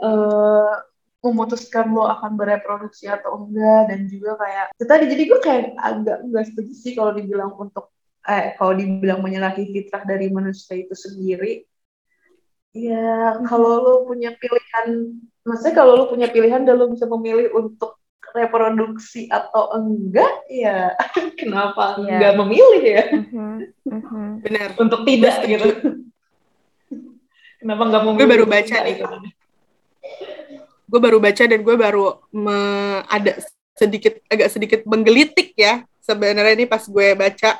eh, 0.00 0.74
memutuskan 1.20 1.92
lo 1.92 2.08
akan 2.08 2.32
bereproduksi 2.40 3.06
atau 3.12 3.44
enggak. 3.44 3.92
Dan 3.92 4.00
juga 4.08 4.40
kayak 4.40 4.66
itu 4.76 4.84
tadi 4.88 5.04
jadi 5.12 5.22
gue 5.28 5.40
kayak 5.44 5.62
agak 5.76 6.18
enggak 6.24 6.44
setuju 6.48 6.72
sih 6.72 6.92
kalau 6.96 7.12
dibilang 7.12 7.52
untuk 7.60 7.92
eh 8.26 8.58
kalau 8.58 8.74
dibilang 8.74 9.22
menyalahi 9.22 9.70
fitrah 9.70 10.02
dari 10.02 10.26
manusia 10.32 10.74
itu 10.74 10.96
sendiri. 10.96 11.62
Ya 12.76 13.40
kalau 13.48 13.72
lo 13.80 13.94
punya 14.04 14.36
pilihan 14.36 15.16
maksudnya 15.46 15.74
kalau 15.74 15.92
lo 15.94 16.04
punya 16.06 16.26
pilihan 16.26 16.62
dan 16.62 16.74
lo 16.74 16.90
bisa 16.90 17.06
memilih 17.06 17.54
untuk 17.54 17.96
reproduksi 18.28 19.30
atau 19.30 19.72
enggak 19.72 20.28
ya 20.46 20.92
kenapa 21.40 21.96
Iya. 21.96 22.10
enggak 22.10 22.34
memilih 22.36 22.82
ya 22.84 23.04
Mhm. 23.14 23.54
Mhm. 23.96 24.24
Benar. 24.42 24.68
untuk 24.76 25.00
tidak 25.02 25.34
Gue 25.38 25.48
gitu 25.48 25.68
kenapa 27.60 27.82
enggak 27.84 28.02
memilih 28.04 28.18
Gue 28.18 28.28
baru 28.28 28.46
baca 28.46 28.76
nih. 28.76 28.90
gitu? 28.92 29.04
Gue 30.86 31.00
baru 31.00 31.18
baca 31.18 31.42
dan 31.42 31.60
gue 31.60 31.76
baru 31.76 32.04
me- 32.30 33.02
ada 33.06 33.32
sedikit 33.72 34.22
agak 34.26 34.48
sedikit 34.48 34.80
menggelitik 34.84 35.52
ya 35.52 35.82
sebenarnya 36.00 36.54
ini 36.54 36.64
pas 36.64 36.80
gue 36.80 37.08
baca 37.12 37.58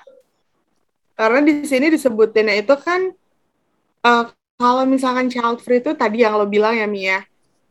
karena 1.12 1.40
di 1.42 1.62
sini 1.62 1.88
disebutinnya 1.88 2.56
itu 2.56 2.74
kan 2.76 3.10
eh, 4.02 4.24
kalau 4.56 4.82
misalkan 4.84 5.26
child 5.26 5.58
free 5.58 5.78
itu 5.78 5.92
tadi 5.92 6.22
yang 6.22 6.34
lo 6.34 6.46
bilang 6.46 6.72
ya 6.72 6.86
Mia 6.86 7.20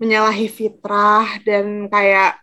menyalahi 0.01 0.47
fitrah 0.51 1.39
dan 1.43 1.87
kayak 1.87 2.39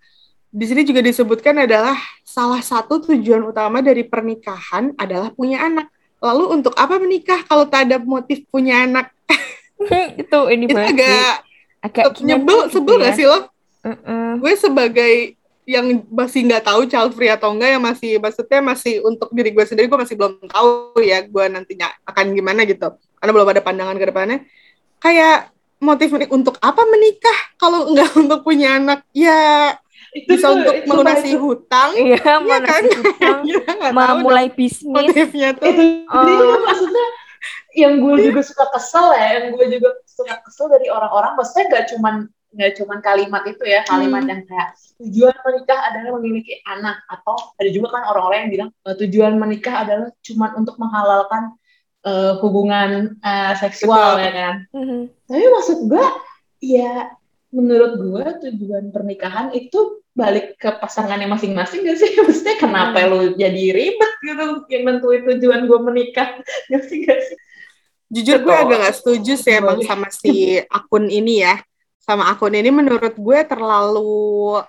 di 0.52 0.64
sini 0.68 0.84
juga 0.84 1.00
disebutkan 1.00 1.64
adalah 1.64 1.96
salah 2.20 2.60
satu 2.60 3.00
tujuan 3.08 3.40
utama 3.40 3.80
dari 3.80 4.04
pernikahan 4.04 4.92
adalah 5.00 5.32
punya 5.32 5.64
anak. 5.64 5.88
Lalu 6.20 6.60
untuk 6.60 6.76
apa 6.76 7.00
menikah 7.00 7.40
kalau 7.48 7.64
tak 7.64 7.88
ada 7.88 7.96
motif 7.98 8.44
punya 8.52 8.84
anak? 8.84 9.10
itu 10.20 10.38
ini 10.52 10.68
Itu 10.68 10.76
banget 10.76 10.94
agak 10.94 11.34
agak 11.82 12.04
nyebel, 12.22 12.68
gimana 12.68 12.72
sebel 12.72 12.94
gitu 12.94 13.02
gak 13.02 13.12
ya. 13.12 13.18
sih 13.18 13.26
lo? 13.26 13.38
Heeh. 13.82 14.28
Gue 14.38 14.52
sebagai 14.54 15.12
yang 15.62 15.86
masih 16.10 16.40
nggak 16.46 16.64
tahu 16.66 16.90
child 16.90 17.14
free 17.14 17.30
atau 17.30 17.54
enggak 17.54 17.78
yang 17.78 17.82
masih 17.82 18.18
maksudnya 18.18 18.58
masih 18.58 18.98
untuk 19.06 19.30
diri 19.30 19.54
gue 19.54 19.62
sendiri 19.62 19.86
gue 19.86 19.94
masih 19.94 20.18
belum 20.18 20.42
tahu 20.50 20.98
ya 20.98 21.22
gue 21.22 21.44
nantinya 21.46 21.86
akan 22.02 22.34
gimana 22.34 22.66
gitu 22.66 22.98
karena 23.22 23.30
belum 23.30 23.46
ada 23.46 23.62
pandangan 23.62 23.94
ke 23.94 24.06
depannya 24.10 24.38
kayak 24.98 25.51
motif 25.82 26.08
untuk 26.30 26.54
apa 26.58 26.82
menikah 26.86 27.38
kalau 27.58 27.90
enggak 27.90 28.08
untuk 28.22 28.40
punya 28.40 28.78
anak 28.78 29.02
ya 29.10 29.74
itu 30.12 30.28
bisa 30.30 30.46
tuh- 30.46 30.56
untuk 30.56 30.74
itu- 30.76 30.86
melunasi 30.86 31.28
itu- 31.34 31.40
hutang 31.40 31.90
Iya, 31.92 32.20
mana 32.38 32.62
kan? 32.62 32.82
hutang, 33.02 33.38
Ya, 33.42 33.58
nggak 33.64 33.92
mulai 34.20 34.46
bisnis. 34.48 34.86
motifnya 34.86 35.50
tuh 35.52 35.72
itu 35.72 36.04
Oh. 36.06 36.22
kan 36.22 36.60
maksudnya 36.62 37.06
yang 37.72 37.94
gue 37.98 38.14
juga 38.22 38.40
suka 38.44 38.68
kesel 38.70 39.06
ya 39.12 39.26
yang 39.40 39.56
gue 39.56 39.66
juga 39.72 39.88
suka 40.04 40.34
kesel 40.44 40.68
dari 40.68 40.86
orang-orang 40.86 41.32
maksudnya 41.34 41.72
gak 41.72 41.84
cuman 41.90 42.14
nggak 42.52 42.72
cuman 42.76 42.98
kalimat 43.00 43.42
itu 43.48 43.64
ya 43.64 43.80
kalimat 43.82 44.20
Hmm. 44.20 44.28
yang 44.28 44.40
kayak 44.44 44.68
tujuan 45.00 45.32
menikah 45.40 45.78
adalah 45.88 46.10
memiliki 46.20 46.60
anak 46.62 47.00
atau 47.08 47.32
ada 47.56 47.70
juga 47.72 47.88
kan 47.90 48.02
orang-orang 48.06 48.38
yang 48.44 48.52
bilang 48.52 48.70
tujuan 48.84 49.32
menikah 49.34 49.74
adalah 49.82 50.12
cuman 50.20 50.50
untuk 50.54 50.76
menghalalkan 50.76 51.56
eh, 52.02 52.32
hubungan 52.38 52.90
eh, 53.18 53.52
seksual 53.56 54.18
Betul. 54.18 54.24
ya 54.24 54.30
kan 54.32 54.56
Mhm. 54.74 55.00
tapi 55.24 55.44
maksud 55.48 55.78
gue 55.86 56.06
ya 56.60 56.92
menurut 57.52 57.92
gue 58.00 58.26
tujuan 58.48 58.88
pernikahan 58.88 59.52
itu 59.52 60.00
balik 60.12 60.60
ke 60.60 60.68
pasangannya 60.76 61.24
masing-masing 61.24 61.84
gak 61.84 61.96
sih? 61.96 62.12
Maksudnya 62.20 62.60
kenapa 62.60 63.00
Hmm. 63.00 63.08
lu 63.12 63.20
jadi 63.32 63.64
ribet 63.72 64.12
gitu 64.20 64.44
yang 64.68 64.82
nentuin 64.84 65.24
tujuan 65.24 65.64
gue 65.64 65.78
menikah 65.80 66.36
gak 66.70 66.82
sih 66.84 67.04
gak 67.04 67.20
sih? 67.24 67.36
Jujur 68.12 68.44
gue 68.44 68.52
agak 68.52 68.78
gak 68.88 68.96
setuju 69.00 69.32
sih 69.40 69.56
emang 69.56 69.80
sama 69.84 70.12
si 70.12 70.60
akun 70.68 71.08
ini 71.08 71.40
ya. 71.40 71.60
Sama 71.96 72.28
akun 72.28 72.52
ini 72.52 72.68
menurut 72.68 73.16
gue 73.16 73.38
terlalu 73.48 74.60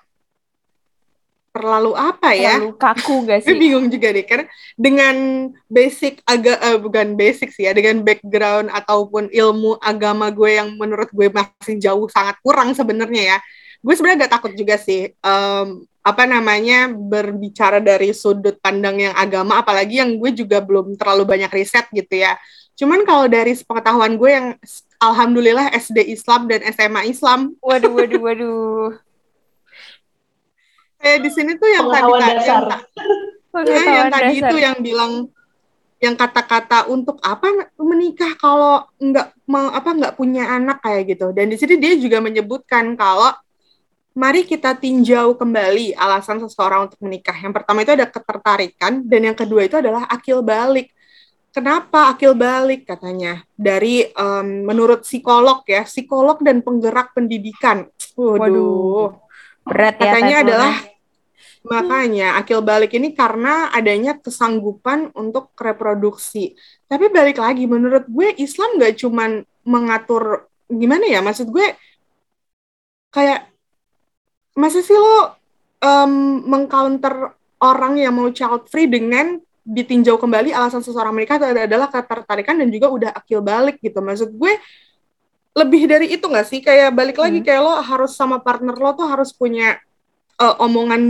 terlalu 1.54 1.94
apa 1.94 2.34
ya? 2.34 2.58
Terlalu 2.58 2.74
kaku 2.76 3.16
gak 3.30 3.40
Gue 3.46 3.54
sih? 3.54 3.60
bingung 3.62 3.86
juga 3.88 4.10
deh 4.10 4.26
karena 4.26 4.46
dengan 4.74 5.16
basic 5.70 6.26
agak 6.26 6.58
eh, 6.60 6.80
bukan 6.82 7.14
basic 7.14 7.54
sih 7.54 7.70
ya 7.70 7.78
dengan 7.78 8.02
background 8.02 8.74
ataupun 8.74 9.30
ilmu 9.30 9.78
agama 9.78 10.34
gue 10.34 10.58
yang 10.58 10.74
menurut 10.76 11.14
gue 11.14 11.30
masih 11.30 11.78
jauh 11.78 12.10
sangat 12.10 12.42
kurang 12.42 12.74
sebenarnya 12.74 13.24
ya. 13.24 13.38
Gue 13.80 13.94
sebenarnya 13.94 14.26
agak 14.26 14.34
takut 14.42 14.52
juga 14.58 14.82
sih 14.82 15.14
em, 15.14 15.68
apa 16.04 16.24
namanya 16.28 16.92
berbicara 16.92 17.80
dari 17.80 18.12
sudut 18.12 18.60
pandang 18.60 19.00
yang 19.00 19.16
agama 19.16 19.62
apalagi 19.62 20.02
yang 20.02 20.20
gue 20.20 20.34
juga 20.36 20.60
belum 20.60 20.98
terlalu 20.98 21.24
banyak 21.24 21.52
riset 21.54 21.86
gitu 21.94 22.18
ya. 22.18 22.34
Cuman 22.74 23.06
kalau 23.06 23.30
dari 23.30 23.54
pengetahuan 23.54 24.18
gue 24.18 24.32
yang 24.34 24.48
alhamdulillah 24.98 25.70
SD 25.78 26.10
Islam 26.10 26.50
dan 26.50 26.66
SMA 26.74 27.06
Islam 27.06 27.54
Waduh, 27.62 27.94
waduh, 27.94 28.22
waduh. 28.24 28.88
kayak 31.04 31.20
di 31.20 31.30
sini 31.30 31.52
tuh 31.60 31.68
yang 31.68 31.86
tadi 31.92 32.08
yang 32.08 32.22
dasar. 32.40 32.62
ta- 32.72 32.84
Ya, 33.54 33.60
yang 33.60 33.70
Pengetahuan 33.70 34.10
tadi 34.10 34.34
dasar. 34.34 34.50
itu 34.50 34.56
yang 34.58 34.78
bilang 34.82 35.12
yang 36.02 36.16
kata-kata 36.18 36.90
untuk 36.90 37.22
apa 37.22 37.48
menikah 37.78 38.34
kalau 38.36 38.82
nggak 38.98 39.28
mau 39.46 39.70
apa 39.70 39.90
nggak 39.94 40.14
punya 40.18 40.50
anak 40.50 40.82
kayak 40.82 41.14
gitu. 41.14 41.30
Dan 41.32 41.54
di 41.54 41.56
sini 41.56 41.78
dia 41.78 41.94
juga 41.96 42.18
menyebutkan 42.18 42.98
kalau 42.98 43.30
mari 44.14 44.44
kita 44.44 44.74
tinjau 44.74 45.38
kembali 45.38 45.94
alasan 45.94 46.42
seseorang 46.42 46.90
untuk 46.90 46.98
menikah. 47.00 47.38
Yang 47.38 47.54
pertama 47.62 47.86
itu 47.86 47.94
ada 47.94 48.08
ketertarikan 48.10 49.06
dan 49.06 49.22
yang 49.22 49.38
kedua 49.38 49.70
itu 49.70 49.78
adalah 49.78 50.10
akil 50.10 50.42
balik. 50.42 50.90
Kenapa 51.54 52.10
akil 52.10 52.34
balik 52.34 52.90
katanya? 52.90 53.46
Dari 53.54 54.10
em, 54.10 54.66
menurut 54.66 55.06
psikolog 55.06 55.62
ya 55.70 55.86
psikolog 55.86 56.42
dan 56.42 56.66
penggerak 56.66 57.14
pendidikan. 57.14 57.86
Waduh. 58.18 58.42
Waduh. 58.42 59.08
Berat 59.64 59.96
ya 59.96 60.10
katanya 60.10 60.36
adalah 60.44 60.74
Makanya 61.64 62.36
akil 62.44 62.60
balik 62.60 62.92
ini 62.92 63.16
karena 63.16 63.72
adanya 63.72 64.20
kesanggupan 64.20 65.16
untuk 65.16 65.56
reproduksi. 65.56 66.60
Tapi 66.92 67.08
balik 67.08 67.40
lagi, 67.40 67.64
menurut 67.64 68.04
gue 68.12 68.36
Islam 68.36 68.76
nggak 68.76 69.00
cuman 69.00 69.48
mengatur 69.64 70.52
gimana 70.68 71.08
ya? 71.08 71.24
Maksud 71.24 71.48
gue 71.48 71.72
kayak 73.16 73.48
masa 74.60 74.84
sih 74.84 74.94
lo 74.94 75.40
em, 75.80 76.44
mengcounter 76.44 77.32
orang 77.64 77.96
yang 77.96 78.12
mau 78.12 78.28
child 78.28 78.68
free 78.68 78.92
dengan 78.92 79.40
ditinjau 79.64 80.20
kembali 80.20 80.52
alasan 80.52 80.84
seseorang 80.84 81.16
menikah 81.16 81.40
adalah 81.40 81.88
ketertarikan 81.88 82.60
dan 82.60 82.68
juga 82.68 82.92
udah 82.92 83.10
akil 83.16 83.40
balik 83.40 83.80
gitu. 83.80 84.04
Maksud 84.04 84.36
gue 84.36 84.54
lebih 85.56 85.88
dari 85.88 86.12
itu 86.12 86.26
nggak 86.28 86.48
sih? 86.50 86.60
Kayak 86.60 86.92
balik 86.92 87.16
lagi 87.16 87.40
Hmm. 87.40 87.48
kayak 87.48 87.62
lo 87.64 87.74
harus 87.80 88.12
sama 88.20 88.44
partner 88.44 88.76
lo 88.76 88.92
tuh 89.00 89.08
harus 89.08 89.32
punya 89.32 89.80
eh, 90.40 90.56
omongan 90.62 91.02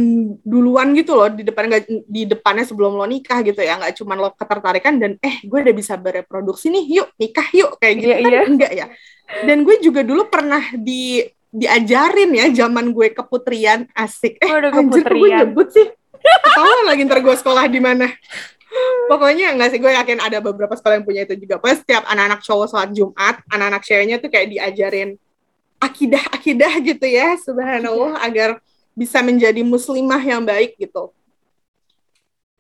duluan 0.44 0.92
gitu 0.98 1.16
loh 1.16 1.32
di 1.32 1.44
depan 1.48 1.72
di 1.88 2.28
depannya 2.28 2.68
sebelum 2.68 2.96
lo 3.00 3.06
nikah 3.08 3.40
gitu 3.44 3.60
ya. 3.64 3.80
Nggak 3.80 3.96
cuma 4.02 4.20
lo 4.20 4.32
ketertarikan 4.36 5.00
dan 5.00 5.12
eh 5.24 5.40
gue 5.44 5.60
udah 5.64 5.76
bisa 5.76 5.96
bereproduksi 5.96 6.72
nih 6.72 6.86
yuk 7.02 7.08
nikah 7.16 7.48
yuk 7.56 7.80
kayak 7.80 7.96
gitu 8.00 8.10
Iya, 8.12 8.18
kan 8.20 8.32
iya. 8.32 8.42
enggak 8.46 8.72
ya. 8.76 8.86
Dan 9.48 9.58
gue 9.64 9.76
juga 9.80 10.02
dulu 10.04 10.28
pernah 10.28 10.64
di 10.76 11.24
diajarin 11.54 12.32
ya 12.34 12.46
zaman 12.66 12.90
gue 12.92 13.08
keputrian. 13.14 13.86
Asik. 13.94 14.42
Eh 14.42 14.50
Waduh, 14.50 14.74
anjir 14.74 15.06
kok 15.06 15.14
gue 15.14 15.30
nyebut 15.30 15.68
sih? 15.70 15.88
Ketahuan 16.24 16.86
lagi 16.88 17.02
ntar 17.06 17.20
gue 17.22 17.36
sekolah 17.36 17.66
di 17.70 17.80
mana. 17.84 18.08
Pokoknya 19.06 19.54
enggak 19.54 19.70
sih 19.70 19.80
gue 19.80 19.92
yakin 19.94 20.18
ada 20.18 20.42
beberapa 20.42 20.74
sekolah 20.74 20.98
yang 20.98 21.06
punya 21.06 21.22
itu 21.30 21.38
juga. 21.38 21.62
Pokoknya 21.62 21.78
setiap 21.86 22.04
anak-anak 22.10 22.40
cowok 22.42 22.68
sholat 22.74 22.90
Jumat 22.96 23.36
anak-anak 23.54 23.82
ceweknya 23.86 24.18
tuh 24.18 24.30
kayak 24.34 24.48
diajarin 24.50 25.10
akidah-akidah 25.84 26.74
gitu 26.80 27.06
ya 27.06 27.36
subhanallah 27.44 28.24
agar 28.24 28.64
bisa 28.94 29.20
menjadi 29.26 29.62
muslimah 29.66 30.22
yang 30.22 30.46
baik 30.46 30.78
gitu. 30.78 31.10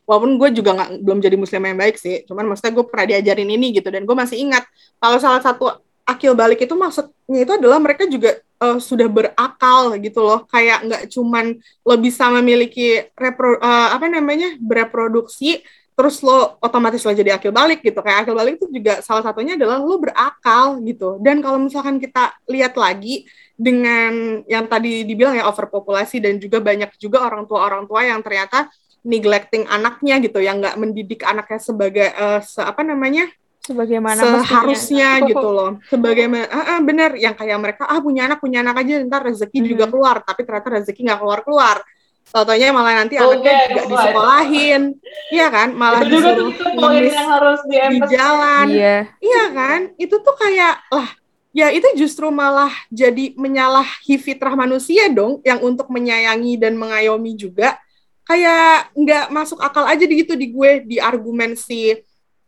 Walaupun 0.03 0.35
gue 0.35 0.49
juga 0.59 0.75
nggak 0.75 0.89
belum 0.99 1.19
jadi 1.23 1.35
muslimah 1.39 1.69
yang 1.71 1.79
baik 1.79 1.95
sih. 1.95 2.27
Cuman 2.27 2.43
maksudnya 2.49 2.73
gue 2.75 2.85
pernah 2.85 3.05
diajarin 3.07 3.49
ini 3.49 3.71
gitu 3.71 3.87
dan 3.87 4.03
gue 4.03 4.15
masih 4.17 4.37
ingat 4.43 4.67
kalau 4.99 5.17
salah 5.21 5.39
satu 5.39 5.71
akil 6.03 6.35
balik 6.35 6.59
itu 6.59 6.75
maksudnya 6.75 7.39
itu 7.47 7.53
adalah 7.55 7.79
mereka 7.79 8.03
juga 8.11 8.35
eh, 8.35 8.77
sudah 8.83 9.07
berakal 9.07 9.95
gitu 10.03 10.19
loh. 10.19 10.43
Kayak 10.51 10.83
nggak 10.91 11.03
cuman 11.13 11.55
lo 11.87 11.95
bisa 11.95 12.27
memiliki 12.35 13.07
repro 13.15 13.55
eh, 13.55 13.89
apa 13.95 14.11
namanya 14.11 14.59
bereproduksi 14.59 15.63
terus 15.93 16.25
lo 16.25 16.57
otomatis 16.57 17.05
lo 17.05 17.13
jadi 17.15 17.39
akil 17.39 17.55
balik 17.55 17.79
gitu. 17.79 18.03
Kayak 18.03 18.27
akil 18.27 18.35
balik 18.35 18.59
itu 18.59 18.67
juga 18.75 18.99
salah 18.99 19.23
satunya 19.23 19.55
adalah 19.55 19.79
lo 19.79 19.95
berakal 20.03 20.83
gitu. 20.83 21.15
Dan 21.23 21.39
kalau 21.39 21.63
misalkan 21.63 21.95
kita 22.01 22.35
lihat 22.51 22.75
lagi 22.75 23.23
dengan 23.53 24.41
yang 24.45 24.65
tadi 24.65 25.03
dibilang 25.03 25.37
ya 25.37 25.45
overpopulasi 25.45 26.17
dan 26.17 26.37
juga 26.37 26.57
banyak 26.57 26.89
juga 26.97 27.21
orang 27.21 27.45
tua 27.45 27.63
orang 27.63 27.85
tua 27.85 28.01
yang 28.01 28.19
ternyata 28.19 28.67
neglecting 29.03 29.67
anaknya 29.67 30.17
gitu 30.19 30.39
yang 30.39 30.57
nggak 30.57 30.75
mendidik 30.75 31.21
anaknya 31.21 31.59
sebagai 31.59 32.07
eh, 32.09 32.39
se- 32.41 32.63
apa 32.63 32.81
namanya 32.81 33.29
Sebagaimana 33.63 34.19
mestinya. 34.19 34.43
seharusnya 34.43 35.09
gitu 35.29 35.47
loh 35.47 35.71
sebagai 35.85 36.25
ah, 36.45 36.75
ah, 36.75 36.79
bener 36.79 37.15
yang 37.15 37.31
kayak 37.31 37.55
mereka 37.55 37.83
ah 37.85 37.99
punya 37.99 38.27
anak 38.27 38.39
punya 38.39 38.59
anak 38.59 38.81
aja 38.81 38.99
ntar 39.03 39.23
rezeki 39.23 39.59
Mhm. 39.59 39.67
juga 39.69 39.85
keluar 39.87 40.15
tapi 40.19 40.43
ternyata 40.43 40.69
rezeki 40.77 41.01
nggak 41.03 41.19
keluar 41.19 41.41
keluar 41.41 41.77
Totonya 42.23 42.73
malah 42.73 42.97
nanti 42.97 43.19
Oke, 43.19 43.29
anaknya 43.35 43.53
juga 43.69 43.81
keluar. 43.83 43.87
disekolahin 43.91 44.81
iya 45.29 45.47
kan 45.47 45.69
malah 45.71 46.01
Itu 46.01 46.09
juga 46.09 46.29
tuh 46.33 46.47
disuruh 46.49 46.49
itu 46.49 46.63
poin 46.73 47.03
yang 47.05 47.29
harus 47.29 47.59
di 47.67 47.77
jalan 48.09 48.65
Iya. 48.67 48.97
Iya 49.19 49.43
kan? 49.51 49.79
Itu 49.95 50.15
tuh 50.17 50.33
kayak 50.33 50.73
lah 50.89 51.09
ya 51.53 51.69
itu 51.69 51.85
justru 51.95 52.27
malah 52.33 52.73
jadi 52.89 53.37
menyalahi 53.37 54.17
fitrah 54.17 54.57
manusia 54.57 55.07
dong 55.13 55.39
yang 55.45 55.61
untuk 55.61 55.87
menyayangi 55.87 56.57
dan 56.57 56.73
mengayomi 56.75 57.37
juga. 57.37 57.77
Kayak 58.25 58.89
nggak 58.97 59.25
masuk 59.29 59.59
akal 59.61 59.85
aja 59.85 60.03
di 60.03 60.25
gitu 60.25 60.33
di 60.33 60.49
gue 60.49 60.81
di 60.83 60.97
argumen 60.97 61.53
si 61.53 61.93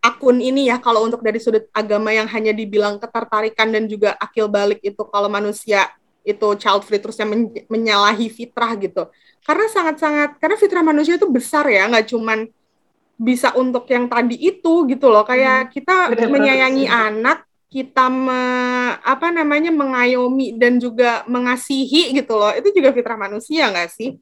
akun 0.01 0.41
ini 0.41 0.69
ya 0.69 0.81
kalau 0.81 1.05
untuk 1.05 1.21
dari 1.21 1.37
sudut 1.37 1.65
agama 1.73 2.13
yang 2.13 2.29
hanya 2.29 2.53
dibilang 2.53 2.97
ketertarikan 2.97 3.73
dan 3.73 3.85
juga 3.85 4.13
akil 4.17 4.49
balik 4.49 4.81
itu 4.85 5.01
kalau 5.09 5.27
manusia 5.27 5.89
itu 6.25 6.47
child 6.57 6.81
free 6.85 6.97
terusnya 6.97 7.29
men- 7.29 7.65
menyalahi 7.69 8.29
fitrah 8.33 8.73
gitu. 8.81 9.05
Karena 9.45 9.65
sangat-sangat 9.69 10.41
karena 10.41 10.57
fitrah 10.57 10.81
manusia 10.81 11.21
itu 11.21 11.29
besar 11.29 11.69
ya 11.69 11.85
nggak 11.85 12.09
cuman 12.09 12.49
bisa 13.15 13.53
untuk 13.53 13.85
yang 13.87 14.09
tadi 14.09 14.33
itu 14.33 14.89
gitu 14.89 15.07
loh. 15.13 15.21
Kayak 15.21 15.69
kita 15.69 16.09
Benar-benar 16.09 16.33
menyayangi 16.33 16.85
anak 16.89 17.44
kita 17.68 18.07
me- 18.07 18.95
apa 19.03 19.28
namanya 19.30 19.70
mengayomi 19.70 20.55
dan 20.55 20.80
juga 20.80 21.26
mengasihi 21.28 22.16
gitu 22.16 22.34
loh 22.36 22.51
itu 22.55 22.72
juga 22.72 22.95
fitrah 22.95 23.20
manusia 23.20 23.68
nggak 23.70 23.89
sih 23.91 24.16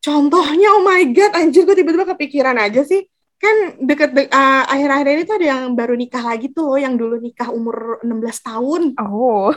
contohnya 0.00 0.68
oh 0.78 0.82
my 0.82 1.02
god 1.10 1.34
anjir 1.34 1.66
gue 1.66 1.74
tiba-tiba 1.74 2.06
kepikiran 2.14 2.56
aja 2.58 2.82
sih 2.82 3.02
kan 3.36 3.76
deket 3.84 4.16
de- 4.16 4.32
uh, 4.32 4.64
akhir-akhir 4.64 5.06
ini 5.12 5.22
tuh 5.28 5.36
ada 5.36 5.46
yang 5.52 5.62
baru 5.76 5.92
nikah 5.92 6.24
lagi 6.24 6.48
tuh 6.56 6.72
loh 6.72 6.78
yang 6.80 6.96
dulu 6.96 7.20
nikah 7.20 7.52
umur 7.52 8.00
16 8.00 8.40
tahun 8.40 8.96
Oh. 8.96 9.52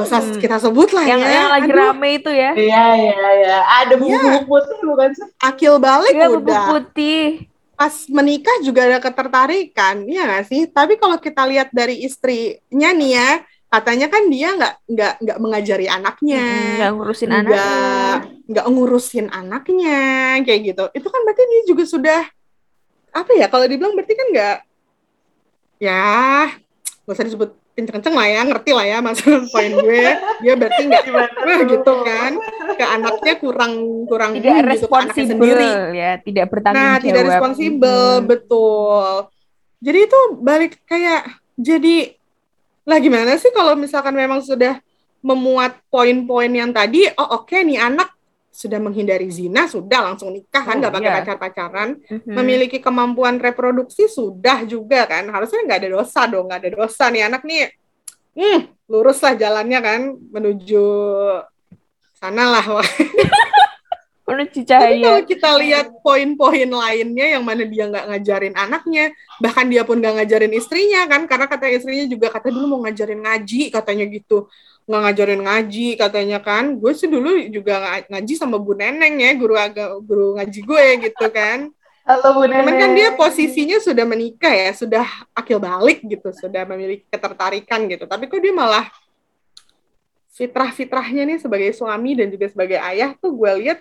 Usah 0.00 0.32
Hmm. 0.32 0.40
kita 0.40 0.56
sebut 0.56 0.96
lah 0.96 1.04
yang 1.04 1.20
ya 1.20 1.28
yang 1.44 1.48
lagi 1.52 1.68
Aduh, 1.68 1.92
rame 1.92 2.08
itu 2.16 2.30
ya. 2.32 2.56
Iya, 2.56 2.84
iya, 2.96 3.28
iya. 3.36 3.56
Ada 3.84 3.94
buku-buku 4.00 4.48
putih 4.48 4.78
bukan 4.80 5.08
sih? 5.12 5.28
akil 5.44 5.76
balik 5.76 6.16
Iya, 6.16 6.24
buku 6.32 6.40
udah 6.40 6.60
putih. 6.72 7.51
Pas 7.72 7.94
menikah 8.08 8.56
juga 8.62 8.86
ada 8.86 8.98
ketertarikan, 9.02 10.06
ya 10.06 10.22
nggak 10.28 10.44
sih? 10.46 10.62
Tapi 10.68 10.96
kalau 10.96 11.16
kita 11.18 11.42
lihat 11.48 11.72
dari 11.72 12.04
istrinya 12.04 12.90
nih 12.94 13.10
ya, 13.16 13.30
katanya 13.72 14.06
kan 14.06 14.28
dia 14.28 14.48
nggak 14.54 14.74
nggak 14.86 15.14
nggak 15.24 15.38
mengajari 15.40 15.86
anaknya, 15.88 16.44
Nggak 16.78 16.90
ngurusin 16.94 17.28
nggak 17.32 17.40
anaknya. 17.42 18.44
nggak 18.52 18.66
ngurusin 18.68 19.26
anaknya, 19.32 20.00
kayak 20.44 20.60
gitu. 20.72 20.84
Itu 20.92 21.08
kan 21.08 21.20
berarti 21.24 21.42
dia 21.48 21.62
juga 21.66 21.84
sudah 21.88 22.20
apa 23.12 23.30
ya? 23.36 23.46
Kalau 23.48 23.64
dibilang 23.66 23.96
berarti 23.96 24.14
kan 24.14 24.26
nggak, 24.30 24.56
ya 25.80 26.04
nggak 27.02 27.14
usah 27.18 27.26
disebut 27.26 27.50
kenceng-kenceng 27.72 28.12
lah 28.12 28.26
ya, 28.26 28.40
ngerti 28.44 28.70
lah 28.70 28.84
ya 28.84 28.98
maksud 28.98 29.26
poin 29.52 29.72
gue. 29.72 30.04
Dia 30.40 30.52
berarti 30.54 30.82
nggak 30.84 31.04
Wah, 31.08 31.60
gitu 31.64 31.94
kan 32.02 32.32
ke 32.72 32.84
anaknya 32.84 33.34
kurang 33.36 33.72
kurang 34.04 34.30
Tidak 34.32 34.44
hmm, 34.44 34.44
gitu 34.44 34.60
anaknya 34.60 34.72
responsibel 34.76 35.28
sendiri. 35.48 35.70
ya, 35.92 36.10
tidak 36.18 36.46
bertanggung 36.48 36.78
Nah, 36.78 36.92
jawab. 36.92 37.04
tidak 37.04 37.22
responsibel, 37.26 38.02
Mm. 38.14 38.26
betul. 38.26 39.06
Jadi 39.78 39.98
itu 40.00 40.20
balik 40.38 40.72
kayak 40.84 41.22
jadi 41.54 41.96
lah 42.82 42.98
gimana 42.98 43.34
sih 43.34 43.50
kalau 43.50 43.74
misalkan 43.74 44.12
memang 44.12 44.42
sudah 44.42 44.78
memuat 45.20 45.78
poin-poin 45.86 46.50
yang 46.50 46.70
tadi, 46.70 47.06
oh 47.14 47.40
oke 47.40 47.54
nih 47.54 47.78
anak 47.78 48.10
sudah 48.52 48.76
menghindari 48.76 49.32
zina, 49.32 49.64
sudah 49.64 50.12
langsung 50.12 50.28
nikah 50.28 50.60
kan, 50.60 50.76
Oh, 50.76 50.80
nggak 50.84 50.92
pakai 50.92 51.08
iya. 51.08 51.16
pacar-pacaran, 51.24 51.88
Mhm. 52.04 52.36
memiliki 52.36 52.78
kemampuan 52.84 53.40
reproduksi 53.40 54.12
sudah 54.12 54.68
juga 54.68 55.08
kan, 55.08 55.24
harusnya 55.32 55.64
nggak 55.64 55.80
ada 55.80 55.90
dosa 55.96 56.20
dong, 56.28 56.52
nggak 56.52 56.60
ada 56.60 56.70
dosa 56.84 57.08
nih 57.08 57.24
anak 57.32 57.42
nih 57.48 57.72
hmm, 58.36 58.60
lurus 58.88 59.20
lah 59.20 59.36
jalannya 59.36 59.80
kan 59.80 60.00
menuju 60.32 60.84
sana 62.16 62.60
lah. 62.60 62.64
menuju 64.22 64.64
Tapi 64.64 65.02
kalau 65.02 65.18
cahaya 65.18 65.28
kita 65.28 65.50
lihat 65.60 65.86
poin-poin 66.00 66.70
lainnya 66.70 67.36
yang 67.36 67.44
mana 67.44 67.66
dia 67.66 67.90
nggak 67.90 68.06
ngajarin 68.08 68.54
anaknya, 68.54 69.10
bahkan 69.42 69.66
dia 69.66 69.82
pun 69.82 69.98
nggak 69.98 70.22
ngajarin 70.22 70.54
istrinya 70.54 71.04
kan, 71.10 71.26
karena 71.26 71.46
kata 71.50 71.68
istrinya 71.68 72.06
juga 72.06 72.30
kata 72.30 72.48
dulu 72.48 72.64
mau 72.78 72.80
ngajarin 72.86 73.20
ngaji 73.20 73.74
katanya 73.74 74.06
gitu, 74.08 74.46
nggak 74.82 75.00
ngajarin 75.06 75.42
ngaji 75.46 75.88
katanya 75.94 76.38
kan. 76.42 76.76
Gue 76.76 76.92
sih 76.96 77.06
dulu 77.06 77.38
juga 77.48 77.78
nga- 77.78 78.06
ngaji 78.10 78.34
sama 78.34 78.58
Bu 78.58 78.74
Neneng 78.74 79.22
ya, 79.22 79.30
guru 79.38 79.54
agak 79.54 79.88
guru 80.02 80.38
ngaji 80.38 80.60
gue 80.62 80.86
gitu 81.08 81.26
kan. 81.30 81.70
Halo 82.02 82.34
Bu 82.34 82.50
Cuman 82.50 82.66
Nenek. 82.66 82.78
kan 82.82 82.90
dia 82.98 83.08
posisinya 83.14 83.78
sudah 83.78 84.02
menikah 84.02 84.50
ya, 84.50 84.74
sudah 84.74 85.06
akil 85.38 85.62
balik 85.62 86.02
gitu, 86.02 86.34
sudah 86.34 86.66
memiliki 86.66 87.06
ketertarikan 87.06 87.86
gitu. 87.86 88.10
Tapi 88.10 88.26
kok 88.26 88.42
dia 88.42 88.50
malah 88.50 88.90
fitrah-fitrahnya 90.34 91.28
nih 91.28 91.38
sebagai 91.38 91.70
suami 91.76 92.18
dan 92.18 92.32
juga 92.32 92.50
sebagai 92.50 92.80
ayah 92.80 93.14
tuh 93.20 93.36
gue 93.36 93.52
lihat 93.62 93.78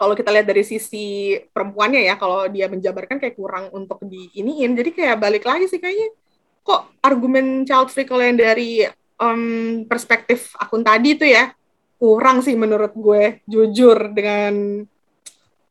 kalau 0.00 0.16
kita 0.16 0.32
lihat 0.32 0.48
dari 0.48 0.64
sisi 0.64 1.36
perempuannya 1.52 2.00
ya, 2.08 2.16
kalau 2.16 2.48
dia 2.48 2.72
menjabarkan 2.72 3.20
kayak 3.20 3.36
kurang 3.36 3.68
untuk 3.76 4.00
diiniin. 4.00 4.72
Jadi 4.72 4.96
kayak 4.96 5.20
balik 5.20 5.44
lagi 5.44 5.68
sih 5.68 5.76
kayaknya 5.76 6.16
kok 6.64 6.88
argumen 7.04 7.68
child 7.68 7.92
free 7.92 8.08
kalau 8.08 8.24
yang 8.24 8.40
dari 8.40 8.88
em, 9.20 9.84
perspektif 9.84 10.56
akun 10.56 10.80
tadi 10.80 11.14
tuh 11.14 11.28
ya 11.28 11.52
kurang 12.00 12.40
sih 12.40 12.56
menurut 12.56 12.96
gue 12.96 13.44
jujur 13.44 14.08
dengan 14.16 14.82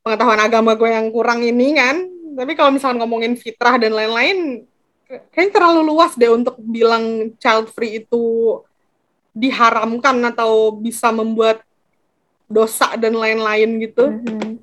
pengetahuan 0.06 0.42
agama 0.46 0.78
gue 0.78 0.90
yang 0.94 1.10
kurang 1.10 1.42
ini 1.42 1.74
kan. 1.74 2.06
Tapi 2.38 2.54
kalau 2.54 2.70
misalnya 2.70 3.04
ngomongin 3.04 3.34
fitrah 3.34 3.82
dan 3.82 3.92
lain-lain, 3.92 4.64
kayaknya 5.34 5.52
terlalu 5.52 5.82
luas 5.90 6.14
deh 6.14 6.30
untuk 6.30 6.56
bilang 6.62 7.34
child 7.42 7.74
free 7.74 8.06
itu 8.06 8.24
diharamkan 9.34 10.22
atau 10.30 10.70
bisa 10.78 11.10
membuat 11.10 11.66
dosa 12.46 12.94
dan 12.98 13.18
lain-lain 13.18 13.70
gitu. 13.82 14.10
Mhm. 14.10 14.62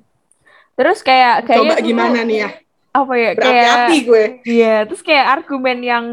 terus 0.77 1.01
kayak 1.01 1.49
kayaknya 1.49 1.73
Coba 1.73 1.81
itu 1.81 1.89
gimana 1.89 2.19
nih 2.21 2.37
ya? 2.37 2.49
apa 2.93 3.13
ya 3.17 3.31
kayak 3.33 3.41
Berapi-api 3.41 3.97
gue. 4.05 4.23
Iya, 4.45 4.75
terus 4.85 5.01
kayak 5.01 5.25
argumen 5.41 5.77
yang 5.81 6.05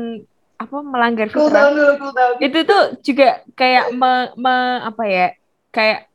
apa 0.54 0.76
melanggar 0.80 1.26
Cool 1.28 1.50
fitrah 1.50 1.66
down 1.66 1.72
dulu, 1.74 1.92
cool 1.98 2.12
down. 2.14 2.34
itu 2.38 2.58
tuh 2.62 2.82
juga 3.02 3.28
kayak 3.52 3.90
me, 3.92 4.12
me- 4.38 4.80
apa 4.86 5.02
ya 5.04 5.26
kayak 5.70 6.06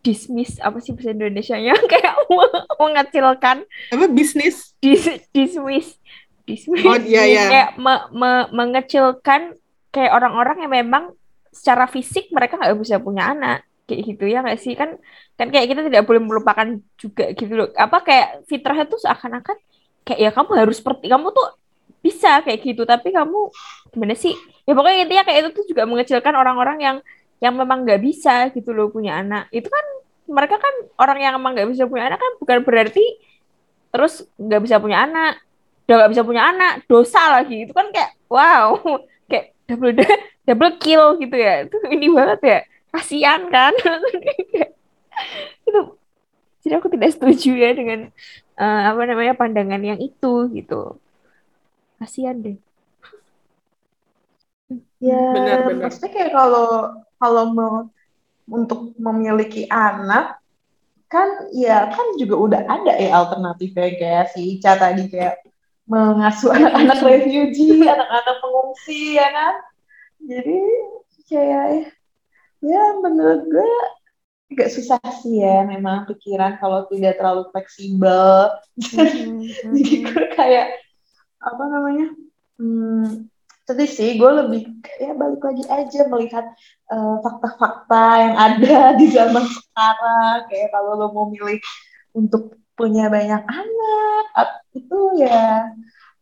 dismiss 0.00 0.62
apa 0.62 0.78
sih 0.78 0.94
bahasa 0.94 1.10
Indonesia-nya? 1.10 1.74
Kayak 1.90 2.14
me- 2.30 2.66
mengecilkan. 2.78 3.56
Apa 3.90 4.06
bisnis? 4.06 4.70
dis, 4.78 5.02
dismiss. 5.34 5.98
Dismiss. 6.46 6.86
Oh, 6.86 6.94
iya, 6.94 7.26
iya. 7.26 7.44
kayak 7.50 7.70
me- 7.74 8.06
me- 8.14 8.48
mengecilkan 8.54 9.58
kayak 9.90 10.14
orang-orang 10.14 10.62
yang 10.62 10.72
memang 10.72 11.10
secara 11.50 11.90
fisik 11.90 12.30
mereka 12.30 12.54
nggak 12.54 12.78
bisa 12.78 13.02
punya 13.02 13.34
anak. 13.34 13.66
Kayak 13.90 14.14
gitu 14.14 14.24
ya 14.30 14.46
nggak 14.46 14.58
sih? 14.62 14.78
Kan 14.78 14.94
kan 15.34 15.50
kayak 15.50 15.74
kita 15.74 15.82
tidak 15.90 16.06
boleh 16.06 16.22
melupakan 16.22 16.78
juga 16.94 17.34
gitu 17.34 17.52
loh. 17.58 17.68
Apa 17.74 18.06
kayak 18.06 18.46
fitrah 18.46 18.78
itu 18.78 18.94
seakan-akan 19.02 19.58
kayak 20.06 20.20
ya 20.22 20.30
kamu 20.30 20.50
harus 20.54 20.78
seperti 20.78 21.10
kamu 21.10 21.34
tuh 21.34 21.50
bisa 22.06 22.40
kayak 22.46 22.62
gitu 22.62 22.82
tapi 22.86 23.10
kamu 23.10 23.50
gimana 23.90 24.14
sih? 24.14 24.34
Ya 24.62 24.72
pokoknya 24.78 24.98
intinya 25.06 25.24
kayak 25.26 25.38
itu 25.42 25.50
tuh 25.58 25.64
juga 25.70 25.82
mengecilkan 25.90 26.34
orang-orang 26.38 26.78
yang 26.78 26.96
yang 27.42 27.54
memang 27.58 27.82
nggak 27.82 28.00
bisa 28.00 28.48
gitu 28.54 28.70
loh 28.70 28.88
punya 28.94 29.18
anak. 29.18 29.50
Itu 29.50 29.66
kan 29.66 29.84
mereka 30.30 30.56
kan 30.62 30.74
orang 31.02 31.18
yang 31.22 31.32
emang 31.38 31.52
nggak 31.58 31.68
bisa 31.74 31.84
punya 31.90 32.10
anak 32.10 32.18
kan 32.22 32.32
bukan 32.42 32.58
berarti 32.66 33.04
terus 33.94 34.26
nggak 34.38 34.62
bisa 34.66 34.76
punya 34.82 35.06
anak 35.06 35.38
udah 35.86 35.94
nggak 36.02 36.10
bisa 36.18 36.22
punya 36.26 36.42
anak 36.50 36.72
dosa 36.86 37.22
lagi. 37.34 37.66
Itu 37.66 37.72
kan 37.74 37.90
kayak 37.90 38.14
wow 38.30 38.78
kayak 39.30 39.54
double 39.66 39.92
double 40.46 40.72
kill 40.78 41.18
gitu 41.18 41.36
ya. 41.36 41.66
Itu 41.66 41.76
ini 41.90 42.06
banget 42.10 42.40
ya. 42.42 42.58
Kasihan 42.94 43.50
kan? 43.50 43.76
Itu 45.68 45.80
jadi 46.66 46.82
aku 46.82 46.90
tidak 46.90 47.14
setuju 47.14 47.54
ya 47.54 47.70
dengan 47.78 48.10
eh, 48.58 48.82
apa 48.90 49.02
namanya 49.06 49.38
pandangan 49.38 49.78
yang 49.78 50.02
itu 50.02 50.50
gitu 50.50 50.98
kasihan 51.98 52.36
deh 52.40 52.58
Ya, 54.96 55.20
Benar-benar. 55.36 55.86
maksudnya 55.86 56.10
kayak 56.10 56.32
kalau 56.32 56.68
kalau 57.20 57.44
mau 57.52 57.74
untuk 58.48 58.96
memiliki 58.96 59.68
anak 59.68 60.40
kan 61.06 61.52
ya 61.54 61.86
kan 61.92 62.16
juga 62.18 62.34
udah 62.34 62.60
ada 62.66 62.96
ya 62.98 63.14
alternatifnya 63.14 63.94
kayak 63.94 64.26
si 64.34 64.56
Ica 64.58 64.74
tadi 64.74 65.06
kayak 65.06 65.38
mengasuh 65.86 66.50
anak-anak 66.50 66.98
refugee, 66.98 67.86
anak-anak 67.86 68.36
pengungsi 68.42 69.20
ya 69.20 69.28
kan. 69.30 69.54
Jadi 70.18 70.58
kayak 71.30 71.66
ya 72.64 72.82
menurut 72.98 73.46
gue 73.46 73.70
agak 74.50 74.72
susah 74.72 74.98
sih 75.22 75.44
ya 75.44 75.62
memang 75.62 76.10
pikiran 76.10 76.58
kalau 76.58 76.88
tidak 76.90 77.20
terlalu 77.20 77.46
fleksibel. 77.54 78.50
Jadi 79.62 79.92
gue 80.08 80.24
kayak 80.34 80.85
apa 81.46 81.64
namanya? 81.70 82.06
Hmm, 82.58 83.30
sedih 83.66 83.90
sih, 83.90 84.10
gue 84.18 84.30
lebih 84.30 84.82
kayak 84.82 85.14
balik 85.14 85.42
lagi 85.42 85.64
aja 85.70 86.00
melihat 86.10 86.46
eh, 86.90 87.16
fakta-fakta 87.22 88.04
yang 88.18 88.34
ada 88.36 88.78
di 88.98 89.06
zaman 89.14 89.44
sekarang. 89.46 90.36
Kayak 90.50 90.68
kalau 90.74 90.92
lo 90.98 91.06
mau 91.14 91.26
milih 91.30 91.62
untuk 92.18 92.58
punya 92.76 93.08
banyak 93.08 93.42
anak, 93.46 94.24
itu 94.74 94.98
ya 95.22 95.70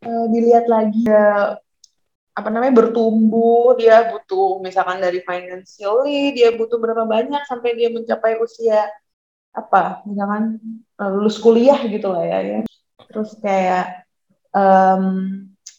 eh, 0.04 0.26
dilihat 0.32 0.66
lagi 0.68 1.04
ya, 1.08 1.58
apa 2.34 2.48
namanya 2.50 2.74
bertumbuh, 2.82 3.78
dia 3.78 4.10
butuh 4.10 4.58
misalkan 4.58 4.98
dari 4.98 5.22
financially, 5.22 6.34
dia 6.34 6.50
butuh 6.54 6.82
berapa 6.82 7.06
banyak 7.06 7.42
sampai 7.46 7.78
dia 7.78 7.88
mencapai 7.94 8.36
usia 8.42 8.90
apa, 9.54 10.02
misalkan 10.04 10.58
eh, 10.98 11.10
lulus 11.14 11.38
kuliah 11.38 11.78
gitu 11.86 12.10
lah 12.10 12.24
ya. 12.26 12.38
ya. 12.42 12.60
Terus 13.06 13.38
kayak 13.38 14.03
em, 14.54 15.04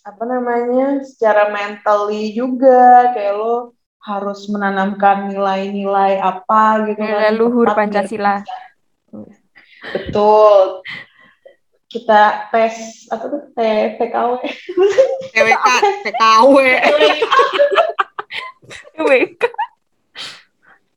apa 0.01 0.23
namanya 0.23 1.01
secara 1.01 1.49
mentally 1.49 2.29
juga 2.31 3.09
kayak 3.11 3.33
lo 3.33 3.55
harus 3.99 4.45
menanamkan 4.47 5.33
nilai-nilai 5.33 6.19
apa 6.19 6.85
gitu 6.85 7.01
Nilai 7.01 7.31
kan, 7.31 7.33
luhur 7.33 7.67
Pancasila. 7.73 8.45
bisa. 8.45 8.53
betul 9.85 10.85
kita 11.87 12.51
tes 12.51 12.75
apa 13.07 13.25
tuh 13.25 13.41
T- 13.51 13.91
TKW 13.97 14.31
TWK, 15.31 15.67
TKW. 16.03 16.55
WK 18.99 19.43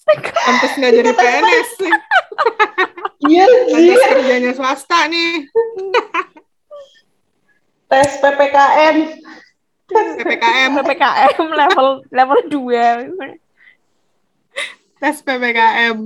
Pantes 0.09 0.73
nggak 0.75 0.93
jadi 0.95 1.13
PNS 1.13 1.69
sih. 1.77 1.93
iya 3.29 3.45
sih 3.69 3.93
kerjanya 3.93 4.53
swasta 4.53 5.05
nih. 5.07 5.45
Tes 7.89 8.11
PPKN 8.21 8.97
PPKM, 9.89 10.71
PPKM 10.77 11.49
level 11.49 11.89
level 12.13 12.39
2 12.53 12.69
tes 14.99 15.17
PPKM. 15.25 15.97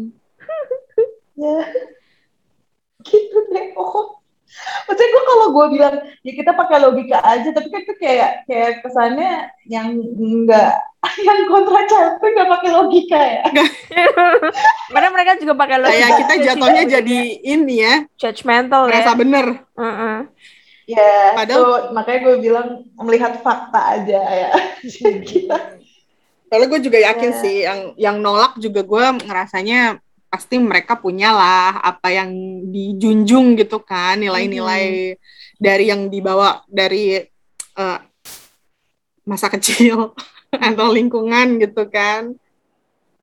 ya. 1.35 1.59
Gitu 3.03 3.39
deh 3.51 3.75
oh. 3.75 4.23
Maksudnya 4.85 5.09
gue 5.09 5.23
kalau 5.25 5.47
gue 5.57 5.67
bilang 5.81 5.97
ya 6.21 6.33
kita 6.37 6.53
pakai 6.53 6.77
logika 6.77 7.25
aja 7.25 7.49
tapi 7.57 7.73
kan 7.73 7.81
itu 7.89 7.95
kayak 7.97 8.45
kayak 8.45 8.85
kesannya 8.85 9.49
yang 9.65 9.97
enggak 9.97 10.77
yang 11.27 11.49
kontra 11.49 11.81
capek 11.89 12.31
nggak 12.37 12.51
pakai 12.61 12.71
logika 12.71 13.17
ya. 13.17 13.45
Karena 14.93 15.09
mereka 15.09 15.41
juga 15.41 15.57
pakai 15.57 15.77
logika. 15.81 15.97
Kayak 15.97 16.11
kita 16.21 16.35
jatuhnya 16.53 16.85
jadi 16.85 17.19
ini 17.43 17.75
ya, 17.81 17.95
judgmental 18.21 18.87
ya. 18.87 18.89
merasa 18.93 19.13
bener. 19.17 19.47
Heeh. 19.75 20.17
Ya 20.85 21.37
Padahal- 21.37 21.61
tuh, 21.63 21.75
makanya 21.95 22.21
gue 22.27 22.37
bilang 22.41 22.69
melihat 22.99 23.39
fakta 23.41 24.01
aja 24.01 24.21
ya 24.21 24.51
kita 25.31 25.79
Soalnya 26.53 26.69
gue 26.69 26.81
juga 26.85 26.99
yakin 27.01 27.33
Ya. 27.33 27.41
sih, 27.41 27.57
yang 27.65 27.81
yang 27.97 28.17
nolak 28.21 28.61
juga 28.61 28.85
gue 28.85 29.05
ngerasanya 29.25 29.97
pasti 30.29 30.61
mereka 30.61 31.01
punya 31.01 31.33
lah 31.33 31.81
apa 31.81 32.13
yang 32.13 32.29
dijunjung 32.69 33.57
gitu 33.57 33.81
kan, 33.81 34.21
nilai-nilai 34.21 35.17
dari 35.57 35.85
yang 35.89 36.13
dibawa 36.13 36.61
dari 36.69 37.25
eh, 37.73 37.99
masa 39.25 39.49
kecil 39.49 40.13
atau 40.69 40.93
lingkungan 40.93 41.57
gitu 41.57 41.89
kan. 41.89 42.37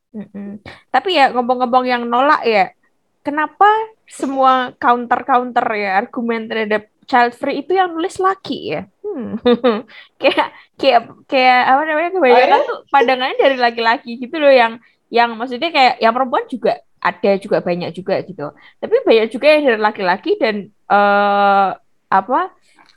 Mm-mm. 0.10 0.66
Tapi 0.90 1.14
ya 1.14 1.30
ngomong-ngomong 1.30 1.86
yang 1.86 2.10
nolak 2.10 2.42
ya, 2.42 2.74
kenapa 3.22 3.70
semua 4.10 4.74
counter-counter 4.82 5.70
ya 5.78 6.02
argumen 6.02 6.50
terhadap 6.50 6.90
child 7.10 7.34
free 7.40 7.66
itu 7.66 7.74
yang 7.80 7.90
nulis 7.96 8.16
laki 8.22 8.78
ya? 8.78 8.82
Hmm. 9.02 9.42
kayak 10.22 10.48
kayak 10.80 11.02
kayak 11.26 11.60
apa 11.72 11.82
namanya 11.90 12.12
kebanyakan 12.16 12.62
Oh, 12.62 12.62
ya? 12.64 12.70
tuh 12.70 12.80
pandangannya 12.94 13.38
dari 13.42 13.58
laki-laki 13.58 14.10
gitu 14.22 14.36
loh 14.38 14.54
yang 14.54 14.74
yang 15.10 15.34
maksudnya 15.34 15.70
kayak 15.74 15.94
yang 16.04 16.14
perempuan 16.14 16.46
juga 16.46 16.74
ada 17.02 17.32
juga 17.42 17.58
banyak 17.66 17.90
juga 17.98 18.22
gitu. 18.28 18.54
Tapi 18.82 18.96
banyak 19.08 19.28
juga 19.34 19.48
yang 19.50 19.64
dari 19.74 19.82
laki-laki 19.82 20.32
dan 20.38 20.56
eh 20.90 21.70
apa 22.10 22.40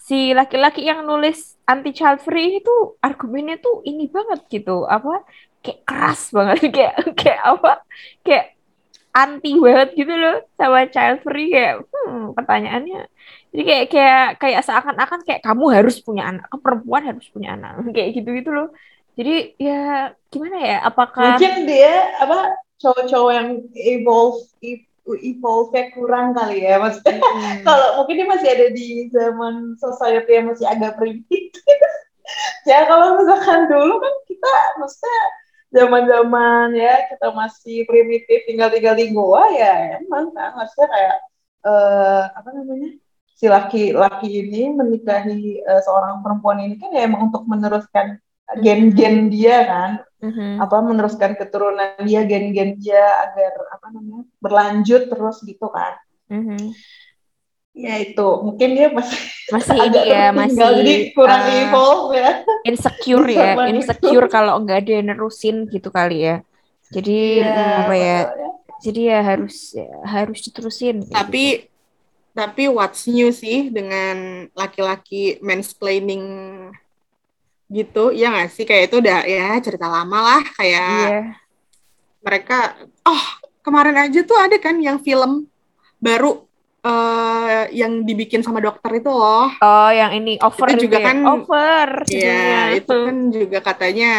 si 0.02 0.32
laki-laki 0.34 0.82
yang 0.88 1.04
nulis 1.06 1.56
anti 1.68 1.92
child 1.94 2.20
free 2.24 2.60
itu 2.60 2.74
argumennya 3.04 3.56
tuh 3.62 3.84
ini 3.86 4.08
banget 4.10 4.40
gitu 4.50 4.84
apa 4.88 5.22
kayak 5.62 5.80
keras 5.86 6.20
banget 6.34 6.58
kayak 6.76 6.94
kayak 7.14 7.40
apa 7.44 7.72
kayak 8.26 8.46
anti 9.12 9.60
banget 9.60 9.88
gitu 9.94 10.14
loh 10.16 10.36
sama 10.56 10.88
child 10.88 11.20
free 11.22 11.52
kayak 11.52 11.84
hmm, 11.92 12.32
pertanyaannya 12.36 13.11
jadi 13.52 13.62
kayak 13.68 13.86
kayak 13.92 14.26
kayak 14.40 14.60
seakan-akan 14.64 15.20
kayak 15.28 15.44
kamu 15.44 15.64
harus 15.76 16.00
punya 16.00 16.32
anak 16.32 16.48
perempuan 16.64 17.04
harus 17.04 17.28
punya 17.28 17.52
anak. 17.52 17.84
Kayak 17.96 18.10
gitu 18.16 18.30
gitu 18.32 18.50
loh. 18.50 18.68
Jadi 19.12 19.60
ya 19.60 20.08
gimana 20.32 20.56
ya 20.56 20.78
apakah 20.88 21.36
Mungkin 21.36 21.68
dia 21.68 22.16
apa 22.16 22.56
cowok-cowok 22.80 23.32
yang 23.36 23.48
evolve 23.76 24.40
evolve 25.04 25.76
kurang 25.92 26.32
kali 26.32 26.64
ya 26.64 26.80
maksudnya 26.80 27.20
Hmm. 27.20 27.60
kalau 27.60 27.88
mungkin 28.00 28.24
dia 28.24 28.28
masih 28.28 28.48
ada 28.48 28.66
di 28.72 28.88
zaman 29.12 29.76
society 29.76 30.30
yang 30.32 30.46
masih 30.48 30.66
agak 30.66 30.96
primitif. 30.96 31.52
Ya 32.64 32.86
kalau 32.86 33.18
misalkan 33.18 33.66
dulu 33.68 33.98
kan 33.98 34.14
kita 34.30 34.52
maksudnya 34.80 35.20
zaman-zaman 35.74 36.72
ya 36.72 36.94
kita 37.10 37.28
masih 37.34 37.84
primitif 37.84 38.46
tinggal-tinggal 38.48 38.94
di 38.96 39.10
goa 39.12 39.44
ya 39.52 40.00
emang 40.00 40.30
kan 40.32 40.54
maksudnya 40.56 40.88
kayak 40.88 41.16
eh, 41.66 42.22
apa 42.32 42.48
namanya 42.54 42.94
si 43.32 43.46
laki-laki 43.50 44.28
ini 44.46 44.70
menikahi 44.72 45.62
eh, 45.62 45.80
seorang 45.82 46.20
perempuan 46.22 46.62
ini 46.62 46.74
kan 46.78 46.90
ya 46.94 47.08
emang 47.08 47.32
untuk 47.32 47.42
meneruskan 47.48 48.20
gen-gen 48.60 49.32
dia 49.32 49.56
kan 49.64 49.90
Mhm. 50.22 50.62
apa 50.62 50.76
meneruskan 50.84 51.34
keturunan 51.34 51.98
dia 52.06 52.22
gen-gen 52.22 52.78
dia 52.78 53.02
agar 53.26 53.52
apa 53.74 53.86
namanya 53.90 54.22
berlanjut 54.38 55.10
terus 55.10 55.42
gitu 55.42 55.66
kan 55.72 55.98
Mhm. 56.30 56.70
ya 57.72 57.94
itu 57.98 58.28
mungkin 58.44 58.68
dia 58.76 58.88
masih 58.92 59.18
masih 59.50 59.76
ini 59.88 60.00
ya 60.12 60.24
masih 60.30 60.62
jadi 60.68 60.94
kurang 61.16 61.42
eh, 61.48 61.60
evolve 61.66 62.12
ya 62.14 62.30
insecure 62.68 63.26
ya 63.32 63.50
insecure 63.66 64.26
kalau 64.28 64.60
nggak 64.62 64.78
ada 64.86 64.90
yang 65.00 65.06
nerusin 65.10 65.66
gitu 65.72 65.88
kali 65.88 66.28
ya 66.28 66.36
jadi 66.92 67.18
hmm, 67.42 67.80
apa 67.82 67.94
ya 67.96 68.18
makanya. 68.28 68.50
jadi 68.84 69.00
ya 69.08 69.18
harus 69.24 69.56
ya, 69.72 69.88
harus 70.04 70.38
diterusin 70.46 70.96
kayak 71.08 71.24
gitu. 71.32 71.71
Tapi 72.32 72.64
what's 72.72 73.04
new 73.04 73.28
sih 73.28 73.68
dengan 73.68 74.48
laki-laki 74.56 75.36
mansplaining 75.44 76.24
gitu, 77.68 78.08
ya 78.12 78.32
nggak 78.32 78.50
sih? 78.52 78.64
Kayak 78.64 78.88
itu 78.88 78.96
udah 79.04 79.18
ya 79.28 79.48
cerita 79.60 79.86
lama 79.88 80.18
lah, 80.20 80.42
kayak 80.56 80.88
iya 81.08 81.20
mereka, 82.22 82.78
oh 83.02 83.24
kemarin 83.66 83.98
aja 83.98 84.22
tuh 84.22 84.38
ada 84.38 84.54
kan 84.62 84.78
yang 84.78 85.02
film 85.02 85.44
baru 85.98 86.46
eh, 86.82 87.62
yang 87.74 88.06
dibikin 88.06 88.40
sama 88.42 88.62
dokter 88.62 88.90
itu 89.02 89.10
loh. 89.10 89.50
oh 89.52 89.90
yang 89.90 90.10
ini 90.14 90.38
over 90.38 90.66
Itu 90.72 90.86
juga 90.88 90.98
ya? 90.98 91.06
kan- 91.10 91.26
over. 91.26 91.88
Iya, 92.06 92.42
itu 92.78 92.94
kan 93.06 93.16
juga 93.30 93.58
katanya 93.62 94.10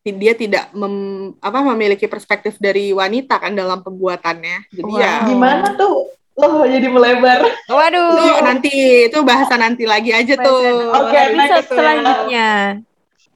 dia 0.00 0.32
tidak 0.34 0.72
mem- 0.74 1.36
apa 1.38 1.58
memiliki 1.70 2.08
perspektif 2.08 2.56
dari 2.56 2.90
wanita 2.90 3.36
kan 3.38 3.52
dalam 3.54 3.84
pembuatannya. 3.84 4.66
Jadi 4.72 4.90
ya 4.96 5.22
Wow. 5.22 5.28
gimana 5.28 5.66
tuh 5.76 6.08
lo 6.40 6.64
jadi 6.64 6.88
melebar. 6.88 7.40
Waduh. 7.68 8.16
Itu 8.16 8.42
nanti 8.42 8.72
itu 9.12 9.18
bahasa 9.20 9.54
nanti 9.60 9.84
lagi 9.84 10.10
aja 10.10 10.34
tuh. 10.40 10.90
Oke, 10.96 11.18
next. 11.36 11.36
episode 11.36 11.66
itu. 11.66 11.74
selanjutnya. 11.76 12.48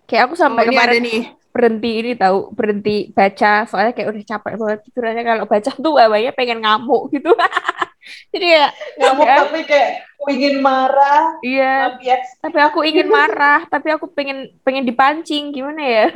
Kayak 0.05 0.23
aku 0.29 0.35
Oh, 0.35 0.41
sampai 0.41 0.63
ada 0.65 0.71
kemarin 0.73 1.03
nih. 1.05 1.23
berhenti 1.55 1.91
ini 2.03 2.11
tahu 2.19 2.39
berhenti 2.51 2.97
baca. 3.13 3.65
Soalnya 3.69 3.93
kayak 3.95 4.09
udah 4.11 4.25
capek 4.27 4.53
banget 4.59 4.79
pikirannya 4.89 5.23
kalau 5.23 5.45
baca 5.47 5.71
tuh 5.71 5.93
bawahnya 5.95 6.33
pengen 6.35 6.59
ngamuk 6.65 7.03
gitu. 7.13 7.31
Jadi 8.37 8.47
ya 8.53 8.67
ngamuk 9.01 9.25
ya, 9.25 9.37
tapi 9.49 9.61
kayak 9.65 9.91
ingin 10.25 10.61
marah 10.61 11.37
iya. 11.45 11.89
tapi 11.89 12.09
ya 12.09 12.17
tapi 12.41 12.59
aku 12.61 12.81
ingin 12.85 13.09
marah 13.13 13.65
tapi 13.69 13.89
aku 13.93 14.09
pengen 14.13 14.53
pengen 14.61 14.85
dipancing. 14.85 15.53
Gimana 15.53 15.83
ya? 15.85 16.05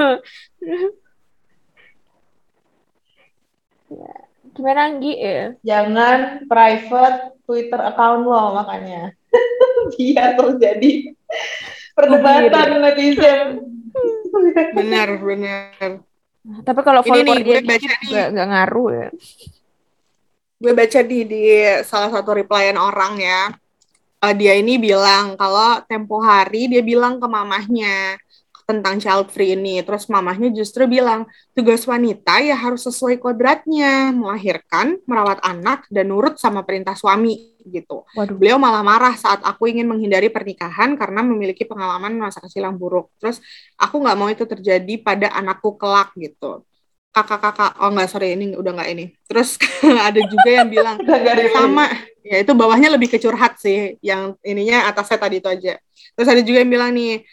Ya, 3.89 4.28
gimana 4.59 4.91
Anggi 4.91 5.15
ya 5.15 5.55
jangan 5.63 6.19
private 6.45 7.19
Twitter 7.47 7.81
account 7.81 8.27
lo 8.27 8.59
makanya 8.59 9.15
biar 9.95 10.35
terjadi 10.35 11.15
perdebatan 11.95 12.69
netizen 12.83 13.41
Benar, 14.71 15.19
benar. 15.19 16.05
tapi 16.63 16.81
kalau 16.83 17.03
Ini 17.03 17.09
follower 17.11 17.25
nih, 17.25 17.39
dia 17.43 17.59
gue 17.59 17.61
baca 17.61 17.75
dikit 17.81 17.99
nih. 17.99 18.01
juga 18.05 18.23
nggak 18.31 18.49
ngaruh 18.49 18.89
ya 18.93 19.09
Gue 20.59 20.73
baca 20.75 21.01
di 21.03 21.19
di 21.23 21.43
salah 21.83 22.11
satu 22.11 22.35
replyan 22.35 22.75
orang 22.75 23.15
ya. 23.17 23.41
Eh, 24.19 24.35
dia 24.35 24.59
ini 24.59 24.75
bilang 24.75 25.39
kalau 25.39 25.79
tempo 25.87 26.19
hari 26.19 26.67
dia 26.67 26.83
bilang 26.83 27.23
ke 27.23 27.27
mamahnya 27.31 28.19
tentang 28.69 29.01
child 29.01 29.33
free 29.33 29.57
ini. 29.57 29.81
Terus 29.81 30.13
mamahnya 30.13 30.53
justru 30.53 30.85
bilang 30.85 31.25
tugas 31.57 31.89
wanita 31.89 32.45
ya 32.45 32.53
harus 32.53 32.85
sesuai 32.85 33.17
kodratnya, 33.17 34.13
melahirkan, 34.13 35.01
merawat 35.09 35.41
anak 35.41 35.89
dan 35.89 36.13
nurut 36.13 36.37
sama 36.37 36.61
perintah 36.69 36.93
suami 36.93 37.57
gitu. 37.65 38.05
waduh 38.13 38.37
Beliau 38.37 38.61
malah 38.61 38.85
marah 38.85 39.17
saat 39.17 39.41
aku 39.41 39.73
ingin 39.73 39.89
menghindari 39.89 40.29
pernikahan 40.29 41.01
karena 41.01 41.25
memiliki 41.25 41.65
pengalaman 41.65 42.21
masa 42.21 42.45
kecil 42.45 42.69
yang 42.69 42.77
buruk. 42.77 43.09
Terus 43.17 43.41
aku 43.81 44.05
nggak 44.05 44.17
mau 44.21 44.29
itu 44.29 44.45
terjadi 44.45 44.95
pada 45.01 45.33
anakku 45.33 45.81
kelak 45.81 46.13
gitu. 46.21 46.61
Kakak-kakak, 47.09 47.81
oh 47.81 47.89
nggak 47.89 48.09
sorry 48.13 48.37
ini 48.37 48.53
udah 48.53 48.73
nggak 48.77 48.91
ini. 48.93 49.05
Terus 49.25 49.57
ada 50.13 50.21
juga 50.21 50.49
yang 50.53 50.69
bilang 50.69 51.01
sama, 51.57 51.89
ya 52.21 52.45
itu 52.45 52.53
bawahnya 52.53 52.93
lebih 52.93 53.09
ke 53.09 53.17
curhat 53.17 53.57
sih. 53.57 53.97
Yang 54.05 54.37
ininya 54.45 54.93
atasnya 54.93 55.17
tadi 55.17 55.41
itu 55.41 55.49
aja. 55.49 55.81
Terus 56.13 56.29
ada 56.29 56.43
juga 56.45 56.61
yang 56.61 56.73
bilang 56.73 56.93
nih, 56.93 57.25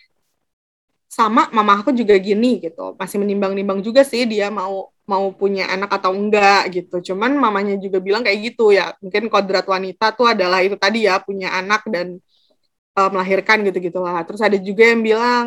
sama 1.16 1.47
mama 1.55 1.80
aku 1.80 1.95
juga 1.95 2.16
gini 2.20 2.59
gitu. 2.59 2.95
Masih 2.99 3.18
menimbang-nimbang 3.24 3.80
juga 3.80 4.03
sih 4.03 4.28
dia 4.28 4.51
mau 4.51 4.91
mau 5.07 5.32
punya 5.32 5.63
anak 5.72 5.95
atau 5.97 6.11
enggak 6.11 6.61
gitu. 6.76 6.95
Cuman 7.13 7.32
mamanya 7.39 7.80
juga 7.80 8.03
bilang 8.03 8.22
kayak 8.26 8.39
gitu 8.51 8.76
ya. 8.76 8.91
Mungkin 8.99 9.32
kodrat 9.32 9.63
wanita 9.63 10.11
tuh 10.18 10.28
adalah 10.36 10.59
itu 10.59 10.76
tadi 10.76 11.07
ya 11.07 11.16
punya 11.24 11.55
anak 11.55 11.88
dan 11.88 12.20
eh, 12.99 13.09
melahirkan 13.13 13.63
gitu-gitu 13.63 13.99
lah. 14.03 14.28
Terus 14.28 14.41
ada 14.43 14.57
juga 14.59 14.84
yang 14.91 15.01
bilang 15.07 15.43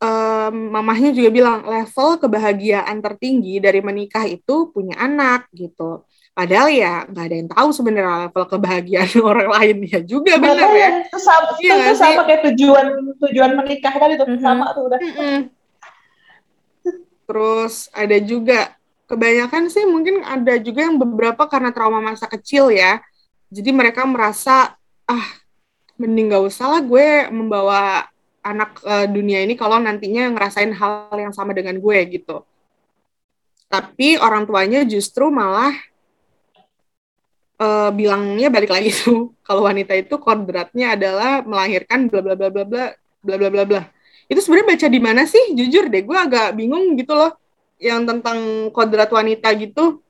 em, 0.00 0.54
mamahnya 0.72 1.10
juga 1.14 1.30
bilang 1.30 1.58
level 1.66 2.08
kebahagiaan 2.22 2.96
tertinggi 3.02 3.58
dari 3.58 3.80
menikah 3.82 4.24
itu 4.24 4.70
punya 4.72 4.94
anak 4.98 5.50
gitu. 5.52 6.06
Padahal 6.38 6.70
ya 6.70 7.02
nggak 7.10 7.24
ada 7.26 7.34
yang 7.34 7.50
tahu 7.50 7.68
sebenarnya 7.74 8.30
level 8.30 8.44
kebahagiaan 8.46 9.10
orang 9.34 9.50
lain 9.58 9.76
ya 9.90 9.98
juga 10.06 10.38
bener 10.38 10.70
ya. 10.70 10.90
Itu 11.02 11.18
sama, 11.18 11.46
Iya 11.58 11.74
itu 11.90 11.98
sama 11.98 12.22
kayak 12.22 12.42
tujuan 12.54 12.86
tujuan 13.26 13.50
menikah 13.58 13.90
tadi 13.98 14.14
tuh 14.14 14.26
Mhm. 14.30 14.38
sama 14.38 14.70
tuh 14.70 14.86
udah 14.86 14.98
Mm-mm. 15.02 15.38
Terus 17.26 17.90
ada 17.90 18.16
juga 18.22 18.72
kebanyakan 19.10 19.66
sih 19.68 19.82
mungkin 19.84 20.22
ada 20.22 20.56
juga 20.62 20.86
yang 20.86 20.96
beberapa 20.96 21.42
karena 21.50 21.74
trauma 21.74 21.98
masa 21.98 22.30
kecil 22.30 22.70
ya. 22.70 23.02
Jadi 23.50 23.74
mereka 23.74 24.06
merasa 24.06 24.78
ah 25.10 25.26
mending 25.98 26.30
gak 26.30 26.44
usah 26.46 26.78
lah 26.78 26.80
gue 26.86 27.26
membawa 27.34 28.06
anak 28.46 28.78
ke 28.78 29.10
dunia 29.10 29.42
ini 29.42 29.58
kalau 29.58 29.82
nantinya 29.82 30.30
ngerasain 30.30 30.70
hal 30.70 31.10
yang 31.18 31.34
sama 31.34 31.50
dengan 31.50 31.74
gue 31.82 31.98
gitu. 32.14 32.46
Tapi 33.68 34.16
orang 34.16 34.46
tuanya 34.46 34.86
justru 34.86 35.28
malah 35.28 35.74
eh, 37.58 37.90
bilangnya 37.92 38.48
balik 38.48 38.70
lagi 38.72 38.90
tuh 38.94 39.34
kalau 39.46 39.66
wanita 39.66 39.92
itu 39.98 40.14
kodratnya 40.18 40.94
adalah 40.94 41.42
melahirkan 41.42 42.08
bla 42.10 42.20
bla 42.24 42.34
bla 42.34 42.50
bla 42.50 42.64
bla 42.64 42.86
bla 43.22 43.48
bla 43.50 43.64
bla 43.66 43.82
itu 44.28 44.40
sebenarnya 44.44 44.68
baca 44.76 44.86
di 44.92 45.00
mana 45.00 45.22
sih? 45.24 45.56
Jujur 45.56 45.88
deh 45.88 46.04
gue 46.04 46.18
agak 46.18 46.52
bingung 46.52 46.94
gitu 47.00 47.16
loh 47.16 47.32
yang 47.80 48.04
tentang 48.04 48.68
kodrat 48.76 49.08
wanita 49.08 49.48
gitu. 49.56 50.04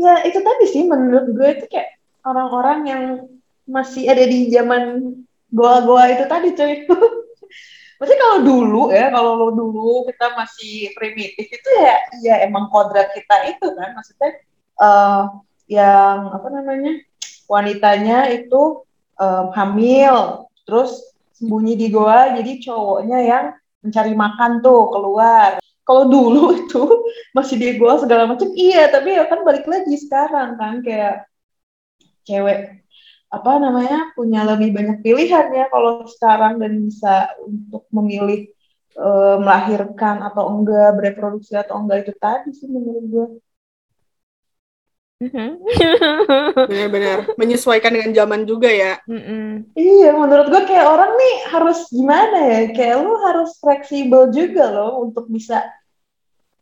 Ya 0.00 0.24
itu 0.26 0.40
tadi 0.40 0.64
sih 0.72 0.82
menurut 0.88 1.28
gue 1.36 1.48
itu 1.60 1.64
kayak 1.68 2.00
orang-orang 2.24 2.78
yang 2.88 3.04
masih 3.68 4.08
ada 4.08 4.24
di 4.24 4.48
zaman 4.48 5.12
goa-goa 5.52 6.08
itu 6.16 6.24
tadi 6.24 6.48
cuy. 6.56 6.74
Maksudnya 8.00 8.20
kalau 8.26 8.38
dulu 8.42 8.82
ya, 8.90 9.06
kalau 9.14 9.54
dulu 9.54 10.02
kita 10.10 10.34
masih 10.34 10.90
primitif 10.98 11.46
itu 11.46 11.70
ya, 11.78 11.94
ya 12.26 12.34
emang 12.42 12.66
kodrat 12.66 13.14
kita 13.14 13.54
itu 13.54 13.70
kan, 13.70 13.94
maksudnya 13.94 14.30
eh, 14.82 15.22
yang 15.68 16.32
apa 16.32 16.48
namanya 16.52 17.00
wanitanya 17.48 18.30
itu 18.32 18.84
eh, 19.20 19.44
hamil, 19.56 20.48
terus 20.64 21.00
sembunyi 21.36 21.74
di 21.76 21.86
goa, 21.90 22.36
jadi 22.38 22.52
cowoknya 22.62 23.18
yang 23.20 23.44
mencari 23.84 24.12
makan 24.16 24.64
tuh 24.64 24.88
keluar. 24.88 25.50
Kalau 25.84 26.08
dulu 26.08 26.52
itu 26.64 26.82
masih 27.36 27.56
di 27.60 27.68
goa 27.76 28.00
segala 28.00 28.24
macam, 28.24 28.48
iya, 28.56 28.88
tapi 28.88 29.16
ya 29.16 29.28
kan 29.28 29.44
balik 29.44 29.68
lagi 29.68 29.94
sekarang 30.00 30.56
kan 30.56 30.80
kayak 30.80 31.28
cewek 32.24 32.84
apa 33.34 33.50
namanya 33.58 34.14
punya 34.14 34.46
lebih 34.46 34.70
banyak 34.70 35.02
pilihan 35.02 35.50
ya 35.50 35.66
kalau 35.66 36.06
sekarang 36.06 36.62
dan 36.62 36.72
bisa 36.86 37.34
untuk 37.42 37.82
memilih 37.90 38.46
eh, 38.94 39.36
melahirkan 39.42 40.22
atau 40.22 40.54
enggak 40.54 40.94
bereproduksi 40.94 41.58
atau 41.58 41.82
enggak 41.82 42.06
itu 42.06 42.12
tadi 42.14 42.50
sih 42.54 42.70
menurut 42.70 43.04
gue. 43.10 43.28
Benar-benar 46.70 47.38
menyesuaikan 47.38 47.94
dengan 47.94 48.10
zaman 48.12 48.40
juga 48.44 48.68
ya. 48.68 48.98
Mm-mm. 49.06 49.72
Iya, 49.74 50.10
menurut 50.14 50.46
gue 50.50 50.62
kayak 50.66 50.86
orang 50.86 51.12
nih 51.14 51.34
harus 51.50 51.78
gimana 51.90 52.38
ya? 52.46 52.60
Kayak 52.74 52.96
lu 53.02 53.12
harus 53.22 53.50
fleksibel 53.58 54.30
juga 54.34 54.70
loh 54.70 55.06
untuk 55.06 55.26
bisa 55.30 55.66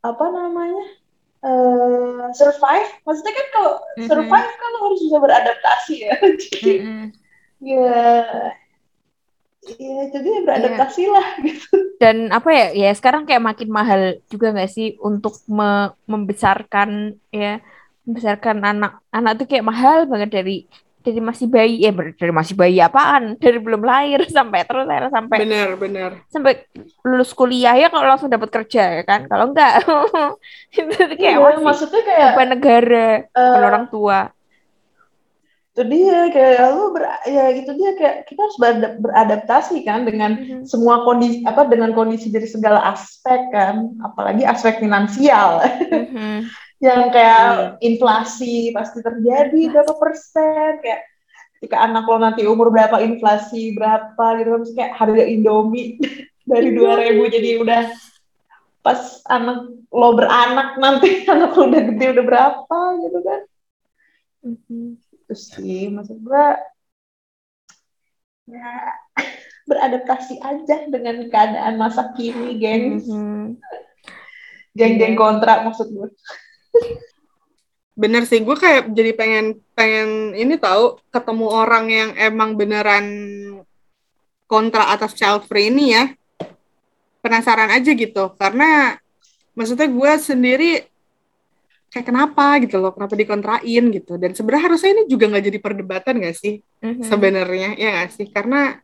apa 0.03 0.25
namanya 0.31 0.85
eh 1.43 2.31
survive. 2.39 2.91
Maksudnya 3.03 3.35
kan 3.35 3.47
kalau 3.51 3.73
Mhm. 3.99 4.07
survive 4.09 4.53
kan 4.57 4.69
lu 4.73 4.79
harus 4.87 5.01
bisa 5.03 5.19
beradaptasi 5.19 5.95
ya. 6.07 6.15
Jadi 6.43 6.73
Mm-mm. 6.79 7.05
ya, 7.63 7.99
ya 9.79 10.03
jadi 10.11 10.29
ya 10.29 10.41
beradaptasi 10.47 11.03
lah 11.11 11.27
gitu. 11.43 11.77
Dan 12.03 12.35
apa 12.35 12.51
ya, 12.51 12.67
ya 12.75 12.91
sekarang 12.99 13.23
kayak 13.31 13.43
makin 13.47 13.71
mahal 13.71 14.19
juga 14.27 14.51
nggak 14.51 14.71
sih 14.75 14.99
untuk 14.99 15.39
me- 15.47 15.95
membesarkan 16.11 17.15
ya, 17.31 17.63
membesarkan 18.03 18.57
anak. 18.61 18.93
Anak 19.09 19.33
tuh 19.39 19.47
kayak 19.47 19.65
mahal 19.65 20.07
banget 20.07 20.31
dari 20.33 20.57
dari 21.03 21.19
masih 21.19 21.51
bayi, 21.51 21.83
ya 21.83 21.91
ber- 21.91 22.15
dari 22.15 22.31
masih 22.31 22.55
bayi 22.55 22.79
apaan, 22.79 23.35
dari 23.43 23.59
belum 23.59 23.83
lahir 23.83 24.23
sampai 24.37 24.63
terus 24.63 24.87
akhirnya 24.87 25.11
sampai 25.11 25.37
Benar, 25.43 25.69
benar. 25.75 26.11
sampai 26.31 26.53
lulus 27.03 27.35
kuliah 27.35 27.75
ya 27.75 27.91
kalau 27.91 28.07
langsung 28.07 28.31
dapat 28.31 28.47
kerja 28.49 28.83
ya 28.99 29.03
kan, 29.03 29.27
kalau 29.27 29.51
enggak 29.51 29.83
itu 30.79 30.95
tuh 30.95 31.17
kayak 31.19 31.39
masih 31.43 31.65
maksudnya 31.67 32.03
kayak 32.07 32.29
beban 32.33 32.49
negara, 32.55 33.07
eh, 33.27 33.59
orang 33.59 33.87
tua. 33.91 34.31
itu 35.73 35.89
dia 35.89 36.29
kayak 36.29 36.69
lu 36.77 36.93
ber, 36.93 37.01
ya 37.25 37.49
itu 37.49 37.73
dia 37.73 37.91
kayak 37.97 38.17
kita 38.29 38.41
harus 38.45 38.57
berada- 38.61 38.93
beradaptasi 39.01 39.81
kan 39.81 40.05
dengan 40.05 40.37
Mhm. 40.37 40.69
semua 40.69 41.01
kondisi 41.01 41.41
apa 41.49 41.65
dengan 41.65 41.97
kondisi 41.97 42.29
dari 42.29 42.45
segala 42.45 42.93
aspek 42.93 43.49
kan 43.49 43.97
apalagi 44.05 44.45
aspek 44.45 44.85
finansial 44.85 45.65
Mhm. 45.89 46.45
Yang 46.83 47.15
kayak 47.15 47.47
Hmm. 47.47 47.71
inflasi 47.79 48.75
pasti 48.75 48.99
terjadi 49.01 49.71
berapa 49.71 49.95
persen 49.95 50.83
kayak 50.83 51.07
ketika 51.57 51.79
anak 51.79 52.11
lo 52.11 52.19
nanti 52.19 52.43
umur 52.43 52.75
berapa 52.75 52.99
inflasi 52.99 53.71
berapa 53.73 54.19
gitu 54.43 54.49
kan 54.51 54.63
kayak 54.75 54.93
harga 54.99 55.23
Indomie 55.23 56.03
dari 56.51 56.75
dua 56.75 56.99
ribu 56.99 57.31
jadi 57.31 57.63
udah 57.63 57.83
pas 58.83 58.99
anak 59.31 59.71
lo 59.89 60.09
beranak 60.19 60.75
nanti 60.77 61.23
anak 61.33 61.55
lo 61.55 61.71
udah 61.71 61.83
gede 61.95 62.07
udah 62.19 62.25
berapa 62.27 62.79
gitu 63.01 63.19
kan 63.23 63.41
Mhm. 64.43 64.99
itu 64.99 65.35
sih 65.39 65.87
maksud 65.87 66.19
gua 66.19 66.59
ya 68.45 68.91
beradaptasi 69.71 70.43
aja 70.43 70.91
dengan 70.91 71.31
keadaan 71.31 71.79
masa 71.79 72.11
kini 72.19 72.59
gengs 72.59 73.07
Mhm. 73.07 73.55
geng-geng 74.75 75.15
Iya. 75.15 75.21
kontrak 75.21 75.63
maksud 75.63 75.95
gue 75.95 76.11
Bener 77.93 78.25
sih, 78.25 78.41
gue 78.41 78.57
kayak 78.57 78.89
jadi 78.97 79.13
pengen 79.13 79.61
pengen 79.77 80.33
ini 80.33 80.57
tahu 80.57 80.97
ketemu 81.13 81.47
orang 81.53 81.85
yang 81.93 82.11
emang 82.17 82.57
beneran 82.57 83.07
kontra 84.49 84.89
atas 84.93 85.13
child 85.13 85.45
free 85.45 85.69
ini 85.69 85.93
ya. 85.93 86.05
Penasaran 87.21 87.69
aja 87.69 87.93
gitu, 87.93 88.33
karena 88.41 88.97
maksudnya 89.53 89.87
gue 89.87 90.13
sendiri 90.19 90.71
kayak 91.93 92.09
kenapa 92.09 92.57
gitu 92.65 92.81
loh, 92.81 92.97
kenapa 92.97 93.13
dikontrain 93.13 93.85
gitu. 93.93 94.17
Dan 94.17 94.33
sebenarnya 94.33 94.73
harusnya 94.73 94.91
ini 94.97 95.03
juga 95.07 95.29
nggak 95.29 95.45
jadi 95.53 95.59
perdebatan 95.61 96.25
gak 96.25 96.37
sih 96.41 96.65
Mhm. 96.81 97.05
sebenarnya, 97.05 97.77
ya 97.77 97.89
nggak 97.93 98.11
sih? 98.17 98.27
Karena 98.33 98.81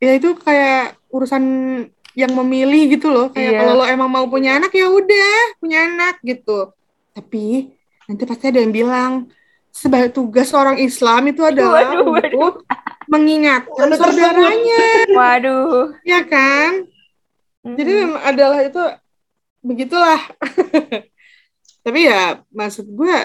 ya 0.00 0.16
itu 0.16 0.32
kayak 0.40 0.96
urusan 1.12 1.44
yang 2.16 2.32
memilih 2.32 2.96
gitu 2.96 3.12
loh. 3.12 3.28
Kayak 3.30 3.52
Iya. 3.52 3.58
kalau 3.60 3.74
lo 3.78 3.84
emang 3.84 4.10
mau 4.10 4.24
punya 4.26 4.56
anak 4.56 4.72
ya 4.72 4.88
udah 4.88 5.60
punya 5.60 5.78
anak 5.84 6.18
gitu. 6.24 6.72
Tapi 7.18 7.74
nanti 8.06 8.22
pasti 8.22 8.44
ada 8.46 8.62
yang 8.62 8.70
bilang 8.70 9.12
sebagai 9.74 10.14
tugas 10.14 10.46
seorang 10.48 10.78
Islam 10.78 11.26
itu 11.26 11.42
adalah 11.50 11.90
Waduh, 11.90 12.06
waduh. 12.14 12.30
untuk 12.30 12.54
mengingatkan 13.10 13.88
tersebut. 13.90 14.06
saudaranya, 14.14 14.84
Waduh. 15.18 15.98
ya 16.06 16.20
kan? 16.22 16.86
Jadi 17.66 17.90
Mhm. 17.90 17.98
memang 18.06 18.22
adalah 18.22 18.58
itu 18.62 18.82
begitulah. 19.60 20.20
Tapi 21.84 22.00
ya 22.06 22.38
maksud 22.54 22.86
gue 22.86 23.18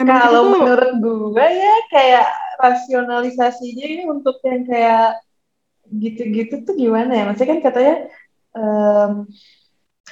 kalau 0.00 0.40
tuh 0.48 0.50
menurut 0.56 0.92
gue 0.96 1.44
ya 1.44 1.74
kayak 1.92 2.26
rasionalisasinya 2.56 3.84
ini 3.84 4.04
untuk 4.08 4.40
yang 4.40 4.64
kayak 4.64 5.20
gitu-gitu 5.90 6.64
tuh 6.64 6.72
gimana 6.72 7.12
ya 7.12 7.22
maksudnya 7.28 7.58
kan 7.58 7.60
katanya 7.60 7.94
em, 8.56 9.12
harus 9.28 9.59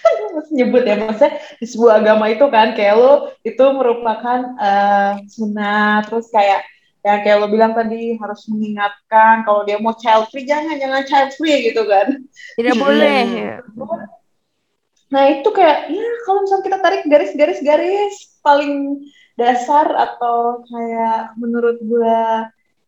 nyebut 0.56 0.82
ya 0.84 0.96
maksudnya 0.98 1.32
di 1.60 1.66
sebuah 1.66 1.94
agama 2.02 2.24
itu 2.32 2.46
kan 2.48 2.72
kayak 2.72 2.94
lo 2.96 3.32
itu 3.44 3.64
merupakan 3.74 4.40
eh, 4.58 5.12
sunnah 5.28 6.06
terus 6.06 6.28
kayak 6.32 6.64
ya 7.02 7.14
kayak 7.22 7.38
lo 7.40 7.46
bilang 7.48 7.72
tadi 7.72 8.18
harus 8.18 8.44
mengingatkan 8.50 9.46
kalau 9.46 9.62
dia 9.62 9.78
mau 9.78 9.94
child 9.94 10.28
free 10.28 10.44
jangan 10.44 10.76
jangan 10.76 11.02
child 11.06 11.30
free 11.38 11.70
gitu 11.70 11.86
kan 11.86 12.20
Tidak 12.58 12.76
boleh. 12.82 13.22
Nah 15.08 15.24
itu 15.32 15.48
kayak 15.48 15.88
ya 15.88 16.08
kalau 16.28 16.44
misalnya 16.44 16.64
kita 16.68 16.78
tarik 16.84 17.02
garis-garis-garis 17.08 18.14
paling 18.44 19.04
dasar 19.38 19.86
atau 19.94 20.66
kayak 20.66 21.38
menurut 21.38 21.78
gue 21.80 22.18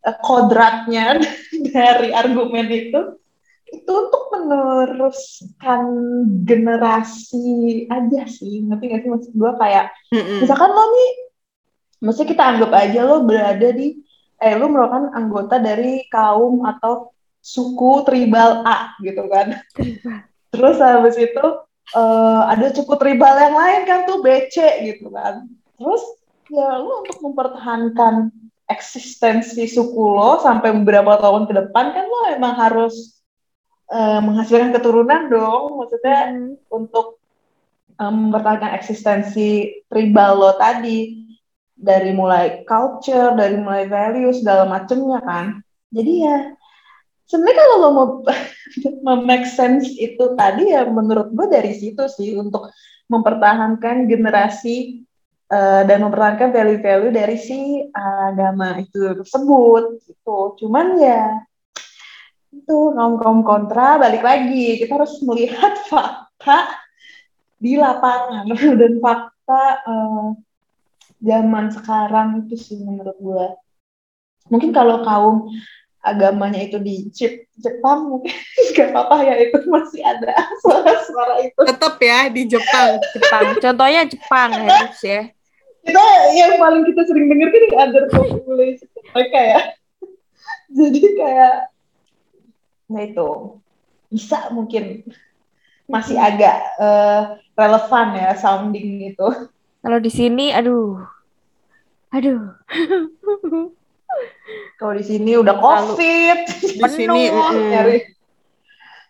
eh, 0.04 0.16
kodratnya 0.20 1.16
dari 1.72 2.10
argumen 2.12 2.66
itu 2.68 3.19
itu 3.70 3.92
untuk 3.92 4.22
meneruskan 4.34 5.82
generasi 6.42 7.86
aja 7.86 8.22
sih 8.26 8.66
ngerti 8.66 8.84
gak 8.90 9.00
sih 9.02 9.10
maksud 9.10 9.32
gue 9.34 9.52
kayak 9.58 9.86
Mm-mm. 10.10 10.38
misalkan 10.42 10.70
lo 10.70 10.84
nih 10.90 11.10
maksudnya 12.02 12.28
kita 12.32 12.44
anggap 12.44 12.70
aja 12.74 13.00
lo 13.06 13.22
berada 13.22 13.68
di 13.70 14.00
eh 14.40 14.56
lo 14.56 14.72
merupakan 14.72 15.12
anggota 15.12 15.60
dari 15.60 16.08
kaum 16.08 16.64
atau 16.64 17.12
suku 17.40 18.04
tribal 18.04 18.64
A 18.64 18.96
gitu 19.00 19.28
kan? 19.28 19.60
Terus 20.52 20.76
habis 20.80 21.16
itu 21.20 21.44
eh, 21.96 22.40
ada 22.48 22.72
suku 22.72 22.94
tribal 22.96 23.36
yang 23.36 23.56
lain 23.56 23.80
kan 23.84 23.98
tuh 24.08 24.24
BC 24.24 24.56
gitu 24.88 25.12
kan? 25.12 25.44
Terus 25.76 26.02
ya 26.48 26.80
lo 26.80 27.04
untuk 27.04 27.20
mempertahankan 27.20 28.32
eksistensi 28.64 29.68
suku 29.68 30.04
lo 30.16 30.40
sampai 30.40 30.72
beberapa 30.72 31.20
tahun 31.20 31.44
ke 31.44 31.52
depan 31.68 31.92
kan 31.92 32.04
lo 32.08 32.20
emang 32.32 32.54
harus 32.56 33.19
eh, 33.90 34.20
menghasilkan 34.22 34.70
keturunan 34.74 35.28
dong 35.28 35.82
maksudnya 35.82 36.18
Mhm. 36.30 36.70
untuk 36.70 37.20
um, 38.00 38.30
mempertahankan 38.32 38.72
eksistensi 38.80 39.82
tribal 39.92 40.40
lo 40.40 40.50
tadi 40.56 41.20
dari 41.80 42.12
mulai 42.12 42.64
culture, 42.68 43.36
dari 43.36 43.56
mulai 43.60 43.88
value 43.88 44.32
segala 44.36 44.68
macemnya 44.68 45.20
kan. 45.24 45.46
Jadi 45.92 46.12
ya 46.24 46.38
sebenarnya 47.28 47.56
kalau 47.56 47.76
lo 47.80 47.88
mau 47.92 48.08
make 49.28 49.48
sense 49.48 49.88
itu 49.96 50.36
tadi 50.36 50.72
ya 50.72 50.84
menurut 50.88 51.32
gue 51.32 51.46
dari 51.48 51.72
situ 51.76 52.04
sih 52.08 52.36
untuk 52.36 52.68
mempertahankan 53.10 54.06
generasi 54.06 55.02
eh, 55.50 55.82
dan 55.88 55.98
mempertahankan 56.04 56.52
value-value 56.54 57.12
dari 57.12 57.36
si 57.40 57.90
agama 57.96 58.78
itu 58.78 59.18
tersebut 59.24 59.98
gitu. 60.04 60.38
Cuman 60.62 61.00
ya 61.00 61.42
itu 62.60 62.78
kaum 62.92 63.16
kaum 63.16 63.40
kontra 63.40 63.96
balik 63.96 64.20
lagi 64.20 64.76
kita 64.76 65.00
harus 65.00 65.16
melihat 65.24 65.74
fakta 65.90 66.68
di 67.56 67.80
lapangan 67.80 68.44
dan 68.80 68.92
fakta 69.00 69.62
eh, 69.84 70.28
zaman 71.20 71.72
sekarang 71.72 72.28
itu 72.44 72.54
sih 72.56 72.78
menurut 72.80 73.16
gue 73.16 73.46
mungkin 74.52 74.70
kalau 74.72 75.00
kaum 75.04 75.48
agamanya 76.00 76.64
itu 76.64 76.80
di 76.80 77.12
Jep- 77.12 77.44
Jepang 77.60 78.08
mungkin 78.08 78.32
gak 78.76 78.88
apa-apa 78.92 79.16
ya 79.24 79.34
itu 79.36 79.58
masih 79.68 80.00
ada 80.00 80.32
suara-suara 80.64 81.44
itu 81.44 81.60
tetap 81.60 82.00
ya 82.00 82.32
di 82.32 82.48
Jepang. 82.48 82.96
Jepang. 83.12 83.44
Contohnya 83.60 84.02
Jepang 84.08 84.48
harus 84.56 84.96
ya. 85.04 85.28
kita 85.80 86.04
yang 86.36 86.56
paling 86.60 86.84
kita 86.88 87.02
sering 87.08 87.28
dengar 87.28 87.48
kan 87.52 87.88
under 87.88 88.04
population 88.12 88.88
mereka 89.12 89.40
ya 89.40 89.60
jadi 90.72 91.00
kayak 91.16 91.54
nah 92.90 93.02
itu. 93.06 93.62
Bisa 94.10 94.50
mungkin. 94.50 95.06
Masih 95.86 96.18
agak 96.18 96.56
eh, 96.78 97.22
relevan 97.54 98.08
ya 98.18 98.34
sounding 98.34 99.14
itu. 99.14 99.26
Kalau 99.80 99.98
di 99.98 100.12
sini, 100.12 100.52
aduh, 100.52 101.00
aduh, 102.12 102.52
kalau 104.76 104.92
di 104.92 105.04
sini 105.04 105.40
udah 105.40 105.56
covid 105.56 106.38
Di 106.80 106.84
sini, 106.84 107.32
nyari 107.32 107.96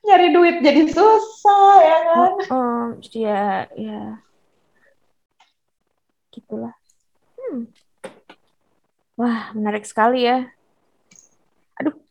nyari 0.07 0.27
duit 0.31 0.57
jadi 0.63 0.87
susah 0.89 1.73
ya 1.83 1.99
kan? 2.07 2.33
Oh, 2.55 2.87
ya, 3.11 3.67
ya, 3.75 4.23
gitulah. 6.31 6.73
Hmm. 7.35 7.67
Wah, 9.19 9.53
menarik 9.53 9.85
sekali 9.85 10.25
ya. 10.25 10.49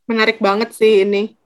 Menarik 0.05 0.38
banget 0.43 0.76
sih 0.76 1.07
ini. 1.07 1.39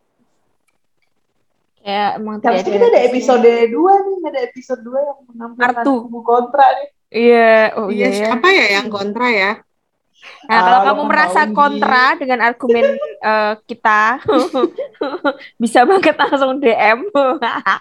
Kayak 1.84 2.10
emang 2.16 2.36
Tapi 2.40 2.58
tidak 2.58 2.72
kita 2.72 2.86
ada 2.88 3.02
episode 3.04 3.44
2 3.68 3.76
nih, 3.76 4.18
ada 4.24 4.40
episode 4.42 4.82
2 4.82 4.96
yang 5.04 5.20
menampilkan 5.28 5.84
kubu 5.84 6.20
kontra 6.24 6.66
nih. 6.74 6.88
Iya, 7.14 7.54
oh 7.76 7.88
Iya, 7.88 7.94
iya 7.94 8.08
ya. 8.08 8.18
siapa 8.26 8.48
ya 8.50 8.66
yang 8.74 8.88
kontra 8.88 9.28
ya? 9.28 9.52
Nah, 10.44 10.60
kalau 10.62 10.80
Ah, 10.80 10.86
kamu 10.88 11.02
merasa 11.04 11.42
Gi. 11.44 11.52
kontra 11.52 12.16
dengan 12.16 12.40
argumen 12.42 12.86
eh, 13.20 13.54
kita, 13.62 14.24
bisa 15.62 15.84
banget 15.84 16.16
langsung 16.16 16.58
DM. 16.58 17.00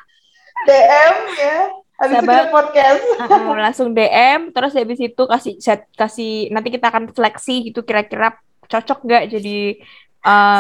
DM 0.69 1.17
ya. 1.33 1.59
Habis 1.95 2.13
itu 2.13 2.19
Sabar. 2.19 2.35
kita 2.35 2.51
podcast. 2.51 3.03
Heeh, 3.31 3.55
langsung 3.57 3.89
DM, 3.95 4.41
terus 4.51 4.73
habis 4.75 4.99
itu 4.99 5.23
kasih 5.23 5.55
set, 5.57 5.87
kasih 5.95 6.51
nanti 6.51 6.69
kita 6.69 6.91
akan 6.91 7.07
seleksi 7.09 7.71
gitu 7.71 7.83
kira-kira 7.83 8.35
cocok 8.67 8.99
nggak 9.01 9.25
jadi 9.31 9.59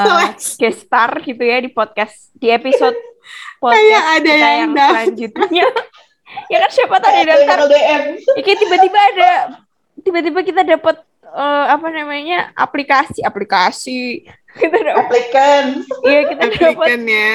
Seleksi. 0.03 0.59
guest 0.59 0.86
star 0.86 1.18
gitu 1.18 1.38
ya 1.38 1.59
di 1.59 1.70
podcast 1.70 2.30
di 2.32 2.47
episode 2.47 2.95
Kayak 3.62 4.02
podcast 4.02 4.10
ada 4.10 4.26
kita 4.26 4.48
yang 4.50 4.58
yang 4.58 4.72
selanjutnya. 4.74 5.66
ya 6.52 6.56
kan 6.58 6.70
siapa 6.74 6.94
tahu 6.98 7.10
ada 7.12 7.18
yang 7.18 7.26
Kayak 7.28 7.40
daftar. 7.46 7.58
Ya, 8.34 8.42
kayak 8.42 8.58
tiba-tiba 8.58 8.98
ada 9.14 9.30
tiba-tiba 10.02 10.40
kita 10.42 10.62
dapat 10.66 10.96
eh, 11.22 11.66
apa 11.70 11.86
namanya 11.88 12.50
aplikasi 12.58 13.22
aplikasi 13.22 14.26
kita 14.60 14.76
dapat 14.84 15.06
Applicant. 15.08 15.68
iya 16.04 16.20
kita 16.28 16.44
dapat 16.52 16.88
ya. 17.08 17.34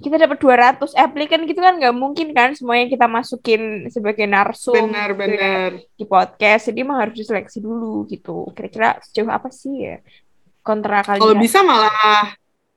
kita 0.00 0.16
dapat 0.16 0.38
200 0.40 0.96
applikan 0.96 1.40
gitu 1.44 1.60
kan 1.60 1.76
nggak 1.76 1.92
mungkin 1.96 2.32
kan 2.32 2.52
semuanya 2.56 2.88
kita 2.88 3.04
masukin 3.08 3.88
sebagai 3.92 4.24
narsum 4.24 4.72
gitu 4.72 4.80
ya, 4.80 4.88
Benar-benar. 4.88 5.70
di 5.96 6.04
podcast 6.08 6.72
jadi 6.72 6.80
mah 6.88 6.96
harus 7.04 7.14
diseleksi 7.20 7.60
dulu 7.60 8.04
gitu 8.08 8.48
kira-kira 8.56 8.96
sejauh 9.04 9.28
apa 9.28 9.48
sih 9.52 9.92
ya 9.92 9.96
kontra 10.64 11.04
Kalau 11.04 11.36
bisa 11.36 11.60
malah 11.60 12.32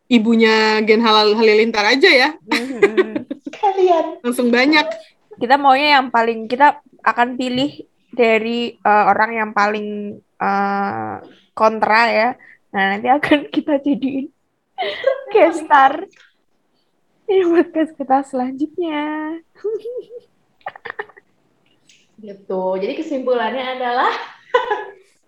ibunya 0.08 0.80
Gen 0.84 1.04
Halal 1.04 1.36
Halilintar 1.36 1.84
aja 1.84 2.10
ya. 2.10 2.30
Kalian. 3.62 4.24
Langsung 4.24 4.50
banyak. 4.50 4.88
kita 5.38 5.54
maunya 5.54 6.02
yang 6.02 6.10
paling 6.10 6.50
kita 6.50 6.82
akan 7.06 7.38
pilih 7.38 7.86
dari 8.10 8.74
eh, 8.74 9.06
orang 9.06 9.32
yang 9.38 9.50
paling 9.54 10.18
eh, 10.18 11.16
kontra 11.54 12.02
ya. 12.10 12.30
Nah, 12.74 12.98
nanti 12.98 13.08
akan 13.10 13.48
kita 13.56 13.78
jadiin 13.82 14.34
guest 15.34 15.66
star 15.66 16.06
di 17.28 17.44
podcast 17.44 17.92
kita 17.98 18.18
selanjutnya. 18.24 19.38
Gitu. 22.18 22.64
Jadi 22.82 22.94
kesimpulannya 22.98 23.66
adalah 23.78 24.14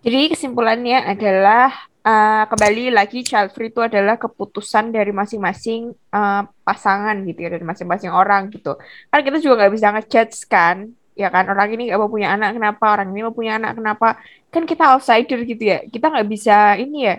Jadi 0.00 0.32
kesimpulannya 0.32 1.12
adalah 1.12 1.89
eh, 2.06 2.42
kembali 2.50 2.82
lagi 2.98 3.18
child 3.28 3.50
free 3.54 3.70
itu 3.72 3.80
adalah 3.88 4.16
keputusan 4.16 4.84
dari 4.96 5.12
masing-masing 5.20 5.80
eh, 5.92 6.42
pasangan 6.66 7.16
gitu 7.28 7.38
ya 7.44 7.50
dari 7.54 7.64
masing-masing 7.70 8.10
orang 8.20 8.42
gitu. 8.54 8.76
Kan 9.10 9.20
kita 9.26 9.36
juga 9.44 9.54
nggak 9.64 9.72
bisa 9.76 9.86
ngejudge 9.94 10.38
kan, 10.50 10.76
ya 11.20 11.28
kan 11.34 11.44
orang 11.52 11.68
ini 11.74 11.82
nggak 11.90 12.00
mau 12.00 12.10
punya 12.12 12.28
anak 12.34 12.50
kenapa, 12.56 12.84
orang 12.94 13.08
ini 13.12 13.20
mau 13.26 13.34
punya 13.34 13.52
anak 13.60 13.72
kenapa? 13.78 14.06
Kan 14.52 14.62
kita 14.70 14.82
outsider 14.96 15.38
gitu 15.50 15.62
ya. 15.72 15.78
Kita 15.92 16.06
nggak 16.12 16.28
bisa 16.34 16.54
ini 16.82 16.96
ya. 17.08 17.16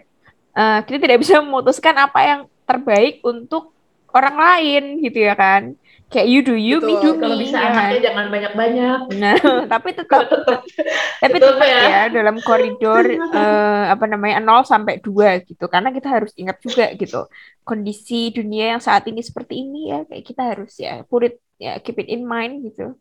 eh, 0.57 0.79
kita 0.87 0.97
tidak 1.03 1.19
bisa 1.23 1.39
memutuskan 1.43 1.95
apa 1.95 2.19
yang 2.29 2.41
terbaik 2.67 3.23
untuk 3.23 3.71
orang 4.11 4.35
lain 4.35 4.83
gitu 5.05 5.19
ya 5.27 5.33
kan. 5.35 5.75
Kayak 6.11 6.27
you 6.27 6.39
do 6.43 6.55
you, 6.59 6.77
me 6.83 6.93
do 6.99 7.15
Betul. 7.15 7.23
kalau 7.23 7.35
me, 7.39 7.43
bisa 7.47 7.55
ya 7.55 7.71
kan? 7.71 7.71
anaknya 7.71 7.99
jangan 8.11 8.25
banyak-banyak. 8.27 8.97
Nah, 9.21 9.37
tapi 9.71 9.89
tetap 9.95 10.21
tapi 11.23 11.37
Tetap 11.39 11.57
ya. 11.63 11.79
ya 11.87 12.01
dalam 12.11 12.35
koridor 12.43 13.05
eh, 13.39 13.83
apa 13.93 14.05
namanya 14.11 14.43
0 14.43 14.67
sampai 14.67 14.99
2 14.99 15.39
gitu. 15.47 15.65
Karena 15.71 15.89
kita 15.95 16.07
harus 16.11 16.31
ingat 16.35 16.57
juga 16.59 16.91
gitu. 16.99 17.31
Kondisi 17.63 18.35
dunia 18.35 18.75
yang 18.75 18.81
saat 18.83 19.07
ini 19.07 19.23
seperti 19.23 19.63
ini 19.63 19.91
ya 19.95 20.03
kayak 20.03 20.23
kita 20.27 20.41
harus 20.51 20.71
ya 20.75 21.07
put 21.07 21.21
it 21.31 21.35
ya 21.55 21.79
keep 21.79 21.95
it 22.01 22.09
in 22.11 22.27
mind 22.27 22.59
gitu. 22.67 22.99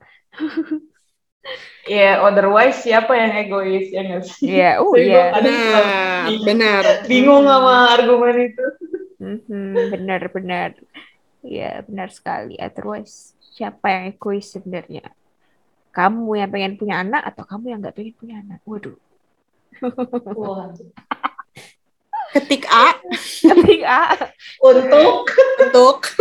Ya, 1.89 2.21
otherwise 2.23 2.77
siapa 2.85 3.17
yang 3.17 3.33
egois 3.35 3.89
ya 3.91 4.01
nggak 4.07 4.23
sih? 4.29 4.47
Iya, 4.53 4.79
oh 4.85 4.95
iya. 4.95 5.33
kadang 5.35 5.57
suka 5.57 5.81
Benar, 5.81 6.35
benar. 6.47 6.85
bingung 7.09 7.43
sama 7.49 7.73
argumen 7.97 8.37
itu. 8.53 8.65
Mhm, 9.21 9.91
benar 9.93 10.23
benar. 10.33 10.71
Iya, 11.41 11.81
benar 11.89 12.13
sekali. 12.13 12.55
Otherwise 12.61 13.33
siapa 13.41 13.89
yang 13.89 14.13
egois 14.13 14.49
sebenarnya? 14.49 15.09
Kamu 15.91 16.39
yang 16.39 16.51
pengen 16.53 16.79
punya 16.79 17.03
anak 17.03 17.25
atau 17.35 17.45
kamu 17.49 17.75
yang 17.75 17.81
nggak 17.83 17.97
pengen 17.97 18.15
punya 18.15 18.37
anak? 18.45 18.61
Waduh. 18.69 18.97
Wah. 20.37 20.71
Ketik 22.31 22.63
A 22.71 22.95
Ketika 23.51 24.31
Untuk 24.63 25.27
untuk 25.67 25.99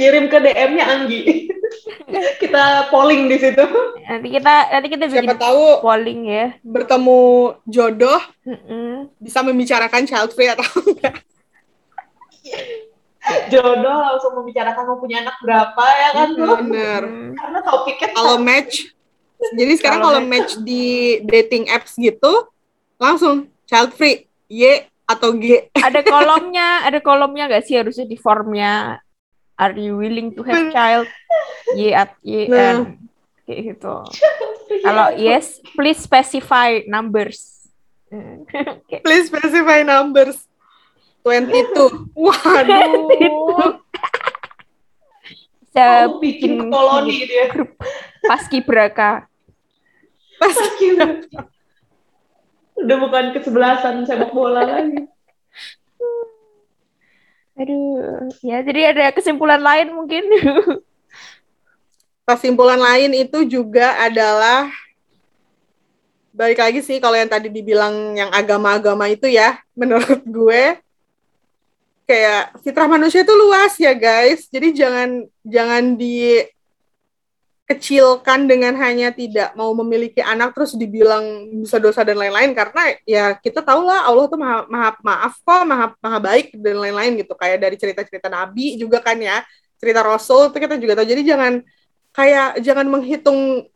kirim 0.00 0.32
ke 0.32 0.38
DM-nya 0.40 0.84
Anggi. 0.88 1.20
Kita 2.42 2.88
polling 2.88 3.28
di 3.28 3.36
situ. 3.36 3.62
nanti 4.10 4.28
kita 4.34 4.74
nanti 4.74 4.88
kita 4.90 5.06
bikin 5.06 5.22
siapa 5.22 5.38
tahu 5.38 5.86
polling 5.86 6.26
ya. 6.26 6.58
bertemu 6.66 7.54
jodoh 7.62 8.18
Mm-mm. 8.42 9.06
bisa 9.22 9.38
membicarakan 9.46 10.02
child 10.02 10.34
free 10.34 10.50
atau 10.50 10.66
enggak. 10.82 11.14
Jodoh 13.52 13.96
langsung 14.10 14.32
membicarakan 14.42 14.82
mau 14.90 14.98
punya 14.98 15.22
anak 15.22 15.38
berapa 15.38 15.84
ya 15.86 16.08
kan 16.10 16.28
tuh. 16.34 16.56
Benar. 16.66 17.02
Mm. 17.06 17.30
Karena 17.38 17.58
topiknya 17.62 18.08
Kalau 18.16 18.36
match 18.42 18.90
jadi 19.54 19.72
sekarang 19.78 20.00
Kalau 20.02 20.12
kalau 20.18 20.26
match 20.26 20.52
di 20.66 21.20
dating 21.24 21.70
apps 21.70 21.94
gitu 21.94 22.50
langsung 22.98 23.46
child 23.70 23.94
free 23.94 24.26
Y 24.50 24.84
atau 25.06 25.34
G. 25.34 25.70
ada 25.74 26.00
kolomnya, 26.06 26.86
ada 26.86 26.98
kolomnya 27.02 27.50
nggak 27.50 27.64
sih 27.66 27.74
harusnya 27.78 28.06
di 28.06 28.14
formnya 28.14 28.98
Are 29.60 29.76
you 29.76 30.00
willing 30.00 30.32
to 30.32 30.42
have 30.42 30.72
child? 30.72 31.04
Y 31.76 31.92
at 31.92 32.16
Y 32.24 32.48
Nah. 32.48 32.80
N. 32.80 32.96
kayak 33.44 33.76
gitu. 33.76 33.94
Kalau 34.80 35.12
yes, 35.20 35.60
please 35.76 36.00
specify 36.00 36.80
numbers. 36.88 37.60
Please 39.06 39.30
specify 39.30 39.86
numbers. 39.86 40.48
22. 41.22 42.10
Waduh. 42.16 43.78
Bisa 45.60 46.10
Mau 46.10 46.18
bikin 46.18 46.58
bikin 46.58 46.72
koloni 46.72 47.16
dia. 47.28 47.46
grup 47.52 47.78
paski 48.24 48.58
braka. 48.64 49.30
Pas 50.40 50.56
Udah 52.80 52.96
bukan 52.96 53.24
kesebelasan 53.36 54.08
sepak 54.08 54.32
bola 54.32 54.64
lagi. 54.64 55.04
Aduh, 57.60 58.32
ya 58.40 58.64
jadi 58.64 58.96
ada 58.96 59.12
kesimpulan 59.12 59.60
lain 59.60 59.92
mungkin. 59.92 60.24
kesimpulan 62.30 62.78
lain 62.78 63.10
itu 63.12 63.42
juga 63.42 63.98
adalah 63.98 64.70
balik 66.30 66.62
lagi 66.62 66.80
sih 66.80 67.02
kalau 67.02 67.18
yang 67.18 67.26
tadi 67.26 67.50
dibilang 67.50 68.14
yang 68.14 68.30
agama-agama 68.30 69.10
itu 69.10 69.26
ya 69.26 69.58
menurut 69.74 70.22
gue 70.22 70.78
kayak 72.06 72.54
fitrah 72.62 72.86
manusia 72.86 73.26
itu 73.26 73.34
luas 73.34 73.74
ya 73.82 73.90
guys 73.90 74.46
jadi 74.46 74.70
jangan 74.70 75.08
jangan 75.42 75.98
dikecilkan 77.70 78.50
dengan 78.50 78.74
hanya 78.82 79.14
tidak 79.14 79.54
mau 79.54 79.70
memiliki 79.78 80.18
anak 80.18 80.58
terus 80.58 80.74
dibilang 80.74 81.22
bisa 81.62 81.78
dosa 81.78 82.02
dan 82.02 82.18
lain-lain 82.18 82.50
karena 82.50 82.98
ya 83.06 83.38
kita 83.38 83.62
tahu 83.62 83.86
lah 83.86 84.10
Allah 84.10 84.26
tuh 84.26 84.34
maha, 84.34 84.66
maha 84.66 84.90
maaf 85.06 85.34
kok 85.38 85.62
maha 85.62 85.86
maha 86.02 86.18
baik 86.18 86.58
dan 86.58 86.82
lain-lain 86.82 87.22
gitu. 87.22 87.30
Kayak 87.38 87.62
dari 87.62 87.78
cerita-cerita 87.78 88.26
Nabi 88.26 88.74
juga 88.74 88.98
kan 88.98 89.14
ya 89.22 89.46
cerita 89.78 90.02
Rasul 90.02 90.50
itu 90.50 90.58
kita 90.58 90.82
juga 90.82 90.98
tahu. 90.98 91.14
Jadi 91.14 91.22
jangan 91.22 91.52
kayak 92.10 92.58
jangan 92.58 92.86
menghitung 92.90 93.70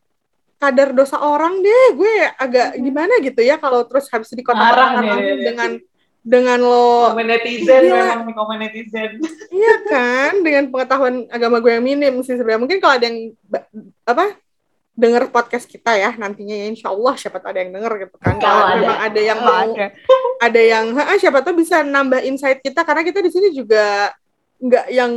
kadar 0.59 0.91
dosa 0.91 1.15
orang 1.15 1.63
deh. 1.63 1.95
Gue 1.95 2.13
agak 2.35 2.75
gimana 2.75 3.23
gitu 3.23 3.39
ya 3.47 3.55
kalau 3.55 3.87
terus 3.87 4.11
habis 4.11 4.27
dikotak-kotakan 4.35 4.91
nih, 4.91 5.07
langsung 5.07 5.39
dia. 5.39 5.47
dengan 5.47 5.71
dengan 6.25 6.57
lo 6.57 7.13
Komen 7.13 7.29
netizen 7.29 7.85
memang 7.85 8.33
komen 8.33 8.57
netizen. 8.59 9.21
iya 9.53 9.75
kan 9.85 10.41
dengan 10.41 10.67
pengetahuan 10.67 11.29
agama 11.29 11.61
gue 11.61 11.69
yang 11.71 11.85
minim 11.85 12.17
sih 12.19 12.33
sebenarnya 12.33 12.57
mungkin 12.59 12.79
kalau 12.79 12.97
ada 12.97 13.05
yang 13.05 13.17
apa 14.03 14.33
denger 14.91 15.27
podcast 15.27 15.65
kita 15.65 15.91
ya 15.93 16.15
nantinya 16.15 16.55
ya 16.55 16.65
insya 16.65 16.87
Allah 16.87 17.13
siapa 17.13 17.37
tahu 17.37 17.51
ada 17.51 17.61
yang 17.61 17.71
denger 17.71 17.93
gitu 18.01 18.15
kan 18.17 18.35
Kalau 18.37 18.63
ada. 18.65 18.73
memang 18.75 18.99
ada 19.03 19.21
yang 19.21 19.39
mau 19.39 19.53
ada. 19.69 19.87
ada 20.41 20.61
yang 20.63 20.85
"Ha, 20.93 21.13
siapa 21.15 21.39
tahu 21.39 21.55
bisa 21.57 21.83
nambah 21.83 22.23
insight 22.23 22.59
kita 22.59 22.81
karena 22.81 23.03
kita 23.03 23.19
di 23.19 23.29
sini 23.29 23.51
juga 23.51 24.09
nggak 24.57 24.85
yang 24.89 25.13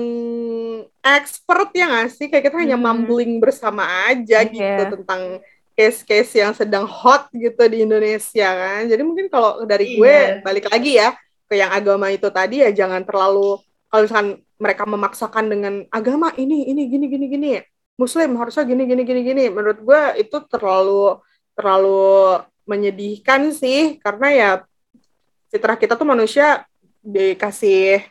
expert 1.00 1.70
ya 1.72 1.86
nggak 1.86 2.08
sih 2.10 2.26
kayak 2.26 2.44
kita 2.44 2.56
hanya 2.58 2.74
Hmm. 2.74 2.84
mumbling 2.84 3.38
bersama 3.38 3.82
aja 4.06 4.44
gitu 4.44 4.58
Iya. 4.58 4.92
tentang 4.92 5.40
case-case 5.78 6.42
yang 6.42 6.50
sedang 6.50 6.82
hot 6.90 7.30
gitu 7.30 7.62
di 7.70 7.86
Indonesia 7.86 8.48
kan 8.50 8.90
jadi 8.90 8.98
mungkin 9.06 9.30
kalau 9.30 9.62
dari 9.62 9.94
gue 9.94 10.10
Iya. 10.10 10.42
balik 10.42 10.66
lagi 10.66 10.98
ya 10.98 11.14
ke 11.46 11.54
yang 11.54 11.70
agama 11.70 12.10
itu 12.10 12.26
tadi 12.34 12.66
ya 12.66 12.74
jangan 12.74 13.06
terlalu 13.06 13.62
kalau 13.86 14.02
misalkan 14.02 14.28
mereka 14.58 14.82
memaksakan 14.84 15.46
dengan 15.46 15.74
agama 15.94 16.34
ini 16.34 16.66
ini 16.66 16.90
gini 16.90 17.06
gini 17.06 17.26
gini 17.30 17.50
muslim 17.94 18.34
harusnya 18.34 18.66
gini 18.66 18.90
gini 18.90 19.06
gini 19.06 19.20
gini 19.22 19.44
menurut 19.54 19.78
gue 19.78 20.02
itu 20.18 20.34
terlalu 20.50 21.22
terlalu 21.54 22.42
menyedihkan 22.66 23.54
sih 23.54 24.02
karena 24.02 24.28
ya 24.34 24.50
fitrah 25.48 25.78
kita 25.78 25.94
tuh 25.94 26.04
manusia 26.04 26.66
dikasih 27.00 28.02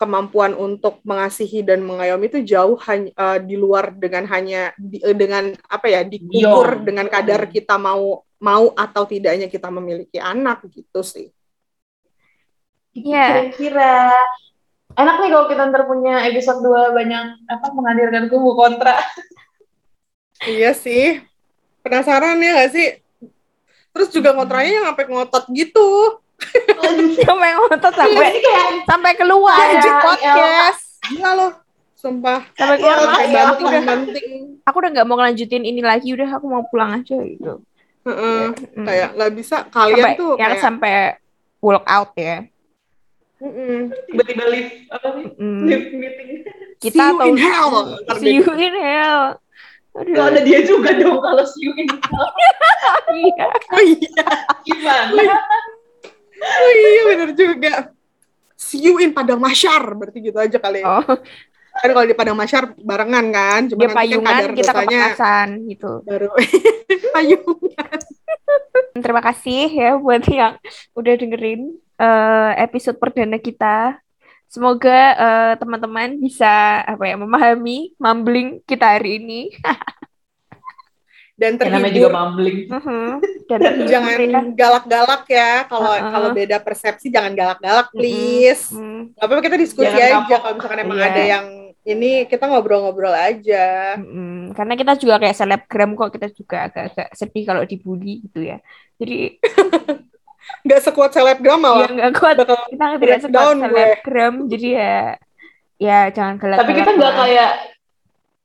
kemampuan 0.00 0.56
untuk 0.56 1.04
mengasihi 1.04 1.60
dan 1.60 1.84
mengayomi 1.84 2.32
itu 2.32 2.40
jauh 2.40 2.80
hanya 2.88 3.12
eh, 3.12 3.38
di 3.44 3.60
luar 3.60 3.92
dengan 3.92 4.24
hanya 4.32 4.72
di- 4.80 5.04
eh, 5.04 5.12
dengan 5.12 5.52
apa 5.68 5.86
ya 5.92 6.00
diukur 6.08 6.80
Beyond. 6.80 6.84
dengan 6.88 7.06
kadar 7.12 7.44
kita 7.52 7.76
mau 7.76 8.24
mau 8.40 8.72
atau 8.72 9.04
tidaknya 9.04 9.52
kita 9.52 9.68
memiliki 9.68 10.16
anak 10.16 10.64
gitu 10.72 11.04
sih. 11.04 11.28
Iya. 12.96 13.52
Kira-kira 13.52 13.92
enak 14.96 15.14
nih 15.20 15.28
kalau 15.30 15.46
kita 15.52 15.62
ntar 15.68 15.84
punya 15.84 16.24
episode 16.26 16.64
2 16.64 16.96
banyak 16.96 17.24
apa 17.46 17.66
menghadirkan 17.76 18.32
kubu 18.32 18.56
kontra. 18.56 18.96
Iya 20.48 20.72
sih. 20.72 21.20
Penasaran 21.84 22.40
ya 22.40 22.64
gak 22.64 22.72
sih? 22.72 22.88
Terus 23.92 24.08
juga 24.08 24.32
kontranya 24.32 24.72
yang 24.80 24.86
sampai 24.88 25.06
ngotot 25.12 25.44
gitu. 25.52 25.88
Sampai 27.26 27.50
ngotot 27.54 27.92
sampai 27.94 28.16
Iya 28.16 28.28
sih, 28.32 28.40
kayak 28.42 28.68
sampai 28.88 29.12
keluar 29.14 29.60
di 29.76 29.90
podcast. 30.02 30.82
Gila 31.10 31.30
loh. 31.36 31.52
Sumpah. 31.94 32.40
Sampai 32.56 32.76
Iya, 32.80 32.82
keluar 32.82 32.98
Sampai 33.04 33.24
iya, 33.28 33.42
aku 33.44 33.62
udah 33.68 33.82
banting-banting. 33.84 34.32
aku 34.64 34.76
udah 34.80 34.90
nggak 34.96 35.06
mau 35.06 35.16
ngelanjutin 35.20 35.64
ini 35.68 35.80
lagi 35.84 36.08
udah 36.16 36.28
aku 36.32 36.46
mau 36.48 36.62
pulang 36.68 36.90
aja 36.96 37.16
gitu. 37.20 37.60
Heeh. 38.08 38.42
Mm. 38.56 38.86
Kayak 38.88 39.08
nggak 39.16 39.32
bisa. 39.36 39.56
Kalian 39.68 39.96
sampai 40.00 40.12
tuh 40.16 40.32
yang 40.40 40.52
kayak... 40.56 40.64
sampai 40.64 40.92
walk 41.60 41.84
out 41.84 42.10
ya. 42.16 42.36
Tiba-tiba 44.08 44.44
live 44.52 44.70
apa 44.92 45.08
nih? 45.16 45.26
Mm. 45.36 45.60
Live 45.68 45.86
meeting. 45.92 46.28
Kita 46.80 46.96
See 46.96 47.12
you 47.12 47.16
atau 47.20 47.28
in 47.28 47.36
hell. 47.36 47.72
see 48.16 48.34
you 48.40 48.48
in 48.56 48.74
hell. 48.80 49.22
Aduh, 49.90 50.22
ada 50.22 50.40
dia 50.40 50.64
juga 50.64 50.96
dong 50.96 51.20
kalau 51.20 51.44
see 51.44 51.68
you 51.68 51.72
in 51.76 51.88
hell. 51.88 52.28
iya. 53.20 53.46
Oh 53.76 53.82
iya. 53.84 54.24
Gimana? 54.64 55.36
Oh 56.60 56.70
iya 56.72 57.02
bener 57.12 57.30
juga. 57.36 57.74
See 58.56 58.80
you 58.80 58.96
in 59.00 59.12
Padang 59.12 59.40
Masyar. 59.40 59.92
Berarti 59.92 60.18
gitu 60.24 60.38
aja 60.40 60.56
kali. 60.56 60.80
ya. 60.80 60.88
Oh, 60.88 61.16
Kan 61.70 61.90
kalau 61.94 62.06
di 62.06 62.16
Padang 62.18 62.38
Masyar 62.38 62.74
barengan 62.82 63.26
kan. 63.30 63.60
Cuma 63.70 63.78
dia 63.78 63.86
nanti 63.86 63.94
kan 63.94 64.00
payungan 64.02 64.34
kadar 64.34 64.50
kita 64.50 64.72
dosanya 64.72 65.00
kepanasan 65.14 65.48
gitu. 65.70 65.92
baru 66.02 66.26
payungan. 67.14 67.98
Terima 69.04 69.22
kasih 69.22 69.62
ya 69.70 69.90
buat 69.96 70.24
yang 70.26 70.58
udah 70.98 71.14
dengerin 71.14 71.60
eh, 71.78 72.52
episode 72.58 72.98
perdana 72.98 73.38
kita. 73.38 73.96
Semoga 74.50 75.00
eh, 75.14 75.52
teman-teman 75.62 76.18
bisa 76.18 76.82
apa 76.82 77.06
ya 77.06 77.14
memahami 77.14 77.94
mumbling 77.96 78.58
kita 78.66 78.98
hari 78.98 79.22
ini. 79.22 79.54
Dan 81.40 81.56
Ya, 81.56 81.72
namanya 81.72 81.88
juga 81.88 81.88
terhibur. 82.04 82.12
mumbling. 82.12 82.58
Mhm. 82.68 83.08
Dan 83.48 83.58
terhibur 83.58 83.88
Jangan 83.88 84.16
ya. 84.20 84.40
galak-galak 84.52 85.24
ya. 85.26 85.50
Kalau 85.64 85.90
Uh-uh. 85.90 86.10
kalau 86.10 86.28
beda 86.30 86.56
persepsi 86.60 87.08
jangan 87.08 87.32
galak-galak 87.32 87.88
please. 87.90 88.68
Mm, 88.70 89.16
Gak 89.16 89.24
apa-apa 89.24 89.42
kita 89.42 89.56
diskusi 89.56 89.88
Jangan 89.88 90.20
aja 90.20 90.36
kalau 90.38 90.54
misalkan 90.54 90.80
emang 90.80 90.98
Iya. 90.98 91.08
ada 91.08 91.22
yang 91.26 91.46
ini 91.82 92.10
kita 92.24 92.44
ngobrol-ngobrol 92.44 93.10
aja. 93.10 93.96
mm, 93.96 94.52
Karena 94.52 94.74
kita 94.74 94.92
juga 94.94 95.16
kayak 95.16 95.32
selebgram 95.34 95.90
kok 95.94 96.12
kita 96.12 96.28
juga 96.30 96.68
agak-agak 96.68 97.08
sedih 97.10 97.44
kalau 97.44 97.62
dibully 97.64 98.20
gitu 98.22 98.44
ya. 98.44 98.60
Jadi 98.94 99.40
Gak 100.62 100.82
sekuat 100.82 101.10
selebgram 101.10 101.56
ya 101.56 101.62
malah. 101.62 101.88
nggak 101.88 102.12
kuat 102.12 102.36
Bakal 102.36 102.58
kita 102.68 102.84
tidak 103.00 103.18
sekuat 103.22 103.46
gue. 103.48 103.60
selebgram. 103.62 104.34
Jadi 104.46 104.68
ya 104.70 104.96
ya 105.78 105.98
jangan 106.10 106.36
galak. 106.36 106.58
Tapi 106.58 106.72
kita 106.74 106.90
nggak 106.92 107.14
kayak 107.16 107.50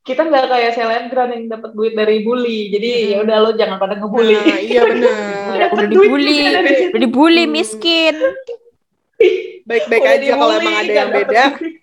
kita 0.05 0.21
nggak 0.21 0.45
kayak 0.47 0.71
selebgram 0.71 1.29
yang 1.33 1.43
dapat 1.49 1.73
duit 1.73 1.93
dari 1.93 2.21
bully. 2.21 2.69
Jadi 2.69 2.89
Hmm. 2.93 3.09
ya 3.09 3.17
udah 3.25 3.37
lo 3.41 3.49
jangan 3.53 3.77
pada 3.77 3.97
ngebully. 3.97 4.37
Nah, 4.37 4.59
iya 4.61 4.81
benar. 4.93 5.13
udah, 5.73 5.87
dibully, 5.89 6.39
udah 6.93 7.01
dibully 7.01 7.45
miskin. 7.45 8.13
Baik-baik 9.65 10.03
Udah 10.03 10.13
aja 10.13 10.31
kalau 10.31 10.53
emang 10.53 10.75
ada 10.75 10.85
nggak 10.85 10.93
yang 10.93 11.09
beda. 11.11 11.43
duit. 11.57 11.75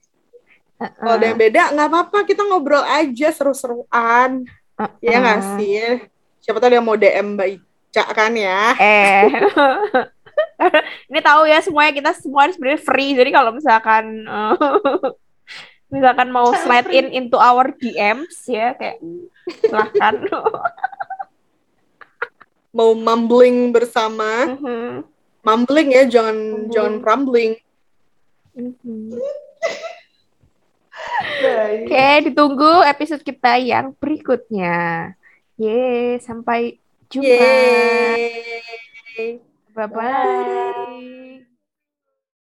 Kalau 0.79 1.13
ada 1.13 1.25
yang 1.25 1.39
beda 1.39 1.63
nggak 1.73 1.89
apa-apa 1.89 2.19
kita 2.23 2.43
ngobrol 2.45 2.85
aja 2.85 3.29
seru-seruan. 3.31 4.31
Iya 4.99 5.17
nggak 5.19 5.39
Uh-uh. 5.41 5.55
sih? 5.57 5.75
Siapa 6.39 6.59
tahu 6.59 6.71
dia 6.71 6.83
mau 6.83 6.95
DM 6.95 7.35
Mbak 7.35 7.49
Ica 7.51 8.05
kan 8.09 8.33
ya. 8.35 8.75
Eh, 8.77 9.27
ini 11.11 11.21
tahu 11.21 11.43
ya 11.45 11.59
semuanya 11.59 11.93
kita 11.93 12.11
semua 12.15 12.47
sebenarnya 12.49 12.79
free. 12.79 13.15
Jadi 13.15 13.31
kalau 13.31 13.51
misalkan 13.51 14.05
eh, 14.23 14.55
misalkan 15.93 16.33
mau 16.33 16.49
slide 16.57 16.89
in 16.89 17.13
into 17.13 17.37
our 17.37 17.69
DMs 17.77 18.49
ya 18.49 18.73
kayak 18.73 18.97
silahkan. 19.61 20.25
Mau 22.73 22.97
mumbling 22.97 23.69
bersama. 23.69 24.57
Mhm, 24.57 25.05
Mumbling 25.45 25.93
ya, 25.93 26.09
jangan 26.09 26.37
Mumbling. 26.41 26.73
jangan 26.73 26.95
rambling. 27.05 27.53
mhm. 28.57 29.13
Baik. 31.45 31.85
Oke, 31.93 32.33
ditunggu 32.33 32.73
episode 32.89 33.21
kita 33.21 33.61
yang 33.61 33.93
berikutnya. 33.93 35.13
Ye, 35.61 36.17
sampai 36.25 36.81
jumpa. 37.13 37.29
Yeay. 37.29 39.37
Bye 39.77 39.89
bye. 39.93 41.22